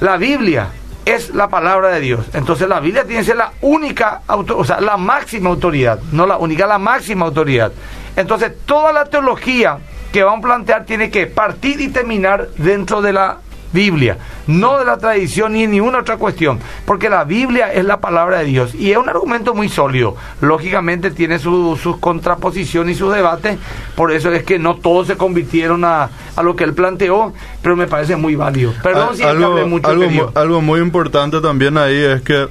La 0.00 0.16
Biblia 0.16 0.68
es 1.04 1.30
la 1.30 1.48
palabra 1.48 1.88
de 1.88 2.00
Dios. 2.00 2.26
Entonces 2.34 2.68
la 2.68 2.80
Biblia 2.80 3.04
tiene 3.04 3.20
que 3.20 3.26
ser 3.26 3.36
la 3.36 3.52
única, 3.62 4.20
o 4.28 4.64
sea, 4.64 4.80
la 4.80 4.98
máxima 4.98 5.48
autoridad, 5.48 5.98
no 6.12 6.26
la 6.26 6.36
única, 6.36 6.66
la 6.66 6.78
máxima 6.78 7.24
autoridad. 7.24 7.72
Entonces 8.14 8.52
toda 8.66 8.92
la 8.92 9.06
teología 9.06 9.78
que 10.12 10.22
van 10.22 10.40
a 10.40 10.42
plantear 10.42 10.84
tiene 10.84 11.10
que 11.10 11.26
partir 11.26 11.80
y 11.80 11.88
terminar 11.88 12.48
dentro 12.58 13.00
de 13.00 13.14
la 13.14 13.38
Biblia, 13.72 14.18
no 14.46 14.78
de 14.78 14.84
la 14.84 14.98
tradición 14.98 15.52
ni 15.52 15.62
de 15.62 15.68
ninguna 15.68 15.98
otra 15.98 16.16
cuestión, 16.16 16.58
porque 16.86 17.10
la 17.10 17.24
Biblia 17.24 17.72
es 17.72 17.84
la 17.84 18.00
palabra 18.00 18.38
de 18.38 18.44
Dios 18.46 18.74
y 18.74 18.90
es 18.90 18.96
un 18.96 19.08
argumento 19.08 19.54
muy 19.54 19.68
sólido. 19.68 20.16
Lógicamente 20.40 21.10
tiene 21.10 21.38
sus 21.38 21.80
su 21.80 22.00
contraposiciones 22.00 22.96
y 22.96 22.98
sus 22.98 23.14
debates, 23.14 23.58
por 23.94 24.12
eso 24.12 24.32
es 24.32 24.44
que 24.44 24.58
no 24.58 24.76
todos 24.76 25.06
se 25.06 25.16
convirtieron 25.16 25.84
a, 25.84 26.10
a 26.36 26.42
lo 26.42 26.56
que 26.56 26.64
él 26.64 26.74
planteó, 26.74 27.32
pero 27.62 27.76
me 27.76 27.86
parece 27.86 28.16
muy 28.16 28.36
válido. 28.36 28.72
Perdón 28.82 29.16
si 29.16 29.22
que 29.22 29.28
algo, 29.28 29.46
hablé 29.46 29.64
mucho. 29.64 30.32
algo, 30.34 30.62
muy 30.62 30.80
importante 30.80 31.40
también 31.40 31.76
ahí 31.76 31.96
es 31.96 32.22
que 32.22 32.48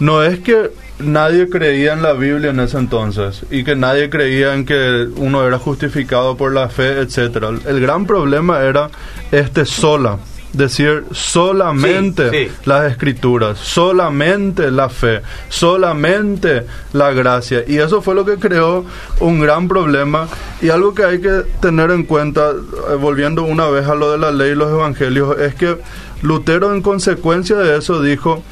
no 0.00 0.22
es 0.22 0.40
que 0.40 0.70
nadie 0.98 1.48
creía 1.48 1.92
en 1.92 2.02
la 2.02 2.12
Biblia 2.12 2.50
en 2.50 2.60
ese 2.60 2.78
entonces 2.78 3.44
y 3.50 3.64
que 3.64 3.74
nadie 3.74 4.10
creía 4.10 4.54
en 4.54 4.64
que 4.64 5.08
uno 5.16 5.46
era 5.46 5.58
justificado 5.58 6.36
por 6.36 6.52
la 6.52 6.68
fe, 6.68 7.00
etcétera. 7.00 7.50
El 7.66 7.80
gran 7.80 8.06
problema 8.06 8.60
era 8.62 8.90
este 9.32 9.64
sola, 9.64 10.18
decir 10.56 11.04
solamente 11.12 12.30
Sí, 12.30 12.36
sí. 12.48 12.52
las 12.64 12.90
escrituras, 12.90 13.58
solamente 13.58 14.70
la 14.70 14.88
fe, 14.88 15.22
solamente 15.48 16.66
la 16.92 17.12
gracia. 17.12 17.64
Y 17.66 17.78
eso 17.78 18.02
fue 18.02 18.14
lo 18.14 18.24
que 18.24 18.36
creó 18.36 18.84
un 19.20 19.40
gran 19.40 19.68
problema 19.68 20.28
y 20.62 20.70
algo 20.70 20.94
que 20.94 21.04
hay 21.04 21.20
que 21.20 21.42
tener 21.60 21.90
en 21.90 22.04
cuenta, 22.04 22.50
eh, 22.50 22.94
volviendo 22.94 23.42
una 23.42 23.68
vez 23.68 23.86
a 23.86 23.94
lo 23.94 24.12
de 24.12 24.18
la 24.18 24.30
ley 24.30 24.52
y 24.52 24.54
los 24.54 24.70
evangelios, 24.70 25.38
es 25.38 25.54
que 25.54 25.78
Lutero 26.22 26.72
en 26.72 26.82
consecuencia 26.82 27.56
de 27.56 27.76
eso 27.78 28.00
dijo 28.00 28.42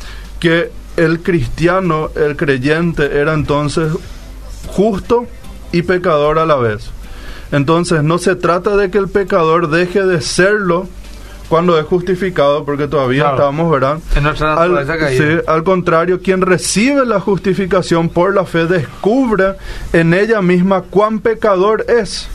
que 0.40 0.70
el 0.96 1.22
cristiano, 1.22 2.10
el 2.16 2.36
creyente, 2.36 3.18
era 3.18 3.32
entonces 3.32 3.92
justo 4.66 5.26
y 5.72 5.82
pecador 5.82 6.38
a 6.38 6.46
la 6.46 6.56
vez. 6.56 6.90
Entonces 7.50 8.02
no 8.02 8.18
se 8.18 8.34
trata 8.34 8.76
de 8.76 8.90
que 8.90 8.98
el 8.98 9.08
pecador 9.08 9.70
deje 9.70 10.04
de 10.04 10.20
serlo 10.20 10.88
cuando 11.52 11.78
es 11.78 11.84
justificado, 11.84 12.64
porque 12.64 12.88
todavía 12.88 13.24
Claro. 13.24 13.36
estamos, 13.36 13.70
¿verdad? 13.70 13.98
En 14.16 14.22
nuestra 14.22 14.54
Al, 14.54 14.72
naturaleza 14.72 14.96
caída. 14.98 15.22
sí, 15.40 15.44
al 15.46 15.64
contrario, 15.64 16.22
quien 16.22 16.40
recibe 16.40 17.04
la 17.04 17.20
justificación 17.20 18.08
por 18.08 18.34
la 18.34 18.46
fe 18.46 18.64
descubre 18.64 19.52
en 19.92 20.14
ella 20.14 20.40
misma 20.40 20.80
cuán 20.80 21.20
pecador 21.20 21.84
es. 21.90 22.26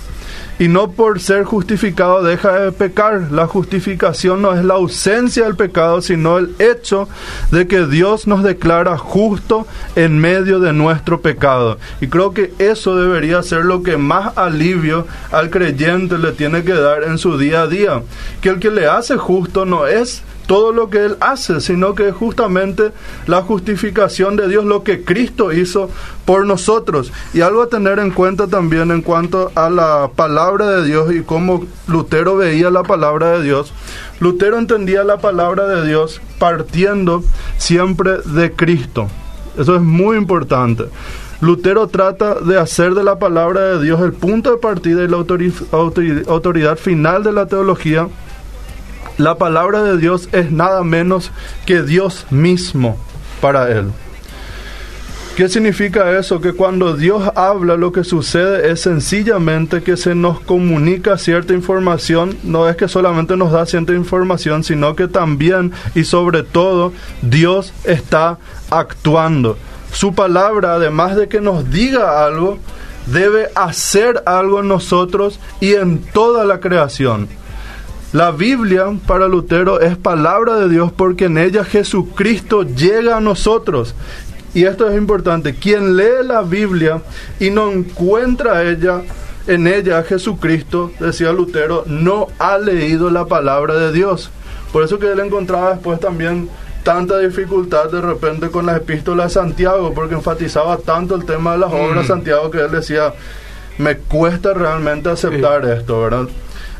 Y 0.59 0.67
no 0.67 0.91
por 0.91 1.19
ser 1.19 1.43
justificado 1.43 2.23
deja 2.23 2.59
de 2.59 2.71
pecar. 2.71 3.31
La 3.31 3.47
justificación 3.47 4.41
no 4.41 4.53
es 4.53 4.65
la 4.65 4.75
ausencia 4.75 5.45
del 5.45 5.55
pecado, 5.55 6.01
sino 6.01 6.37
el 6.37 6.55
hecho 6.59 7.07
de 7.51 7.67
que 7.67 7.85
Dios 7.85 8.27
nos 8.27 8.43
declara 8.43 8.97
justo 8.97 9.67
en 9.95 10.17
medio 10.17 10.59
de 10.59 10.73
nuestro 10.73 11.21
pecado. 11.21 11.77
Y 12.01 12.07
creo 12.07 12.33
que 12.33 12.53
eso 12.59 12.95
debería 12.95 13.43
ser 13.43 13.65
lo 13.65 13.83
que 13.83 13.97
más 13.97 14.37
alivio 14.37 15.05
al 15.31 15.49
creyente 15.49 16.17
le 16.17 16.31
tiene 16.31 16.63
que 16.63 16.73
dar 16.73 17.03
en 17.03 17.17
su 17.17 17.37
día 17.37 17.61
a 17.61 17.67
día. 17.67 18.01
Que 18.41 18.49
el 18.49 18.59
que 18.59 18.71
le 18.71 18.87
hace 18.87 19.17
justo 19.17 19.65
no 19.65 19.85
es 19.85 20.23
todo 20.47 20.71
lo 20.71 20.89
que 20.89 21.05
Él 21.05 21.17
hace, 21.19 21.61
sino 21.61 21.93
que 21.93 22.07
es 22.07 22.15
justamente 22.15 22.91
la 23.27 23.41
justificación 23.41 24.35
de 24.37 24.47
Dios, 24.47 24.65
lo 24.65 24.83
que 24.83 25.03
Cristo 25.03 25.51
hizo 25.51 25.89
por 26.25 26.45
nosotros. 26.45 27.11
Y 27.33 27.41
algo 27.41 27.61
a 27.61 27.67
tener 27.69 27.99
en 27.99 28.11
cuenta 28.11 28.47
también 28.47 28.89
en 28.91 29.01
cuanto 29.01 29.51
a 29.55 29.69
la 29.69 30.09
palabra 30.15 30.69
de 30.69 30.85
Dios 30.85 31.13
y 31.13 31.21
cómo 31.21 31.65
Lutero 31.87 32.37
veía 32.37 32.71
la 32.71 32.83
palabra 32.83 33.37
de 33.37 33.43
Dios. 33.43 33.73
Lutero 34.19 34.57
entendía 34.57 35.03
la 35.03 35.17
palabra 35.17 35.67
de 35.67 35.85
Dios 35.85 36.21
partiendo 36.39 37.23
siempre 37.57 38.17
de 38.25 38.51
Cristo. 38.53 39.07
Eso 39.57 39.75
es 39.75 39.81
muy 39.81 40.17
importante. 40.17 40.85
Lutero 41.41 41.87
trata 41.87 42.35
de 42.35 42.57
hacer 42.57 42.95
de 42.95 43.03
la 43.03 43.19
palabra 43.19 43.61
de 43.77 43.83
Dios 43.83 44.01
el 44.01 44.13
punto 44.13 44.49
de 44.51 44.57
partida 44.57 45.03
y 45.03 45.07
la 45.07 45.17
autori- 45.17 45.53
autori- 45.71 46.27
autoridad 46.27 46.77
final 46.77 47.23
de 47.23 47.31
la 47.31 47.45
teología 47.45 48.07
la 49.17 49.35
palabra 49.35 49.83
de 49.83 49.97
Dios 49.97 50.29
es 50.31 50.51
nada 50.51 50.83
menos 50.83 51.31
que 51.65 51.81
Dios 51.81 52.25
mismo 52.29 52.97
para 53.41 53.71
él. 53.71 53.91
¿Qué 55.35 55.49
significa 55.49 56.17
eso? 56.17 56.41
Que 56.41 56.53
cuando 56.53 56.95
Dios 56.95 57.29
habla 57.35 57.77
lo 57.77 57.91
que 57.91 58.03
sucede 58.03 58.71
es 58.71 58.81
sencillamente 58.81 59.83
que 59.83 59.95
se 59.95 60.15
nos 60.15 60.39
comunica 60.39 61.19
cierta 61.19 61.53
información, 61.53 62.35
no 62.41 62.67
es 62.67 62.75
que 62.75 62.87
solamente 62.87 63.37
nos 63.37 63.51
da 63.51 63.67
cierta 63.67 63.93
información, 63.93 64.63
sino 64.63 64.95
que 64.95 65.07
también 65.07 65.73
y 65.93 66.05
sobre 66.05 66.41
todo 66.41 66.91
Dios 67.21 67.71
está 67.83 68.39
actuando. 68.71 69.59
Su 69.91 70.15
palabra, 70.15 70.73
además 70.73 71.15
de 71.15 71.27
que 71.27 71.39
nos 71.39 71.69
diga 71.69 72.25
algo, 72.25 72.57
debe 73.05 73.49
hacer 73.53 74.23
algo 74.25 74.61
en 74.61 74.67
nosotros 74.67 75.39
y 75.59 75.73
en 75.73 75.99
toda 75.99 76.45
la 76.45 76.59
creación. 76.59 77.27
La 78.13 78.31
Biblia 78.31 78.85
para 79.05 79.27
Lutero 79.27 79.81
es 79.81 79.97
palabra 79.97 80.55
de 80.55 80.69
Dios 80.69 80.93
porque 80.93 81.25
en 81.25 81.37
ella 81.37 81.65
Jesucristo 81.65 82.63
llega 82.63 83.17
a 83.17 83.21
nosotros. 83.21 83.95
Y 84.53 84.63
esto 84.63 84.89
es 84.89 84.97
importante. 84.97 85.55
Quien 85.55 85.97
lee 85.97 86.23
la 86.25 86.41
Biblia 86.41 87.01
y 87.37 87.49
no 87.49 87.69
encuentra 87.69 88.63
ella 88.63 89.01
en 89.45 89.67
ella 89.67 89.99
a 89.99 90.03
Jesucristo, 90.03 90.91
decía 90.99 91.33
Lutero, 91.33 91.83
no 91.85 92.27
ha 92.39 92.57
leído 92.57 93.09
la 93.09 93.25
palabra 93.25 93.75
de 93.75 93.91
Dios. 93.91 94.31
Por 94.71 94.83
eso 94.83 94.99
que 94.99 95.11
él 95.11 95.19
encontraba 95.19 95.71
después 95.71 95.99
también 95.99 96.49
tanta 96.83 97.19
dificultad 97.19 97.91
de 97.91 97.99
repente 97.99 98.49
con 98.49 98.65
las 98.65 98.77
epístolas 98.77 99.27
de 99.27 99.41
Santiago, 99.41 99.93
porque 99.93 100.15
enfatizaba 100.15 100.77
tanto 100.77 101.15
el 101.15 101.25
tema 101.25 101.53
de 101.53 101.57
las 101.59 101.73
obras 101.73 102.03
de 102.03 102.07
Santiago 102.07 102.49
que 102.49 102.61
él 102.61 102.71
decía, 102.71 103.13
me 103.77 103.97
cuesta 103.97 104.53
realmente 104.53 105.09
aceptar 105.09 105.65
esto, 105.65 106.01
¿verdad? 106.01 106.27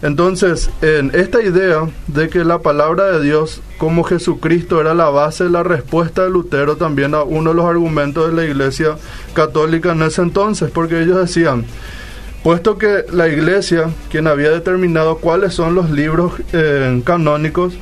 Entonces, 0.02 0.70
en 0.82 1.12
esta 1.14 1.42
idea 1.42 1.90
de 2.08 2.30
que 2.30 2.44
la 2.44 2.60
palabra 2.60 3.06
de 3.12 3.24
Dios 3.24 3.62
como 3.78 4.04
Jesucristo 4.04 4.80
era 4.80 4.94
la 4.94 5.10
base 5.10 5.50
la 5.50 5.64
respuesta 5.64 6.24
de 6.24 6.30
Lutero 6.30 6.78
también 6.78 7.14
a 7.16 7.24
uno 7.24 7.52
de 7.52 7.56
los 7.56 7.66
argumentos 7.66 8.30
de 8.30 8.36
la 8.36 8.46
iglesia 8.46 8.98
católica 9.34 9.94
en 9.94 10.04
ese 10.04 10.22
entonces, 10.22 10.70
porque 10.72 11.02
ellos 11.02 11.18
decían, 11.18 11.66
puesto 12.44 12.78
que 12.78 13.06
la 13.12 13.28
iglesia, 13.28 13.90
quien 14.10 14.28
había 14.28 14.52
determinado 14.52 15.18
cuáles 15.18 15.54
son 15.54 15.76
los 15.76 15.90
libros 15.90 16.34
eh, 16.54 17.02
canónicos, 17.04 17.74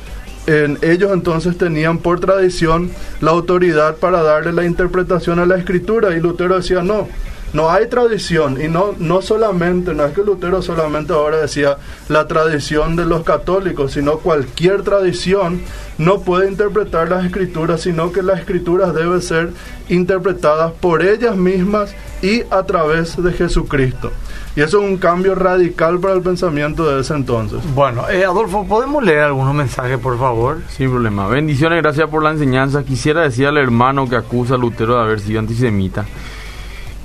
en 0.46 0.78
ellos 0.82 1.12
entonces 1.12 1.58
tenían 1.58 1.98
por 1.98 2.20
tradición 2.20 2.90
la 3.20 3.32
autoridad 3.32 3.96
para 3.96 4.22
darle 4.22 4.52
la 4.52 4.64
interpretación 4.64 5.38
a 5.40 5.46
la 5.46 5.56
escritura 5.56 6.16
y 6.16 6.20
Lutero 6.20 6.56
decía 6.56 6.82
no, 6.82 7.08
no 7.56 7.70
hay 7.70 7.88
tradición 7.88 8.60
y 8.62 8.68
no, 8.68 8.94
no 8.98 9.22
solamente, 9.22 9.94
no 9.94 10.04
es 10.04 10.12
que 10.12 10.22
Lutero 10.22 10.60
solamente 10.60 11.14
ahora 11.14 11.38
decía 11.38 11.78
la 12.10 12.28
tradición 12.28 12.96
de 12.96 13.06
los 13.06 13.24
católicos, 13.24 13.92
sino 13.92 14.18
cualquier 14.18 14.82
tradición 14.82 15.62
no 15.96 16.20
puede 16.20 16.50
interpretar 16.50 17.08
las 17.08 17.24
escrituras, 17.24 17.80
sino 17.80 18.12
que 18.12 18.22
las 18.22 18.40
escrituras 18.40 18.94
deben 18.94 19.22
ser 19.22 19.52
interpretadas 19.88 20.72
por 20.72 21.02
ellas 21.02 21.34
mismas 21.34 21.96
y 22.20 22.42
a 22.50 22.62
través 22.64 23.16
de 23.22 23.32
Jesucristo. 23.32 24.12
Y 24.54 24.60
eso 24.60 24.82
es 24.82 24.90
un 24.90 24.98
cambio 24.98 25.34
radical 25.34 25.98
para 25.98 26.12
el 26.12 26.20
pensamiento 26.20 26.86
de 26.90 27.00
ese 27.00 27.14
entonces. 27.14 27.60
Bueno, 27.74 28.06
eh, 28.10 28.26
Adolfo, 28.26 28.66
¿podemos 28.66 29.02
leer 29.02 29.20
algunos 29.20 29.54
mensajes, 29.54 29.98
por 29.98 30.18
favor? 30.18 30.58
Sin 30.68 30.90
problema. 30.90 31.26
Bendiciones, 31.28 31.82
gracias 31.82 32.10
por 32.10 32.22
la 32.22 32.32
enseñanza. 32.32 32.82
Quisiera 32.82 33.22
decir 33.22 33.46
al 33.46 33.56
hermano 33.56 34.08
que 34.10 34.16
acusa 34.16 34.56
a 34.56 34.58
Lutero 34.58 34.96
de 34.96 35.00
haber 35.00 35.20
sido 35.20 35.40
antisemita 35.40 36.04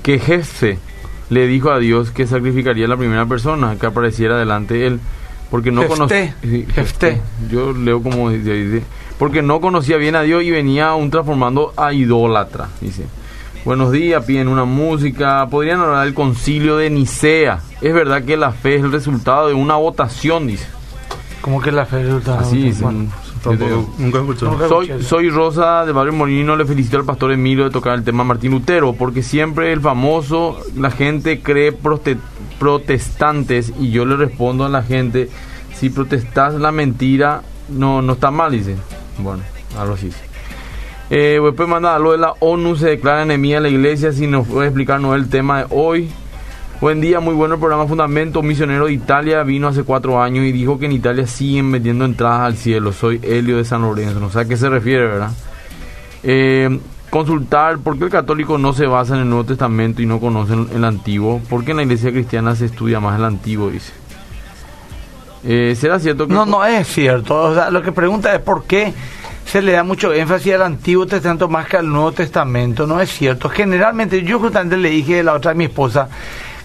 que 0.02 0.18
Jefe 0.18 0.78
le 1.30 1.46
dijo 1.46 1.70
a 1.70 1.78
Dios 1.78 2.10
que 2.10 2.26
sacrificaría 2.26 2.86
a 2.86 2.88
la 2.88 2.96
primera 2.96 3.26
persona 3.26 3.76
que 3.78 3.86
apareciera 3.86 4.38
delante 4.38 4.74
de 4.74 4.86
él. 4.86 5.00
Porque 5.50 5.70
no 5.70 5.86
conocía. 5.86 6.34
Yo 7.50 7.72
leo 7.72 8.02
como 8.02 8.30
dice, 8.30 8.82
Porque 9.18 9.42
no 9.42 9.60
conocía 9.60 9.98
bien 9.98 10.16
a 10.16 10.22
Dios 10.22 10.42
y 10.42 10.50
venía 10.50 10.88
aún 10.88 11.10
transformando 11.10 11.74
a 11.76 11.92
idólatra. 11.92 12.68
Dice. 12.80 13.04
Buenos 13.64 13.92
días, 13.92 14.24
piden 14.24 14.48
una 14.48 14.64
música. 14.64 15.46
Podrían 15.48 15.80
hablar 15.80 16.04
del 16.04 16.14
concilio 16.14 16.78
de 16.78 16.90
Nicea. 16.90 17.60
Es 17.80 17.94
verdad 17.94 18.24
que 18.24 18.36
la 18.36 18.52
fe 18.52 18.76
es 18.76 18.82
el 18.82 18.90
resultado 18.90 19.48
de 19.48 19.54
una 19.54 19.76
votación, 19.76 20.46
dice. 20.46 20.66
Como 21.42 21.60
que 21.60 21.70
la 21.70 21.84
fe 21.84 22.02
resulta. 22.02 22.40
Así 22.40 22.62
dice. 22.62 22.84
Bueno, 23.44 23.58
Tampoco, 23.66 23.94
nunca 23.98 24.18
escuché. 24.20 24.44
Nunca- 24.46 24.68
Soy, 24.68 24.86
escuché 24.90 25.04
soy 25.04 25.30
Rosa 25.30 25.84
de 25.84 25.92
Barrio 25.92 26.12
Molino, 26.12 26.56
le 26.56 26.64
felicito 26.64 26.96
al 26.98 27.04
pastor 27.04 27.32
Emilio 27.32 27.64
de 27.64 27.70
tocar 27.70 27.94
el 27.94 28.04
tema 28.04 28.22
Martín 28.24 28.52
Lutero, 28.52 28.92
porque 28.92 29.22
siempre 29.22 29.72
el 29.72 29.80
famoso, 29.80 30.58
la 30.76 30.90
gente 30.90 31.40
cree 31.40 31.72
prote- 31.76 32.18
protestantes 32.58 33.72
y 33.80 33.90
yo 33.90 34.04
le 34.04 34.16
respondo 34.16 34.64
a 34.64 34.68
la 34.68 34.82
gente, 34.82 35.28
si 35.74 35.90
protestas 35.90 36.54
la 36.54 36.72
mentira, 36.72 37.42
no, 37.68 38.02
no 38.02 38.14
está 38.14 38.30
mal, 38.30 38.52
dice. 38.52 38.76
Bueno, 39.18 39.42
algo 39.78 39.94
así. 39.94 40.10
Eh, 41.10 41.38
después 41.42 41.68
manda 41.68 41.98
lo 41.98 42.12
de 42.12 42.18
la 42.18 42.32
ONU, 42.40 42.76
se 42.76 42.88
declara 42.88 43.22
enemiga 43.22 43.56
de 43.56 43.62
la 43.62 43.68
iglesia, 43.68 44.12
si 44.12 44.26
nos 44.26 44.46
puede 44.48 44.68
explicarnos 44.68 45.14
el 45.16 45.28
tema 45.28 45.58
de 45.60 45.66
hoy. 45.70 46.10
Buen 46.82 47.00
día, 47.00 47.20
muy 47.20 47.32
bueno 47.32 47.54
el 47.54 47.60
programa 47.60 47.86
Fundamento. 47.86 48.40
Un 48.40 48.48
misionero 48.48 48.86
de 48.86 48.92
Italia 48.92 49.44
vino 49.44 49.68
hace 49.68 49.84
cuatro 49.84 50.20
años 50.20 50.44
y 50.44 50.50
dijo 50.50 50.80
que 50.80 50.86
en 50.86 50.90
Italia 50.90 51.28
siguen 51.28 51.70
vendiendo 51.70 52.04
entradas 52.04 52.40
al 52.40 52.56
cielo. 52.56 52.92
Soy 52.92 53.20
Helio 53.22 53.58
de 53.58 53.64
San 53.64 53.82
Lorenzo. 53.82 54.18
No 54.18 54.32
sé 54.32 54.40
a 54.40 54.44
qué 54.46 54.56
se 54.56 54.68
refiere, 54.68 55.06
¿verdad? 55.06 55.30
Eh, 56.24 56.80
consultar 57.08 57.78
por 57.78 57.96
qué 57.98 58.06
el 58.06 58.10
católico 58.10 58.58
no 58.58 58.72
se 58.72 58.86
basa 58.86 59.14
en 59.14 59.20
el 59.20 59.28
Nuevo 59.28 59.44
Testamento 59.44 60.02
y 60.02 60.06
no 60.06 60.18
conoce 60.18 60.54
el, 60.54 60.84
Antiguo. 60.84 61.40
Porque 61.48 61.70
en 61.70 61.76
la 61.76 61.82
iglesia 61.84 62.10
cristiana 62.10 62.56
se 62.56 62.64
estudia 62.64 62.98
más 62.98 63.16
el 63.16 63.26
Antiguo, 63.26 63.70
dice. 63.70 63.92
Eh, 65.44 65.76
¿Será 65.78 66.00
cierto 66.00 66.26
que.? 66.26 66.34
No, 66.34 66.46
no 66.46 66.64
es 66.64 66.88
cierto. 66.88 67.44
O 67.44 67.54
sea, 67.54 67.70
lo 67.70 67.80
que 67.80 67.92
pregunta 67.92 68.34
es 68.34 68.40
por 68.40 68.64
qué 68.64 68.92
se 69.44 69.62
le 69.62 69.70
da 69.70 69.84
mucho 69.84 70.12
énfasis 70.12 70.54
al 70.54 70.62
Antiguo 70.62 71.06
Testamento 71.06 71.48
más 71.48 71.68
que 71.68 71.76
al 71.76 71.88
Nuevo 71.88 72.10
Testamento. 72.10 72.88
No 72.88 73.00
es 73.00 73.08
cierto. 73.08 73.48
Generalmente, 73.48 74.24
yo 74.24 74.40
justamente 74.40 74.76
le 74.76 74.90
dije 74.90 75.22
la 75.22 75.34
otra 75.34 75.52
a 75.52 75.54
mi 75.54 75.66
esposa 75.66 76.08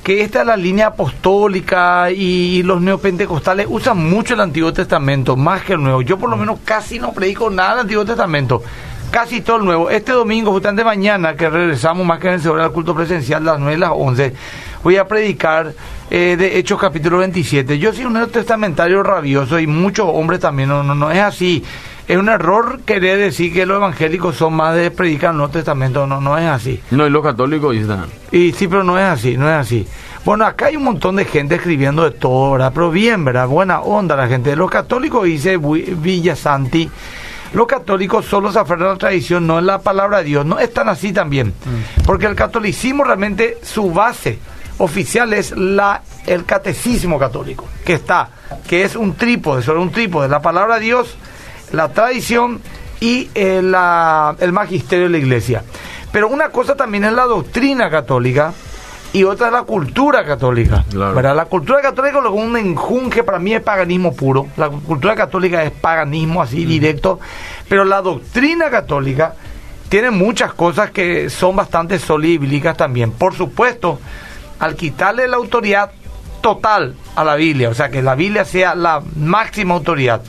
que 0.07 0.21
esta 0.21 0.39
es 0.39 0.47
la 0.47 0.55
línea 0.55 0.87
apostólica 0.87 2.09
y 2.11 2.63
los 2.63 2.79
neopentecostales 2.79 3.67
usan 3.69 4.09
mucho 4.09 4.35
el 4.35 4.39
Antiguo 4.39 4.71
Testamento, 4.71 5.35
más 5.35 5.63
que 5.63 5.73
el 5.73 5.83
Nuevo. 5.83 6.01
Yo 6.01 6.17
por 6.17 6.29
lo 6.29 6.37
menos 6.37 6.59
casi 6.63 6.97
no 6.97 7.11
predico 7.11 7.49
nada 7.49 7.71
del 7.71 7.79
Antiguo 7.79 8.05
Testamento, 8.05 8.63
casi 9.11 9.41
todo 9.41 9.57
el 9.57 9.65
Nuevo. 9.65 9.89
Este 9.89 10.13
domingo, 10.13 10.53
justamente 10.53 10.85
mañana, 10.85 11.35
que 11.35 11.49
regresamos 11.49 12.07
más 12.07 12.21
que 12.21 12.29
vencedor 12.29 12.61
al 12.61 12.71
culto 12.71 12.95
presencial, 12.95 13.43
las 13.43 13.59
9 13.59 13.75
y 13.75 13.79
las 13.81 13.91
11, 13.93 14.33
voy 14.81 14.95
a 14.95 15.05
predicar 15.09 15.73
eh, 16.09 16.37
de 16.39 16.57
Hechos 16.57 16.79
capítulo 16.79 17.17
27. 17.17 17.77
Yo 17.77 17.91
soy 17.91 18.05
un 18.05 18.13
neotestamentario 18.13 19.03
rabioso 19.03 19.59
y 19.59 19.67
muchos 19.67 20.07
hombres 20.09 20.39
también, 20.39 20.69
no, 20.69 20.83
no, 20.83 20.95
no 20.95 21.11
es 21.11 21.19
así. 21.19 21.65
Es 22.07 22.17
un 22.17 22.29
error 22.29 22.79
querer 22.85 23.19
decir 23.19 23.53
que 23.53 23.65
los 23.65 23.77
evangélicos 23.77 24.37
son 24.37 24.53
más 24.53 24.75
de 24.75 24.91
predicar 24.91 25.31
el 25.31 25.37
Nuevo 25.37 25.51
Testamento, 25.51 26.07
no, 26.07 26.21
no 26.21 26.37
es 26.37 26.45
así. 26.45 26.81
No, 26.91 27.05
y 27.05 27.09
los 27.09 27.21
católicos 27.21 27.73
dicen. 27.73 28.05
Y 28.31 28.53
sí, 28.53 28.67
pero 28.69 28.83
no 28.83 28.97
es 28.97 29.03
así, 29.03 29.35
no 29.35 29.49
es 29.49 29.55
así. 29.55 29.85
Bueno, 30.23 30.45
acá 30.45 30.67
hay 30.67 30.77
un 30.77 30.83
montón 30.83 31.17
de 31.17 31.25
gente 31.25 31.55
escribiendo 31.55 32.03
de 32.03 32.11
todo, 32.11 32.53
¿verdad? 32.53 32.71
Pero 32.73 32.91
bien, 32.91 33.25
¿verdad? 33.25 33.47
Buena 33.47 33.81
onda 33.81 34.15
la 34.15 34.27
gente. 34.27 34.55
Los 34.55 34.71
católicos, 34.71 35.25
dice 35.25 35.57
Villa 35.57 36.35
Santi, 36.35 36.89
los 37.53 37.67
católicos 37.67 38.25
solo 38.25 38.51
se 38.51 38.59
aferran 38.59 38.89
a 38.89 38.93
la 38.93 38.97
tradición, 38.97 39.45
no 39.45 39.59
en 39.59 39.65
la 39.65 39.79
palabra 39.79 40.19
de 40.19 40.25
Dios. 40.25 40.45
No 40.45 40.59
están 40.59 40.87
así 40.89 41.11
también. 41.11 41.47
Mm. 41.47 42.03
Porque 42.05 42.25
el 42.25 42.35
catolicismo 42.35 43.03
realmente, 43.03 43.57
su 43.63 43.91
base 43.91 44.39
oficial 44.77 45.33
es 45.33 45.51
la 45.57 46.01
el 46.25 46.45
catecismo 46.45 47.17
católico, 47.17 47.65
que 47.85 47.93
está, 47.93 48.29
que 48.67 48.83
es 48.83 48.95
un 48.95 49.15
trípode, 49.15 49.63
sobre 49.63 49.79
un 49.79 49.91
trípode, 49.91 50.27
la 50.27 50.41
palabra 50.41 50.75
de 50.75 50.81
Dios, 50.81 51.15
la 51.71 51.89
tradición 51.89 52.61
y 52.99 53.29
eh, 53.35 53.57
el 53.59 54.51
magisterio 54.51 55.05
de 55.05 55.11
la 55.11 55.17
iglesia. 55.17 55.63
Pero 56.11 56.29
una 56.29 56.49
cosa 56.49 56.75
también 56.75 57.03
es 57.05 57.13
la 57.13 57.25
doctrina 57.25 57.89
católica 57.89 58.53
y 59.13 59.23
otra 59.23 59.47
es 59.47 59.53
la 59.53 59.63
cultura 59.63 60.25
católica. 60.25 60.83
La 60.93 61.45
cultura 61.45 61.81
católica 61.81 62.19
es 62.19 62.25
un 62.25 62.57
enjunje 62.57 63.23
para 63.23 63.39
mí 63.39 63.53
es 63.53 63.61
paganismo 63.61 64.15
puro. 64.15 64.47
La 64.57 64.69
cultura 64.69 65.15
católica 65.15 65.63
es 65.63 65.71
paganismo 65.71 66.41
así 66.41 66.65
directo, 66.65 67.19
pero 67.67 67.85
la 67.85 68.01
doctrina 68.01 68.69
católica 68.69 69.35
tiene 69.89 70.11
muchas 70.11 70.53
cosas 70.53 70.91
que 70.91 71.29
son 71.29 71.55
bastante 71.55 71.99
sólidas 71.99 72.75
también. 72.75 73.11
Por 73.11 73.33
supuesto, 73.33 73.99
al 74.59 74.75
quitarle 74.75 75.27
la 75.27 75.37
autoridad 75.37 75.91
total 76.41 76.95
a 77.15 77.23
la 77.23 77.35
Biblia, 77.35 77.69
o 77.69 77.73
sea, 77.73 77.89
que 77.89 78.01
la 78.01 78.15
Biblia 78.15 78.45
sea 78.45 78.75
la 78.75 79.01
máxima 79.15 79.75
autoridad, 79.75 80.21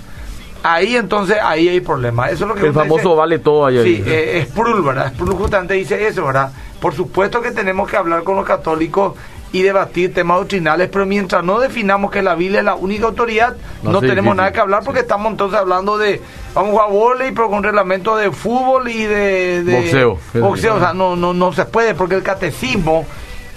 ahí 0.63 0.97
entonces 0.97 1.39
ahí 1.43 1.69
hay 1.69 1.81
problema. 1.81 2.31
Eso 2.31 2.45
es 2.45 2.49
lo 2.49 2.55
que 2.55 2.67
el 2.67 2.73
famoso 2.73 3.17
vale 3.17 3.39
todo 3.39 3.67
allá. 3.67 3.83
Sí, 3.83 4.03
eh, 4.07 4.39
es 4.39 4.49
Sprul, 4.49 4.83
¿verdad? 4.83 5.13
Sprul 5.13 5.33
justamente 5.35 5.75
dice 5.75 6.07
eso, 6.07 6.25
¿verdad? 6.27 6.53
Por 6.81 6.95
supuesto 6.95 7.41
que 7.41 7.51
tenemos 7.51 7.89
que 7.91 7.97
hablar 7.97 8.23
con 8.23 8.37
los 8.37 8.47
católicos 8.47 9.15
y 9.51 9.63
debatir 9.63 10.13
temas 10.13 10.39
doctrinales, 10.39 10.91
pero 10.93 11.07
mientras 11.07 11.43
no 11.43 11.59
definamos 11.59 12.11
que 12.11 12.23
la 12.23 12.35
Biblia 12.35 12.59
es 12.59 12.65
la 12.65 12.75
única 12.75 13.07
autoridad, 13.07 13.57
no, 13.83 14.01
tenemos 14.01 14.37
nada 14.37 14.53
que 14.53 14.61
hablar 14.61 14.83
porque 14.85 15.01
estamos 15.01 15.31
entonces 15.31 15.59
hablando 15.59 15.97
de, 15.97 16.21
vamos 16.55 16.71
a 16.71 16.73
jugar 16.73 16.91
volei, 16.91 17.33
pero 17.33 17.49
con 17.49 17.63
reglamento 17.63 18.17
de 18.17 18.31
fútbol 18.31 18.89
y 18.89 19.05
de, 19.05 19.63
boxeo. 19.67 20.19
Boxeo, 20.35 20.75
o 20.77 20.81
sea, 20.81 20.93
no, 20.93 21.17
no, 21.17 21.33
no 21.33 21.53
se 21.55 21.65
puede 21.65 21.95
porque 21.95 22.15
el 22.15 22.23
catecismo 22.23 23.07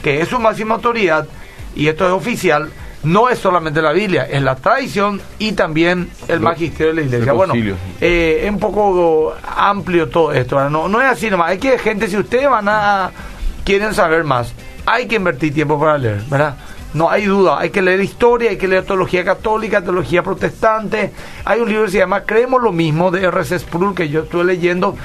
que 0.01 0.21
es 0.21 0.29
su 0.29 0.39
máxima 0.39 0.75
autoridad, 0.75 1.27
y 1.75 1.87
esto 1.87 2.05
es 2.05 2.11
oficial, 2.11 2.71
no 3.03 3.29
es 3.29 3.39
solamente 3.39 3.81
la 3.81 3.91
Biblia, 3.91 4.27
es 4.29 4.41
la 4.41 4.55
tradición 4.55 5.21
y 5.39 5.53
también 5.53 6.09
el 6.27 6.39
magisterio 6.39 6.93
de 6.93 7.01
la 7.01 7.07
iglesia. 7.07 7.33
Bueno, 7.33 7.53
eh, 7.99 8.41
es 8.43 8.49
un 8.49 8.59
poco 8.59 9.35
amplio 9.55 10.09
todo 10.09 10.31
esto. 10.31 10.69
No, 10.69 10.87
no 10.87 11.01
es 11.01 11.07
así 11.07 11.29
nomás. 11.29 11.49
Hay 11.49 11.57
que, 11.57 11.77
gente, 11.79 12.07
si 12.07 12.17
ustedes 12.17 12.49
van 12.49 12.67
a, 12.67 13.11
quieren 13.63 13.93
saber 13.93 14.23
más, 14.23 14.53
hay 14.85 15.07
que 15.07 15.15
invertir 15.15 15.53
tiempo 15.53 15.79
para 15.79 15.97
leer, 15.97 16.21
¿verdad? 16.29 16.55
No 16.93 17.09
hay 17.09 17.25
duda, 17.25 17.59
hay 17.59 17.69
que 17.69 17.81
leer 17.81 18.01
historia, 18.01 18.49
hay 18.49 18.57
que 18.57 18.67
leer 18.67 18.85
teología 18.85 19.23
católica, 19.23 19.81
teología 19.81 20.23
protestante. 20.23 21.11
Hay 21.45 21.61
un 21.61 21.69
libro 21.69 21.85
que 21.85 21.91
se 21.91 21.97
llama 21.99 22.23
Creemos 22.23 22.61
lo 22.61 22.73
mismo 22.73 23.11
de 23.11 23.23
R.C. 23.23 23.59
Sproul 23.59 23.95
que 23.95 24.09
yo 24.09 24.23
estuve 24.23 24.43
leyendo 24.43 24.97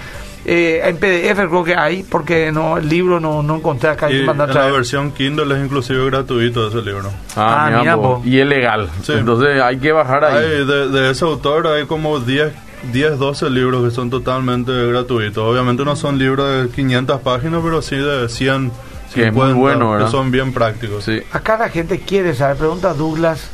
eh, 0.48 0.80
en 0.84 0.96
PDF 0.98 1.48
creo 1.48 1.64
que 1.64 1.74
hay, 1.74 2.04
porque 2.04 2.52
no 2.52 2.78
el 2.78 2.88
libro 2.88 3.18
no, 3.18 3.42
no 3.42 3.56
encontré 3.56 3.90
acá. 3.90 4.08
Y 4.08 4.20
en 4.20 4.26
la 4.26 4.66
versión 4.70 5.10
Kindle 5.10 5.52
es 5.52 5.64
inclusive 5.64 6.06
gratuito 6.06 6.68
ese 6.68 6.82
libro. 6.82 7.10
Ah, 7.34 7.66
ah 7.66 7.80
mira, 7.80 7.98
y 8.24 8.38
es 8.38 8.46
legal. 8.46 8.88
Entonces 9.08 9.60
hay 9.60 9.78
que 9.78 9.90
bajar 9.90 10.24
ahí. 10.24 10.64
de, 10.64 11.10
ese 11.10 11.24
autor 11.24 11.66
hay 11.66 11.86
como 11.86 12.20
10 12.20 12.52
10, 12.92 13.18
12 13.18 13.50
libros 13.50 13.84
que 13.84 13.90
son 13.90 14.08
totalmente 14.08 14.70
gratuitos. 14.86 15.42
Obviamente 15.42 15.84
no 15.84 15.96
son 15.96 16.16
libros 16.16 16.62
de 16.62 16.68
500 16.68 17.20
páginas, 17.22 17.60
pero 17.64 17.82
sí 17.82 17.96
de 17.96 18.28
100. 18.28 18.70
Que 19.12 19.26
es 19.28 19.32
muy 19.32 19.52
bueno, 19.52 19.90
¿verdad? 19.90 20.06
Que 20.06 20.12
son 20.12 20.30
bien 20.30 20.52
prácticos. 20.52 21.04
Sí. 21.04 21.22
Acá 21.32 21.56
la 21.56 21.70
gente 21.70 21.98
quiere 21.98 22.34
saber, 22.36 22.56
pregunta 22.56 22.94
Douglas. 22.94 23.50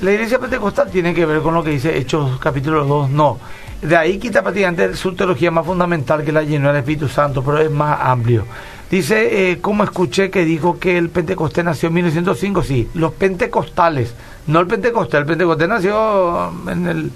¿La 0.00 0.12
iglesia 0.12 0.38
pentecostal 0.38 0.90
tiene 0.90 1.12
que 1.12 1.26
ver 1.26 1.42
con 1.42 1.52
lo 1.52 1.62
que 1.62 1.70
dice 1.72 1.98
Hechos 1.98 2.38
capítulo 2.38 2.86
2? 2.86 3.10
No. 3.10 3.38
De 3.82 3.96
ahí 3.96 4.18
quita 4.18 4.42
prácticamente 4.42 4.94
su 4.94 5.14
teología 5.14 5.50
más 5.50 5.64
fundamental 5.64 6.22
que 6.22 6.32
la 6.32 6.42
llenó 6.42 6.70
el 6.70 6.76
Espíritu 6.76 7.08
Santo, 7.08 7.42
pero 7.42 7.58
es 7.58 7.70
más 7.70 7.98
amplio. 8.02 8.44
Dice, 8.90 9.52
eh, 9.52 9.60
como 9.60 9.84
escuché 9.84 10.30
que 10.30 10.44
dijo 10.44 10.78
que 10.78 10.98
el 10.98 11.08
Pentecostés 11.08 11.64
nació 11.64 11.88
en 11.88 11.94
1905, 11.94 12.62
sí, 12.62 12.90
los 12.94 13.12
pentecostales, 13.12 14.14
no 14.48 14.60
el 14.60 14.66
Pentecostés, 14.66 15.20
el 15.20 15.26
Pentecostés 15.26 15.68
nació 15.68 16.52
en 16.68 16.86
el, 16.88 17.12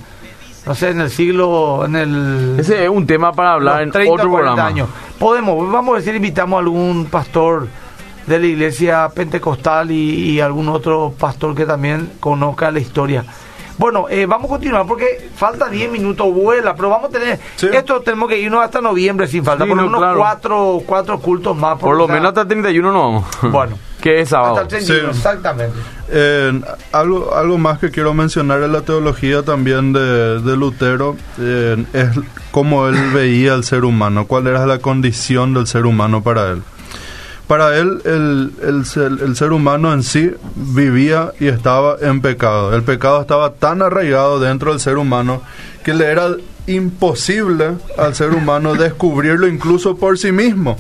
no 0.65 0.75
sé, 0.75 0.91
en 0.91 1.01
el 1.01 1.11
siglo, 1.11 1.85
en 1.85 1.97
el... 1.97 2.57
Ese 2.61 2.85
es 2.85 2.89
un 2.89 3.07
tema 3.07 3.33
para 3.33 3.55
hablar 3.55 3.83
en 3.83 3.89
otro 3.89 4.31
programa. 4.31 4.67
años. 4.67 4.89
Podemos, 5.19 5.71
vamos 5.71 5.95
a 5.95 5.99
decir, 5.99 6.15
invitamos 6.15 6.57
a 6.57 6.61
algún 6.61 7.07
pastor 7.07 7.69
de 8.27 8.39
la 8.39 8.47
iglesia 8.47 9.11
pentecostal 9.15 9.91
y, 9.91 10.31
y 10.31 10.41
algún 10.41 10.69
otro 10.69 11.13
pastor 11.19 11.55
que 11.55 11.67
también 11.67 12.13
conozca 12.21 12.71
la 12.71 12.79
historia 12.79 13.25
bueno, 13.79 14.07
eh, 14.09 14.27
vamos 14.27 14.47
a 14.47 14.55
continuar 14.55 14.87
porque 14.87 15.31
falta 15.35 15.69
10 15.69 15.91
minutos, 15.91 16.33
vuela, 16.33 16.75
pero 16.75 16.91
vamos 16.91 17.11
a 17.11 17.13
tener. 17.13 17.41
Esto 17.73 18.01
tenemos 18.01 18.29
que 18.29 18.39
irnos 18.39 18.63
hasta 18.63 18.81
noviembre 18.81 19.27
sin 19.27 19.45
falta, 19.45 19.67
por 19.67 19.77
lo 19.77 19.91
menos 19.91 20.17
cuatro, 20.17 20.83
cuatro 20.87 21.19
cultos 21.19 21.57
más. 21.57 21.79
Por, 21.79 21.97
lo 21.97 22.07
menos 22.07 22.29
hasta 22.29 22.43
el 22.43 22.49
31 22.49 22.93
no 22.93 23.01
vamos. 23.01 23.25
Bueno. 23.55 23.79
que 24.05 24.21
es 24.21 24.29
sábado. 24.29 24.59
Hasta 24.59 24.77
el 24.77 24.85
31, 24.85 25.11
exactamente. 25.11 25.79
Eh, 26.11 26.61
algo, 26.93 27.35
algo 27.35 27.57
más 27.57 27.79
que 27.79 27.91
quiero 27.91 28.13
mencionar 28.13 28.63
en 28.63 28.73
la 28.73 28.83
teología 28.83 29.43
también 29.43 29.95
de, 29.95 30.41
de 30.41 30.57
Lutero 30.59 31.17
eh, 31.39 31.83
es 31.95 32.09
cómo 32.51 32.87
él 32.87 32.97
veía 33.15 33.55
al 33.55 33.65
ser 33.65 33.85
humano, 33.87 34.27
cuál 34.27 34.47
era 34.47 34.67
la 34.67 34.79
condición 34.79 35.55
del 35.55 35.67
ser 35.67 35.87
humano 35.87 36.23
para 36.23 36.51
él. 36.51 36.63
Para 37.47 37.77
él, 37.77 38.01
el, 38.05 38.53
el, 38.63 39.37
ser, 39.37 39.53
humano 39.53 39.93
en 39.93 40.03
sí 40.03 40.31
vivía 40.55 41.33
y 41.39 41.49
estaba 41.49 41.97
en 42.01 42.23
pecado. 42.23 42.75
El 42.75 42.83
pecado 42.83 43.21
estaba 43.21 43.53
tan 43.53 43.83
arraigado 43.83 44.41
dentro 44.41 44.71
del 44.71 44.81
ser 44.81 44.97
humano 44.97 45.43
que 45.83 45.93
le 45.93 46.07
era 46.07 46.29
imposible 46.67 47.73
al 47.99 48.15
ser 48.15 48.31
humano 48.31 48.75
descubrirlo 48.77 49.47
incluso 49.47 49.97
por 49.97 50.19
sí 50.19 50.33
mismo. 50.33 50.79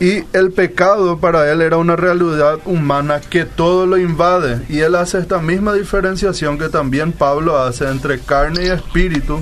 Y 0.00 0.24
el 0.32 0.50
pecado 0.50 1.18
para 1.18 1.48
él 1.52 1.60
era 1.60 1.76
una 1.76 1.94
realidad 1.94 2.58
humana 2.64 3.20
que 3.20 3.44
todo 3.44 3.86
lo 3.86 3.98
invade. 3.98 4.66
Y 4.68 4.80
él 4.80 4.96
hace 4.96 5.18
esta 5.18 5.38
misma 5.38 5.74
diferenciación 5.74 6.58
que 6.58 6.68
también 6.68 7.12
Pablo 7.12 7.56
hace 7.56 7.88
entre 7.88 8.18
carne 8.18 8.64
y 8.64 8.68
espíritu. 8.70 9.40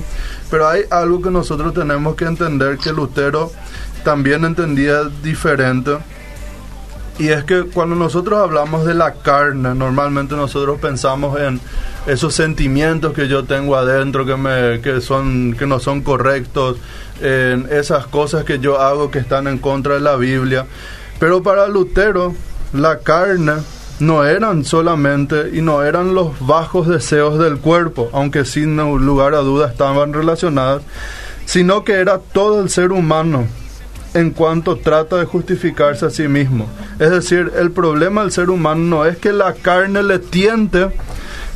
Pero 0.51 0.67
hay 0.67 0.81
algo 0.91 1.19
que 1.19 1.31
nosotros 1.31 1.73
tenemos 1.73 2.15
que 2.15 2.25
entender 2.25 2.77
que 2.77 2.91
Lutero 2.93 3.51
también 4.03 4.45
entendía 4.45 5.05
diferente. 5.23 5.97
Y 7.21 7.29
es 7.29 7.43
que 7.43 7.65
cuando 7.65 7.95
nosotros 7.95 8.39
hablamos 8.39 8.83
de 8.83 8.95
la 8.95 9.13
carne, 9.13 9.75
normalmente 9.75 10.35
nosotros 10.35 10.79
pensamos 10.79 11.39
en 11.39 11.59
esos 12.07 12.33
sentimientos 12.33 13.13
que 13.13 13.27
yo 13.27 13.43
tengo 13.43 13.75
adentro 13.75 14.25
que 14.25 14.35
me 14.35 14.81
que 14.81 15.01
son 15.01 15.53
que 15.53 15.67
no 15.67 15.79
son 15.79 16.01
correctos, 16.01 16.77
en 17.21 17.67
esas 17.69 18.07
cosas 18.07 18.43
que 18.43 18.57
yo 18.57 18.81
hago 18.81 19.11
que 19.11 19.19
están 19.19 19.45
en 19.45 19.59
contra 19.59 19.93
de 19.93 19.99
la 19.99 20.15
Biblia. 20.15 20.65
Pero 21.19 21.43
para 21.43 21.67
Lutero, 21.67 22.33
la 22.73 22.97
carne 23.01 23.53
no 23.99 24.25
eran 24.25 24.65
solamente 24.65 25.51
y 25.53 25.61
no 25.61 25.83
eran 25.83 26.15
los 26.15 26.39
bajos 26.39 26.87
deseos 26.87 27.37
del 27.37 27.59
cuerpo, 27.59 28.09
aunque 28.13 28.45
sin 28.45 28.77
lugar 28.77 29.35
a 29.35 29.41
duda 29.41 29.67
estaban 29.67 30.11
relacionadas, 30.11 30.81
sino 31.45 31.83
que 31.83 31.93
era 31.93 32.17
todo 32.17 32.63
el 32.63 32.71
ser 32.71 32.91
humano 32.91 33.45
en 34.13 34.31
cuanto 34.31 34.77
trata 34.77 35.17
de 35.17 35.25
justificarse 35.25 36.05
a 36.05 36.09
sí 36.09 36.27
mismo. 36.27 36.67
Es 36.99 37.11
decir, 37.11 37.51
el 37.57 37.71
problema 37.71 38.21
del 38.21 38.31
ser 38.31 38.49
humano 38.49 38.81
no 38.81 39.05
es 39.05 39.17
que 39.17 39.31
la 39.31 39.53
carne 39.53 40.03
le 40.03 40.19
tiente, 40.19 40.89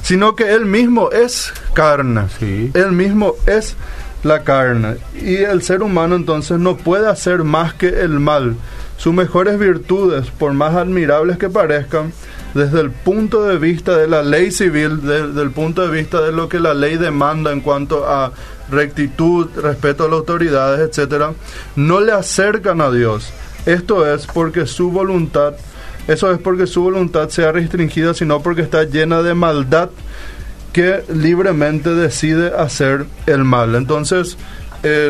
sino 0.01 0.36
que 0.36 0.53
él 0.53 0.66
mismo 0.66 1.12
es 1.12 1.53
carne. 1.74 2.24
Sí. 2.39 2.72
Él 2.74 2.91
mismo 2.91 3.34
es 3.45 3.76
la 4.24 4.43
carne. 4.43 4.97
Y 5.22 5.38
el 5.38 5.62
ser 5.62 5.82
humano 5.82 6.16
entonces 6.16 6.60
no 6.60 6.78
puede 6.78 7.08
hacer 7.08 7.43
más 7.43 7.74
que 7.74 7.88
el 7.88 8.20
mal. 8.20 8.56
Sus 8.97 9.14
mejores 9.14 9.60
virtudes, 9.60 10.28
por 10.32 10.53
más 10.53 10.76
admirables 10.76 11.38
que 11.38 11.49
parezcan, 11.49 12.14
desde 12.56 12.80
el 12.80 12.89
punto 12.89 13.43
de 13.43 13.60
vista 13.60 13.95
de 13.97 14.08
la 14.08 14.24
ley 14.24 14.49
civil, 14.49 15.01
desde 15.01 15.41
el 15.41 15.51
punto 15.51 15.86
de 15.86 15.95
vista 15.95 16.22
de 16.22 16.32
lo 16.32 16.49
que 16.49 16.60
la 16.60 16.74
ley 16.74 16.95
demanda 16.95 17.51
en 17.51 17.60
cuanto 17.60 18.08
a 18.08 18.32
rectitud, 18.72 19.49
respeto 19.62 20.06
a 20.06 20.08
las 20.08 20.20
autoridades, 20.20 20.89
etcétera, 20.89 21.34
no 21.76 21.99
le 21.99 22.14
acercan 22.14 22.80
a 22.82 22.89
Dios. 22.89 23.32
Esto 23.66 24.12
es 24.12 24.26
porque 24.26 24.66
su 24.68 24.89
voluntad, 24.89 25.53
eso 26.08 26.32
es 26.32 26.39
porque 26.39 26.66
su 26.66 26.82
voluntad 26.82 27.30
sea 27.30 27.51
restringida, 27.51 28.14
sino 28.14 28.41
porque 28.41 28.62
está 28.62 28.84
llena 28.84 29.22
de 29.22 29.34
maldad 29.34 29.89
que 30.72 31.03
libremente 31.14 31.93
decide 31.93 32.53
hacer 32.58 33.06
el 33.26 33.43
mal. 33.43 33.76
Entonces, 33.76 34.38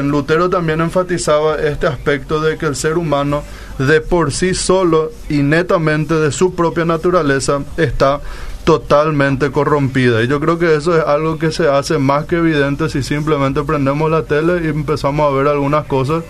Lutero 0.04 0.50
también 0.50 0.82
enfatizaba 0.82 1.58
este 1.58 1.86
aspecto 1.86 2.40
de 2.40 2.58
que 2.58 2.66
el 2.66 2.76
ser 2.76 2.98
humano 2.98 3.44
de 3.78 4.02
por 4.02 4.32
sí 4.32 4.54
solo 4.54 5.12
y 5.30 5.38
netamente 5.38 6.14
de 6.16 6.32
su 6.32 6.56
propia 6.56 6.86
naturaleza 6.86 7.60
está 7.78 8.22
totalmente 8.64 9.52
corrompida. 9.52 10.24
Y 10.24 10.28
yo 10.28 10.40
creo 10.40 10.58
que 10.58 10.76
eso 10.76 10.98
es 10.98 11.06
algo 11.06 11.38
que 11.38 11.52
se 11.52 11.70
hace 11.70 11.98
más 11.98 12.26
que 12.26 12.38
evidente 12.38 12.90
si 12.90 13.04
simplemente 13.04 13.64
prendemos 13.64 14.10
la 14.10 14.24
tele 14.24 14.66
y 14.66 14.70
empezamos 14.70 15.32
a 15.32 15.36
ver 15.36 15.48
algunas 15.48 15.86
cosas 15.86 16.24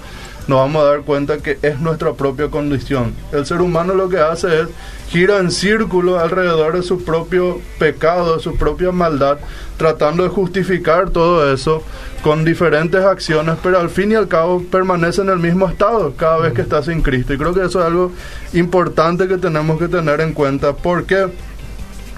nos 0.47 0.59
vamos 0.59 0.83
a 0.83 0.85
dar 0.85 1.01
cuenta 1.01 1.37
que 1.37 1.57
es 1.61 1.79
nuestra 1.79 2.13
propia 2.13 2.49
condición. 2.49 3.13
El 3.31 3.45
ser 3.45 3.61
humano 3.61 3.93
lo 3.93 4.09
que 4.09 4.19
hace 4.19 4.61
es 4.61 4.67
gira 5.09 5.37
en 5.37 5.51
círculo 5.51 6.19
alrededor 6.19 6.75
de 6.75 6.83
su 6.83 7.03
propio 7.03 7.59
pecado, 7.79 8.37
de 8.37 8.43
su 8.43 8.55
propia 8.55 8.91
maldad, 8.91 9.37
tratando 9.77 10.23
de 10.23 10.29
justificar 10.29 11.09
todo 11.09 11.51
eso 11.51 11.83
con 12.21 12.43
diferentes 12.43 13.03
acciones, 13.03 13.55
pero 13.61 13.79
al 13.79 13.89
fin 13.89 14.11
y 14.11 14.15
al 14.15 14.27
cabo 14.27 14.63
permanece 14.63 15.21
en 15.21 15.29
el 15.29 15.39
mismo 15.39 15.67
estado 15.67 16.13
cada 16.15 16.37
vez 16.37 16.53
que 16.53 16.61
está 16.61 16.81
sin 16.83 17.01
Cristo. 17.01 17.33
Y 17.33 17.37
creo 17.37 17.53
que 17.53 17.65
eso 17.65 17.79
es 17.79 17.85
algo 17.85 18.11
importante 18.53 19.27
que 19.27 19.37
tenemos 19.37 19.79
que 19.79 19.87
tener 19.87 20.21
en 20.21 20.33
cuenta. 20.33 20.73
¿Por 20.73 21.05
qué? 21.05 21.27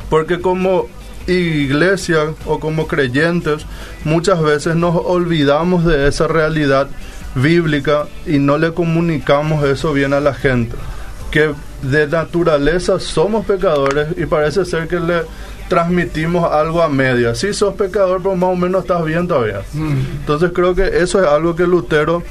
Porque 0.09 0.39
como 0.39 0.88
iglesia 1.28 2.34
o 2.45 2.59
como 2.59 2.88
creyentes 2.88 3.65
muchas 4.05 4.41
veces 4.41 4.75
nos 4.78 4.95
olvidamos 4.95 5.84
de 5.84 6.07
esa 6.07 6.28
realidad 6.28 6.88
bíblica 7.41 8.07
y 8.25 8.39
no 8.39 8.57
le 8.57 8.73
comunicamos 8.73 9.63
eso 9.65 9.93
bien 9.93 10.13
a 10.13 10.19
la 10.19 10.33
gente. 10.33 10.75
Que 11.31 11.53
de 11.81 12.07
naturaleza 12.07 12.99
somos 12.99 13.45
pecadores 13.45 14.07
y 14.17 14.25
parece 14.25 14.65
ser 14.65 14.88
que 14.88 14.99
le 14.99 15.21
transmitimos 15.67 16.51
algo 16.51 16.81
a 16.81 16.89
media. 16.89 17.35
Si 17.35 17.53
sos 17.53 17.75
pecador, 17.75 18.21
pero 18.21 18.35
más 18.35 18.49
o 18.51 18.55
menos 18.55 18.83
estás 18.83 19.03
bien 19.03 19.27
todavía. 19.27 19.61
Mm. 19.73 19.99
Entonces 20.19 20.51
creo 20.53 20.73
que 20.73 20.85
eso 20.99 21.21
es 21.21 21.27
algo 21.27 21.55
que 21.55 21.67
Lutero 21.67 22.23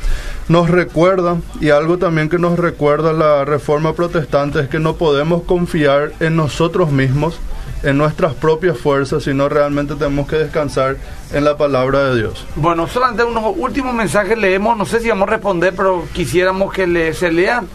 nos 0.48 0.70
recuerda 0.70 1.36
y 1.60 1.70
algo 1.70 1.98
también 1.98 2.28
que 2.28 2.38
nos 2.38 2.58
recuerda 2.58 3.12
la 3.12 3.44
reforma 3.44 3.92
protestante 3.94 4.60
es 4.60 4.68
que 4.68 4.78
no 4.78 4.96
podemos 4.96 5.42
confiar 5.42 6.12
en 6.20 6.36
nosotros 6.36 6.90
mismos 6.90 7.38
en 7.82 7.98
nuestras 7.98 8.34
propias 8.34 8.78
fuerzas, 8.78 9.24
sino 9.24 9.48
realmente 9.48 9.94
tenemos 9.94 10.26
que 10.26 10.36
descansar 10.36 10.96
en 11.32 11.44
la 11.44 11.56
palabra 11.56 12.04
de 12.04 12.20
Dios. 12.20 12.46
Bueno, 12.56 12.86
solamente 12.86 13.24
unos 13.24 13.54
últimos 13.56 13.94
mensajes 13.94 14.36
leemos, 14.38 14.76
no 14.76 14.86
sé 14.86 15.00
si 15.00 15.08
vamos 15.08 15.28
a 15.28 15.32
responder, 15.32 15.74
pero 15.76 16.04
quisiéramos 16.12 16.72
que 16.72 16.86
le, 16.86 17.12
se 17.14 17.30
lean 17.30 17.68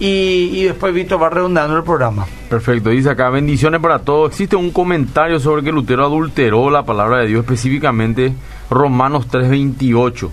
y, 0.00 0.64
después 0.64 0.92
Víctor 0.92 1.22
va 1.22 1.30
redundando 1.30 1.76
el 1.76 1.84
programa. 1.84 2.26
Perfecto, 2.48 2.90
dice 2.90 3.10
acá, 3.10 3.30
bendiciones 3.30 3.80
para 3.80 4.00
todos. 4.00 4.30
Existe 4.30 4.56
un 4.56 4.70
comentario 4.70 5.38
sobre 5.38 5.62
que 5.62 5.70
Lutero 5.70 6.04
adulteró 6.04 6.70
la 6.70 6.84
palabra 6.84 7.18
de 7.18 7.28
Dios, 7.28 7.44
específicamente 7.44 8.34
Romanos 8.70 9.28
3.28. 9.30 10.30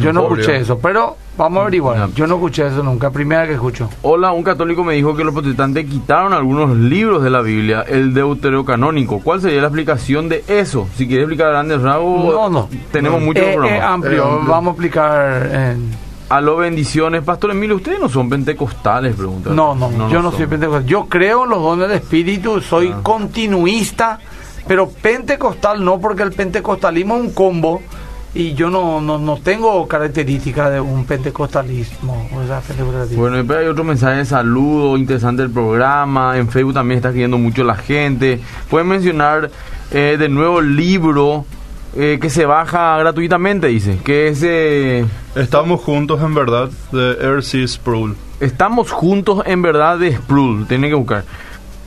Yo 0.00 0.12
no 0.12 0.22
escuché 0.22 0.56
eso, 0.56 0.78
pero 0.78 1.16
vamos 1.36 1.58
a 1.58 1.62
averiguar. 1.62 2.10
Yo 2.12 2.26
no 2.26 2.34
escuché 2.36 2.66
eso 2.66 2.82
nunca, 2.82 3.10
primera 3.10 3.46
que 3.46 3.54
escucho. 3.54 3.88
Hola, 4.02 4.32
un 4.32 4.42
católico 4.42 4.84
me 4.84 4.94
dijo 4.94 5.14
que 5.16 5.24
los 5.24 5.32
protestantes 5.32 5.86
quitaron 5.86 6.32
algunos 6.32 6.76
libros 6.76 7.22
de 7.22 7.30
la 7.30 7.40
Biblia, 7.40 7.84
el 7.88 8.12
deuterocanónico. 8.12 9.20
¿Cuál 9.20 9.40
sería 9.40 9.60
la 9.60 9.68
explicación 9.68 10.28
de 10.28 10.44
eso? 10.48 10.86
Si 10.96 11.06
quiere 11.06 11.22
explicar 11.22 11.48
a 11.48 11.50
grandes 11.50 11.80
rasgos, 11.82 12.24
no, 12.24 12.50
no. 12.50 12.68
tenemos 12.92 13.20
mucho 13.22 13.40
eh, 13.40 13.58
eh, 13.76 13.80
amplio. 13.80 14.40
vamos 14.46 14.68
a 14.68 14.70
explicar 14.72 15.50
en... 15.52 16.10
A 16.30 16.40
lo 16.40 16.58
bendiciones. 16.58 17.24
Pastor 17.24 17.50
Emilio, 17.50 17.74
¿ustedes 17.74 17.98
no 17.98 18.08
son 18.08 18.30
pentecostales? 18.30 19.16
Pregunta. 19.16 19.50
No, 19.50 19.74
no, 19.74 20.08
yo 20.08 20.22
no 20.22 20.30
soy 20.30 20.46
pentecostal. 20.46 20.86
Yo 20.86 21.06
creo 21.06 21.42
en 21.42 21.50
los 21.50 21.60
dones 21.60 21.88
de 21.88 21.96
espíritu, 21.96 22.60
soy 22.60 22.94
ah. 22.94 23.00
continuista, 23.02 24.20
pero 24.68 24.88
pentecostal 24.88 25.84
no, 25.84 25.98
porque 25.98 26.22
el 26.22 26.30
pentecostalismo 26.30 27.16
es 27.16 27.22
un 27.22 27.30
combo 27.32 27.82
y 28.34 28.54
yo 28.54 28.70
no, 28.70 29.00
no, 29.00 29.18
no 29.18 29.38
tengo 29.38 29.86
características 29.88 30.72
de 30.72 30.80
un 30.80 31.04
pentecostalismo. 31.04 32.28
bueno, 33.16 33.44
pero 33.46 33.60
hay 33.60 33.66
otro 33.66 33.84
mensaje 33.84 34.18
de 34.18 34.24
saludo, 34.24 34.96
interesante 34.96 35.42
el 35.42 35.50
programa, 35.50 36.36
en 36.38 36.48
Facebook 36.48 36.74
también 36.74 36.98
está 36.98 37.08
escribiendo 37.08 37.38
mucho 37.38 37.64
la 37.64 37.74
gente. 37.74 38.40
Pueden 38.68 38.88
mencionar 38.88 39.50
eh, 39.90 40.16
de 40.18 40.28
nuevo 40.28 40.60
el 40.60 40.76
libro 40.76 41.44
eh, 41.96 42.18
que 42.20 42.30
se 42.30 42.46
baja 42.46 42.98
gratuitamente, 42.98 43.66
dice, 43.66 43.98
que 44.04 44.28
es... 44.28 44.42
Eh, 44.44 45.04
Estamos 45.34 45.80
juntos 45.80 46.22
en 46.22 46.34
verdad, 46.34 46.70
de 46.92 47.12
R.C. 47.20 47.66
Sproul. 47.66 48.16
Estamos 48.38 48.92
juntos 48.92 49.42
en 49.44 49.60
verdad 49.60 49.98
de 49.98 50.12
Sproul, 50.12 50.66
tienen 50.68 50.90
que 50.90 50.94
buscar. 50.94 51.24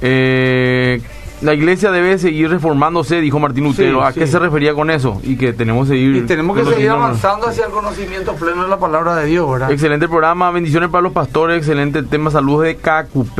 Eh, 0.01 1.01
la 1.43 1.53
iglesia 1.53 1.91
debe 1.91 2.17
seguir 2.17 2.49
reformándose, 2.49 3.19
dijo 3.21 3.39
Martín 3.39 3.65
Lutero. 3.65 4.03
¿A 4.03 4.13
qué 4.13 4.25
se 4.25 4.39
refería 4.39 4.73
con 4.73 4.89
eso? 4.89 5.19
Y 5.23 5.35
que 5.35 5.53
tenemos 5.53 5.87
que 5.87 5.95
seguir... 5.95 6.15
Y 6.15 6.21
tenemos 6.21 6.57
que 6.57 6.65
seguir 6.65 6.89
avanzando 6.89 7.47
hacia 7.47 7.65
el 7.65 7.71
conocimiento 7.71 8.33
pleno 8.35 8.63
de 8.63 8.69
la 8.69 8.79
palabra 8.79 9.15
de 9.15 9.25
Dios, 9.25 9.49
¿verdad? 9.51 9.71
Excelente 9.71 10.07
programa, 10.07 10.49
bendiciones 10.51 10.89
para 10.89 11.01
los 11.01 11.11
pastores, 11.11 11.57
excelente 11.57 12.01
tema, 12.03 12.31
saludos 12.31 12.63
de 12.63 12.77
KQP. 12.77 13.39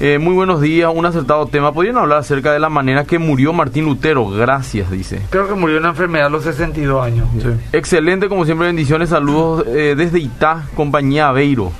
Eh, 0.00 0.18
muy 0.18 0.34
buenos 0.34 0.60
días, 0.60 0.90
un 0.92 1.06
acertado 1.06 1.46
tema. 1.46 1.72
¿Podrían 1.72 1.96
hablar 1.96 2.18
acerca 2.18 2.52
de 2.52 2.58
la 2.58 2.68
manera 2.68 3.04
que 3.04 3.20
murió 3.20 3.52
Martín 3.52 3.84
Lutero? 3.84 4.28
Gracias, 4.28 4.90
dice. 4.90 5.22
Creo 5.30 5.46
que 5.46 5.54
murió 5.54 5.74
de 5.74 5.80
una 5.80 5.90
enfermedad 5.90 6.26
a 6.26 6.30
los 6.30 6.42
62 6.42 7.04
años. 7.04 7.28
Excelente, 7.72 8.28
como 8.28 8.44
siempre, 8.44 8.66
bendiciones, 8.66 9.10
saludos 9.10 9.64
eh, 9.68 9.94
desde 9.96 10.18
Itá, 10.18 10.64
compañía 10.74 11.28
Aveiro. 11.28 11.70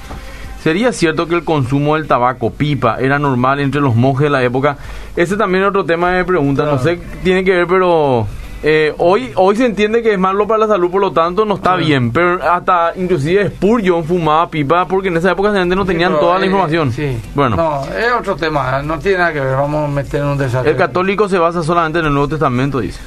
¿Sería 0.62 0.92
cierto 0.92 1.26
que 1.26 1.34
el 1.34 1.44
consumo 1.44 1.96
del 1.96 2.06
tabaco, 2.06 2.50
pipa, 2.50 2.98
era 3.00 3.18
normal 3.18 3.58
entre 3.58 3.80
los 3.80 3.96
monjes 3.96 4.24
de 4.24 4.30
la 4.30 4.44
época? 4.44 4.76
Ese 5.16 5.36
también 5.36 5.64
es 5.64 5.70
otro 5.70 5.84
tema 5.84 6.12
de 6.12 6.24
pregunta. 6.24 6.64
No 6.64 6.78
sé, 6.78 7.00
tiene 7.24 7.42
que 7.42 7.50
ver, 7.50 7.66
pero 7.66 8.28
eh, 8.62 8.94
hoy 8.98 9.32
hoy 9.34 9.56
se 9.56 9.66
entiende 9.66 10.02
que 10.02 10.12
es 10.12 10.18
malo 10.20 10.46
para 10.46 10.60
la 10.60 10.66
salud, 10.68 10.88
por 10.88 11.00
lo 11.00 11.10
tanto 11.10 11.44
no 11.44 11.56
está 11.56 11.74
bien. 11.74 12.12
Pero 12.12 12.40
hasta 12.48 12.92
inclusive 12.94 13.48
Spurgeon 13.48 14.04
fumaba 14.04 14.48
pipa 14.48 14.86
porque 14.86 15.08
en 15.08 15.16
esa 15.16 15.32
época 15.32 15.50
la 15.50 15.58
gente 15.58 15.74
no 15.74 15.84
tenían 15.84 16.12
toda 16.12 16.38
la 16.38 16.46
información. 16.46 16.92
sí. 16.92 17.20
Bueno. 17.34 17.56
No, 17.56 17.82
es 17.92 18.12
otro 18.12 18.36
tema, 18.36 18.82
no 18.82 19.00
tiene 19.00 19.18
nada 19.18 19.32
que 19.32 19.40
ver. 19.40 19.56
Vamos 19.56 19.90
a 19.90 19.92
meter 19.92 20.20
en 20.20 20.28
un 20.28 20.38
desastre. 20.38 20.70
El 20.70 20.76
católico 20.76 21.28
se 21.28 21.38
basa 21.38 21.64
solamente 21.64 21.98
en 21.98 22.06
el 22.06 22.12
Nuevo 22.12 22.28
Testamento, 22.28 22.78
dice. 22.78 23.00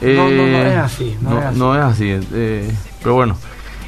no, 0.00 0.30
no, 0.30 0.46
no 0.46 0.58
es 0.58 0.76
así. 0.78 1.14
No, 1.20 1.38
es 1.38 1.44
así. 1.44 1.58
No 1.58 1.74
es 1.74 1.82
así 1.82 2.20
eh, 2.32 2.70
pero 3.02 3.16
bueno. 3.16 3.36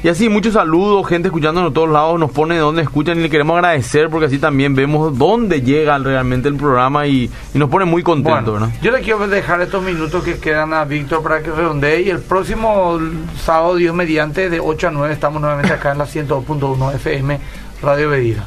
Y 0.03 0.09
así, 0.09 0.27
muchos 0.27 0.55
saludos, 0.55 1.07
gente 1.07 1.29
escuchándonos 1.29 1.71
de 1.71 1.75
todos 1.75 1.89
lados, 1.89 2.19
nos 2.19 2.29
pone 2.29 2.55
de 2.55 2.59
dónde 2.59 2.81
escuchan 2.81 3.17
y 3.19 3.21
le 3.21 3.29
queremos 3.29 3.55
agradecer 3.55 4.09
porque 4.09 4.25
así 4.25 4.37
también 4.37 4.75
vemos 4.75 5.17
dónde 5.17 5.61
llega 5.61 5.97
realmente 5.97 6.49
el 6.49 6.57
programa 6.57 7.07
y, 7.07 7.31
nos 7.53 7.69
pone 7.69 7.85
muy 7.85 8.03
contentos, 8.03 8.59
bueno, 8.59 8.73
Yo 8.81 8.91
le 8.91 8.99
quiero 8.99 9.25
dejar 9.29 9.61
estos 9.61 9.81
minutos 9.81 10.21
que 10.21 10.39
quedan 10.39 10.73
a 10.73 10.83
Víctor 10.83 11.23
para 11.23 11.41
que 11.41 11.51
redondee 11.51 12.01
y 12.01 12.09
el 12.09 12.19
próximo 12.19 12.99
sábado, 13.45 13.75
Dios 13.75 13.95
mediante, 13.95 14.49
de 14.49 14.59
8 14.59 14.89
a 14.89 14.91
9, 14.91 15.13
estamos 15.13 15.41
nuevamente 15.41 15.71
acá 15.71 15.93
en 15.93 15.99
la 15.99 16.05
102.1 16.05 16.95
FM 16.95 17.39
Radio 17.81 18.09
Bedira. 18.09 18.45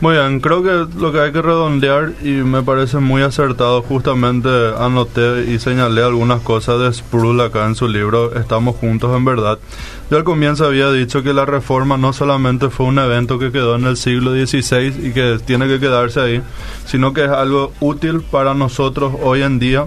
Muy 0.00 0.14
bien, 0.14 0.38
creo 0.38 0.62
que 0.62 0.96
lo 0.96 1.10
que 1.10 1.20
hay 1.20 1.32
que 1.32 1.42
redondear 1.42 2.12
y 2.22 2.28
me 2.28 2.62
parece 2.62 2.98
muy 2.98 3.22
acertado, 3.22 3.82
justamente 3.82 4.48
anoté 4.78 5.50
y 5.50 5.58
señalé 5.58 6.04
algunas 6.04 6.40
cosas 6.42 6.78
de 6.78 6.92
Sproul 6.92 7.40
acá 7.40 7.66
en 7.66 7.74
su 7.74 7.88
libro 7.88 8.32
Estamos 8.38 8.76
juntos 8.76 9.16
en 9.16 9.24
verdad. 9.24 9.58
Yo 10.08 10.16
al 10.16 10.22
comienzo 10.22 10.66
había 10.66 10.92
dicho 10.92 11.24
que 11.24 11.34
la 11.34 11.46
reforma 11.46 11.96
no 11.96 12.12
solamente 12.12 12.70
fue 12.70 12.86
un 12.86 13.00
evento 13.00 13.40
que 13.40 13.50
quedó 13.50 13.74
en 13.74 13.86
el 13.86 13.96
siglo 13.96 14.30
XVI 14.30 15.08
y 15.08 15.12
que 15.12 15.40
tiene 15.44 15.66
que 15.66 15.80
quedarse 15.80 16.20
ahí, 16.20 16.42
sino 16.86 17.12
que 17.12 17.24
es 17.24 17.30
algo 17.30 17.72
útil 17.80 18.20
para 18.20 18.54
nosotros 18.54 19.14
hoy 19.20 19.42
en 19.42 19.58
día. 19.58 19.86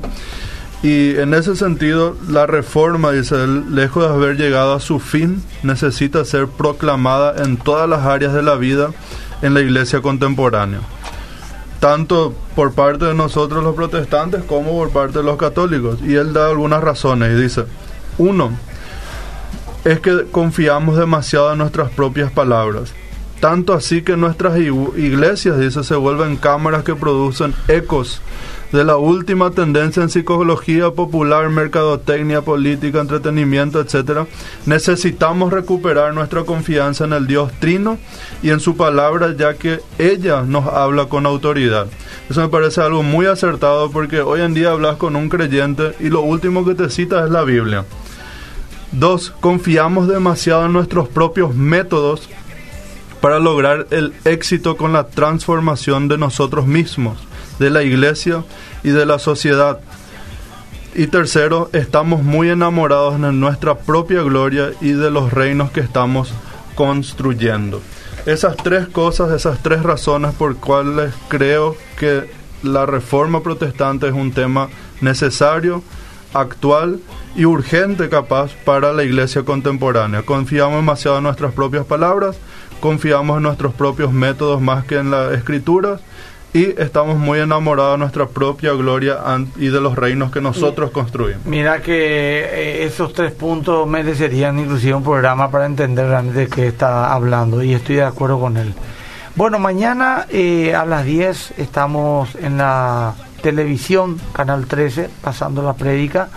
Y 0.83 1.15
en 1.15 1.33
ese 1.33 1.55
sentido, 1.55 2.17
la 2.27 2.47
reforma, 2.47 3.11
dice 3.11 3.35
él, 3.35 3.75
lejos 3.75 4.03
de 4.03 4.13
haber 4.13 4.35
llegado 4.35 4.73
a 4.73 4.81
su 4.81 4.99
fin, 4.99 5.41
necesita 5.63 6.25
ser 6.25 6.47
proclamada 6.47 7.41
en 7.43 7.55
todas 7.55 7.87
las 7.87 8.01
áreas 8.01 8.33
de 8.33 8.41
la 8.41 8.55
vida 8.55 8.89
en 9.41 9.53
la 9.53 9.61
iglesia 9.61 10.01
contemporánea, 10.01 10.81
tanto 11.79 12.33
por 12.55 12.73
parte 12.73 13.05
de 13.05 13.13
nosotros 13.13 13.63
los 13.63 13.75
protestantes 13.75 14.43
como 14.43 14.71
por 14.71 14.91
parte 14.91 15.19
de 15.19 15.23
los 15.23 15.37
católicos. 15.37 15.99
Y 16.03 16.15
él 16.15 16.33
da 16.33 16.47
algunas 16.47 16.83
razones 16.83 17.37
y 17.37 17.41
dice, 17.41 17.65
uno, 18.17 18.51
es 19.83 19.99
que 19.99 20.25
confiamos 20.31 20.97
demasiado 20.97 21.51
en 21.51 21.59
nuestras 21.59 21.91
propias 21.91 22.31
palabras. 22.31 22.93
Tanto 23.39 23.73
así 23.73 24.03
que 24.03 24.15
nuestras 24.15 24.59
iglesias, 24.59 25.57
dice, 25.57 25.83
se 25.83 25.95
vuelven 25.95 26.37
cámaras 26.37 26.83
que 26.83 26.93
producen 26.93 27.55
ecos 27.67 28.21
de 28.71 28.83
la 28.83 28.97
última 28.97 29.51
tendencia 29.51 30.01
en 30.01 30.09
psicología 30.09 30.91
popular, 30.91 31.49
mercadotecnia, 31.49 32.41
política, 32.41 33.01
entretenimiento, 33.01 33.79
etcétera. 33.79 34.27
Necesitamos 34.65 35.51
recuperar 35.51 36.13
nuestra 36.13 36.43
confianza 36.43 37.05
en 37.05 37.13
el 37.13 37.27
Dios 37.27 37.51
Trino 37.59 37.97
y 38.41 38.49
en 38.49 38.59
su 38.59 38.77
palabra, 38.77 39.35
ya 39.37 39.55
que 39.55 39.79
ella 39.97 40.43
nos 40.43 40.67
habla 40.67 41.05
con 41.05 41.25
autoridad. 41.25 41.87
Eso 42.29 42.41
me 42.41 42.49
parece 42.49 42.81
algo 42.81 43.03
muy 43.03 43.25
acertado 43.25 43.91
porque 43.91 44.21
hoy 44.21 44.41
en 44.41 44.53
día 44.53 44.71
hablas 44.71 44.95
con 44.95 45.15
un 45.15 45.29
creyente 45.29 45.93
y 45.99 46.09
lo 46.09 46.21
último 46.21 46.65
que 46.65 46.75
te 46.75 46.89
cita 46.89 47.25
es 47.25 47.31
la 47.31 47.43
Biblia. 47.43 47.85
Dos, 48.91 49.31
confiamos 49.39 50.07
demasiado 50.07 50.65
en 50.65 50.73
nuestros 50.73 51.07
propios 51.07 51.55
métodos 51.55 52.29
para 53.21 53.39
lograr 53.39 53.87
el 53.91 54.13
éxito 54.25 54.75
con 54.75 54.91
la 54.91 55.07
transformación 55.07 56.07
de 56.07 56.17
nosotros 56.17 56.67
mismos, 56.67 57.17
de 57.61 57.69
la 57.69 57.83
iglesia 57.83 58.43
y 58.83 58.89
de 58.89 59.05
la 59.05 59.19
sociedad. 59.19 59.79
Y 60.95 61.07
tercero, 61.07 61.69
estamos 61.73 62.23
muy 62.23 62.49
enamorados 62.49 63.21
de 63.21 63.31
nuestra 63.31 63.77
propia 63.77 64.23
gloria 64.23 64.71
y 64.81 64.93
de 64.93 65.11
los 65.11 65.31
reinos 65.31 65.69
que 65.69 65.79
estamos 65.79 66.33
construyendo. 66.73 67.79
Esas 68.25 68.57
tres 68.57 68.87
cosas, 68.87 69.31
esas 69.31 69.61
tres 69.61 69.83
razones 69.83 70.33
por 70.33 70.55
cuales 70.57 71.13
creo 71.27 71.77
que 71.99 72.31
la 72.63 72.87
reforma 72.87 73.43
protestante 73.43 74.07
es 74.07 74.13
un 74.13 74.31
tema 74.31 74.69
necesario, 74.99 75.83
actual 76.33 76.99
y 77.35 77.45
urgente 77.45 78.09
capaz 78.09 78.53
para 78.65 78.91
la 78.91 79.03
iglesia 79.03 79.43
contemporánea. 79.43 80.23
Confiamos 80.23 80.77
demasiado 80.77 81.17
en 81.17 81.23
nuestras 81.23 81.53
propias 81.53 81.85
palabras, 81.85 82.37
confiamos 82.79 83.37
en 83.37 83.43
nuestros 83.43 83.73
propios 83.75 84.11
métodos 84.11 84.61
más 84.61 84.83
que 84.85 84.95
en 84.95 85.11
las 85.11 85.33
escrituras 85.33 86.01
y 86.53 86.81
estamos 86.81 87.17
muy 87.17 87.39
enamorados 87.39 87.93
de 87.93 87.97
nuestra 87.99 88.27
propia 88.27 88.73
gloria 88.73 89.19
y 89.55 89.67
de 89.67 89.79
los 89.79 89.95
reinos 89.95 90.31
que 90.31 90.41
nosotros 90.41 90.91
construimos. 90.91 91.45
Mira 91.45 91.81
que 91.81 91.93
eh, 91.93 92.83
esos 92.83 93.13
tres 93.13 93.31
puntos 93.31 93.87
merecerían 93.87 94.59
inclusive 94.59 94.93
un 94.93 95.03
programa 95.03 95.49
para 95.49 95.65
entender 95.65 96.07
realmente 96.07 96.41
de 96.41 96.47
qué 96.47 96.67
está 96.67 97.13
hablando 97.13 97.63
y 97.63 97.73
estoy 97.73 97.95
de 97.95 98.03
acuerdo 98.03 98.39
con 98.39 98.57
él. 98.57 98.73
Bueno, 99.35 99.59
mañana 99.59 100.25
eh, 100.29 100.75
a 100.75 100.85
las 100.85 101.05
10 101.05 101.53
estamos 101.57 102.35
en 102.35 102.57
la 102.57 103.15
televisión, 103.41 104.19
Canal 104.33 104.65
13, 104.65 105.09
pasando 105.21 105.63
la 105.63 105.73
prédica 105.73 106.27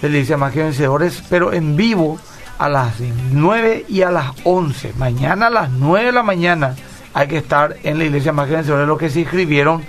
de 0.00 0.08
Iglesia 0.08 0.36
Más 0.36 0.52
que 0.52 0.62
Vencedores, 0.62 1.24
pero 1.28 1.52
en 1.52 1.76
vivo 1.76 2.20
a 2.56 2.68
las 2.68 3.00
9 3.32 3.86
y 3.88 4.02
a 4.02 4.12
las 4.12 4.32
11. 4.44 4.92
Mañana 4.96 5.48
a 5.48 5.50
las 5.50 5.70
9 5.70 6.06
de 6.06 6.12
la 6.12 6.22
mañana 6.22 6.76
hay 7.14 7.28
que 7.28 7.38
estar 7.38 7.76
en 7.82 7.98
la 7.98 8.04
Iglesia 8.04 8.32
Más 8.32 8.48
que 8.48 8.54
Vencedores, 8.54 8.86
los 8.86 8.98
que 8.98 9.10
se 9.10 9.20
inscribieron 9.20 9.82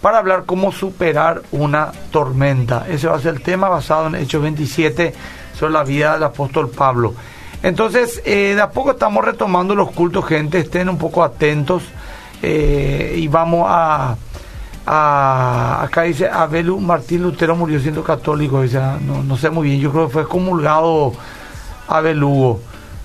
para 0.00 0.18
hablar 0.18 0.44
cómo 0.46 0.72
superar 0.72 1.42
una 1.52 1.92
tormenta. 2.10 2.86
Ese 2.88 3.08
va 3.08 3.16
a 3.16 3.20
ser 3.20 3.34
el 3.34 3.42
tema 3.42 3.68
basado 3.68 4.06
en 4.08 4.16
Hechos 4.16 4.42
27 4.42 5.14
sobre 5.58 5.72
la 5.72 5.84
vida 5.84 6.14
del 6.14 6.24
apóstol 6.24 6.70
Pablo. 6.70 7.14
Entonces, 7.62 8.22
eh, 8.24 8.52
de 8.54 8.60
a 8.60 8.70
poco 8.70 8.92
estamos 8.92 9.24
retomando 9.24 9.74
los 9.74 9.90
cultos, 9.90 10.26
gente, 10.26 10.58
estén 10.58 10.88
un 10.88 10.98
poco 10.98 11.24
atentos 11.24 11.82
eh, 12.42 13.14
y 13.16 13.28
vamos 13.28 13.66
a, 13.68 14.16
acá 14.86 16.02
dice 16.02 16.28
Abel 16.28 16.70
Martín 16.80 17.22
Lutero 17.22 17.56
murió 17.56 17.80
siendo 17.80 18.04
católico, 18.04 18.62
ah, 18.78 18.98
no, 19.00 19.22
no 19.22 19.36
sé 19.36 19.50
muy 19.50 19.68
bien, 19.68 19.80
yo 19.80 19.90
creo 19.90 20.06
que 20.06 20.12
fue 20.12 20.28
comulgado 20.28 21.12
Abel 21.88 22.22
Hugo. 22.22 22.60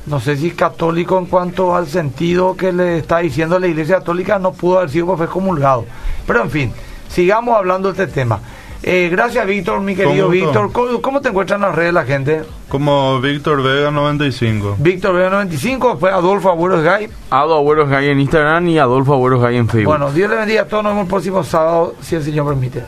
No 0.05 0.19
sé 0.19 0.35
si 0.35 0.51
católico 0.51 1.17
en 1.19 1.25
cuanto 1.25 1.75
al 1.75 1.87
sentido 1.87 2.55
que 2.55 2.73
le 2.73 2.97
está 2.97 3.19
diciendo 3.19 3.59
la 3.59 3.67
Iglesia 3.67 3.97
Católica 3.97 4.39
no 4.39 4.51
pudo 4.51 4.79
haber 4.79 4.89
sido 4.89 5.05
porque 5.05 5.25
fue 5.25 5.33
comulgado. 5.33 5.85
Pero 6.25 6.41
en 6.41 6.49
fin, 6.49 6.73
sigamos 7.07 7.55
hablando 7.55 7.93
de 7.93 8.03
este 8.03 8.13
tema. 8.13 8.39
Eh, 8.83 9.09
gracias 9.11 9.45
Víctor, 9.45 9.79
mi 9.81 9.95
querido. 9.95 10.27
Víctor. 10.27 10.71
¿Cómo, 10.71 11.01
cómo 11.01 11.21
te 11.21 11.29
encuentran 11.29 11.61
en 11.61 11.67
las 11.67 11.75
redes 11.75 11.93
la 11.93 12.03
gente? 12.03 12.41
Como 12.67 13.21
Víctor 13.21 13.61
Vega 13.61 13.91
95. 13.91 14.77
Víctor 14.79 15.15
Vega95, 15.15 15.91
después 15.91 16.13
Adolfo 16.13 16.49
Agüeros 16.49 16.83
Gay. 16.83 17.07
Ado 17.29 17.55
Agüeros 17.55 17.89
Gay 17.89 18.09
en 18.09 18.19
Instagram 18.19 18.67
y 18.69 18.79
Adolfo 18.79 19.13
Agüeros 19.13 19.41
Gay 19.41 19.57
en 19.57 19.67
Facebook. 19.67 19.91
Bueno, 19.91 20.11
Dios 20.11 20.31
le 20.31 20.37
bendiga 20.37 20.63
a 20.63 20.65
todos. 20.65 20.83
Nos 20.83 20.93
vemos 20.93 21.03
el 21.03 21.09
próximo 21.09 21.43
sábado, 21.43 21.93
si 22.01 22.15
el 22.15 22.23
Señor 22.23 22.47
permite. 22.47 22.83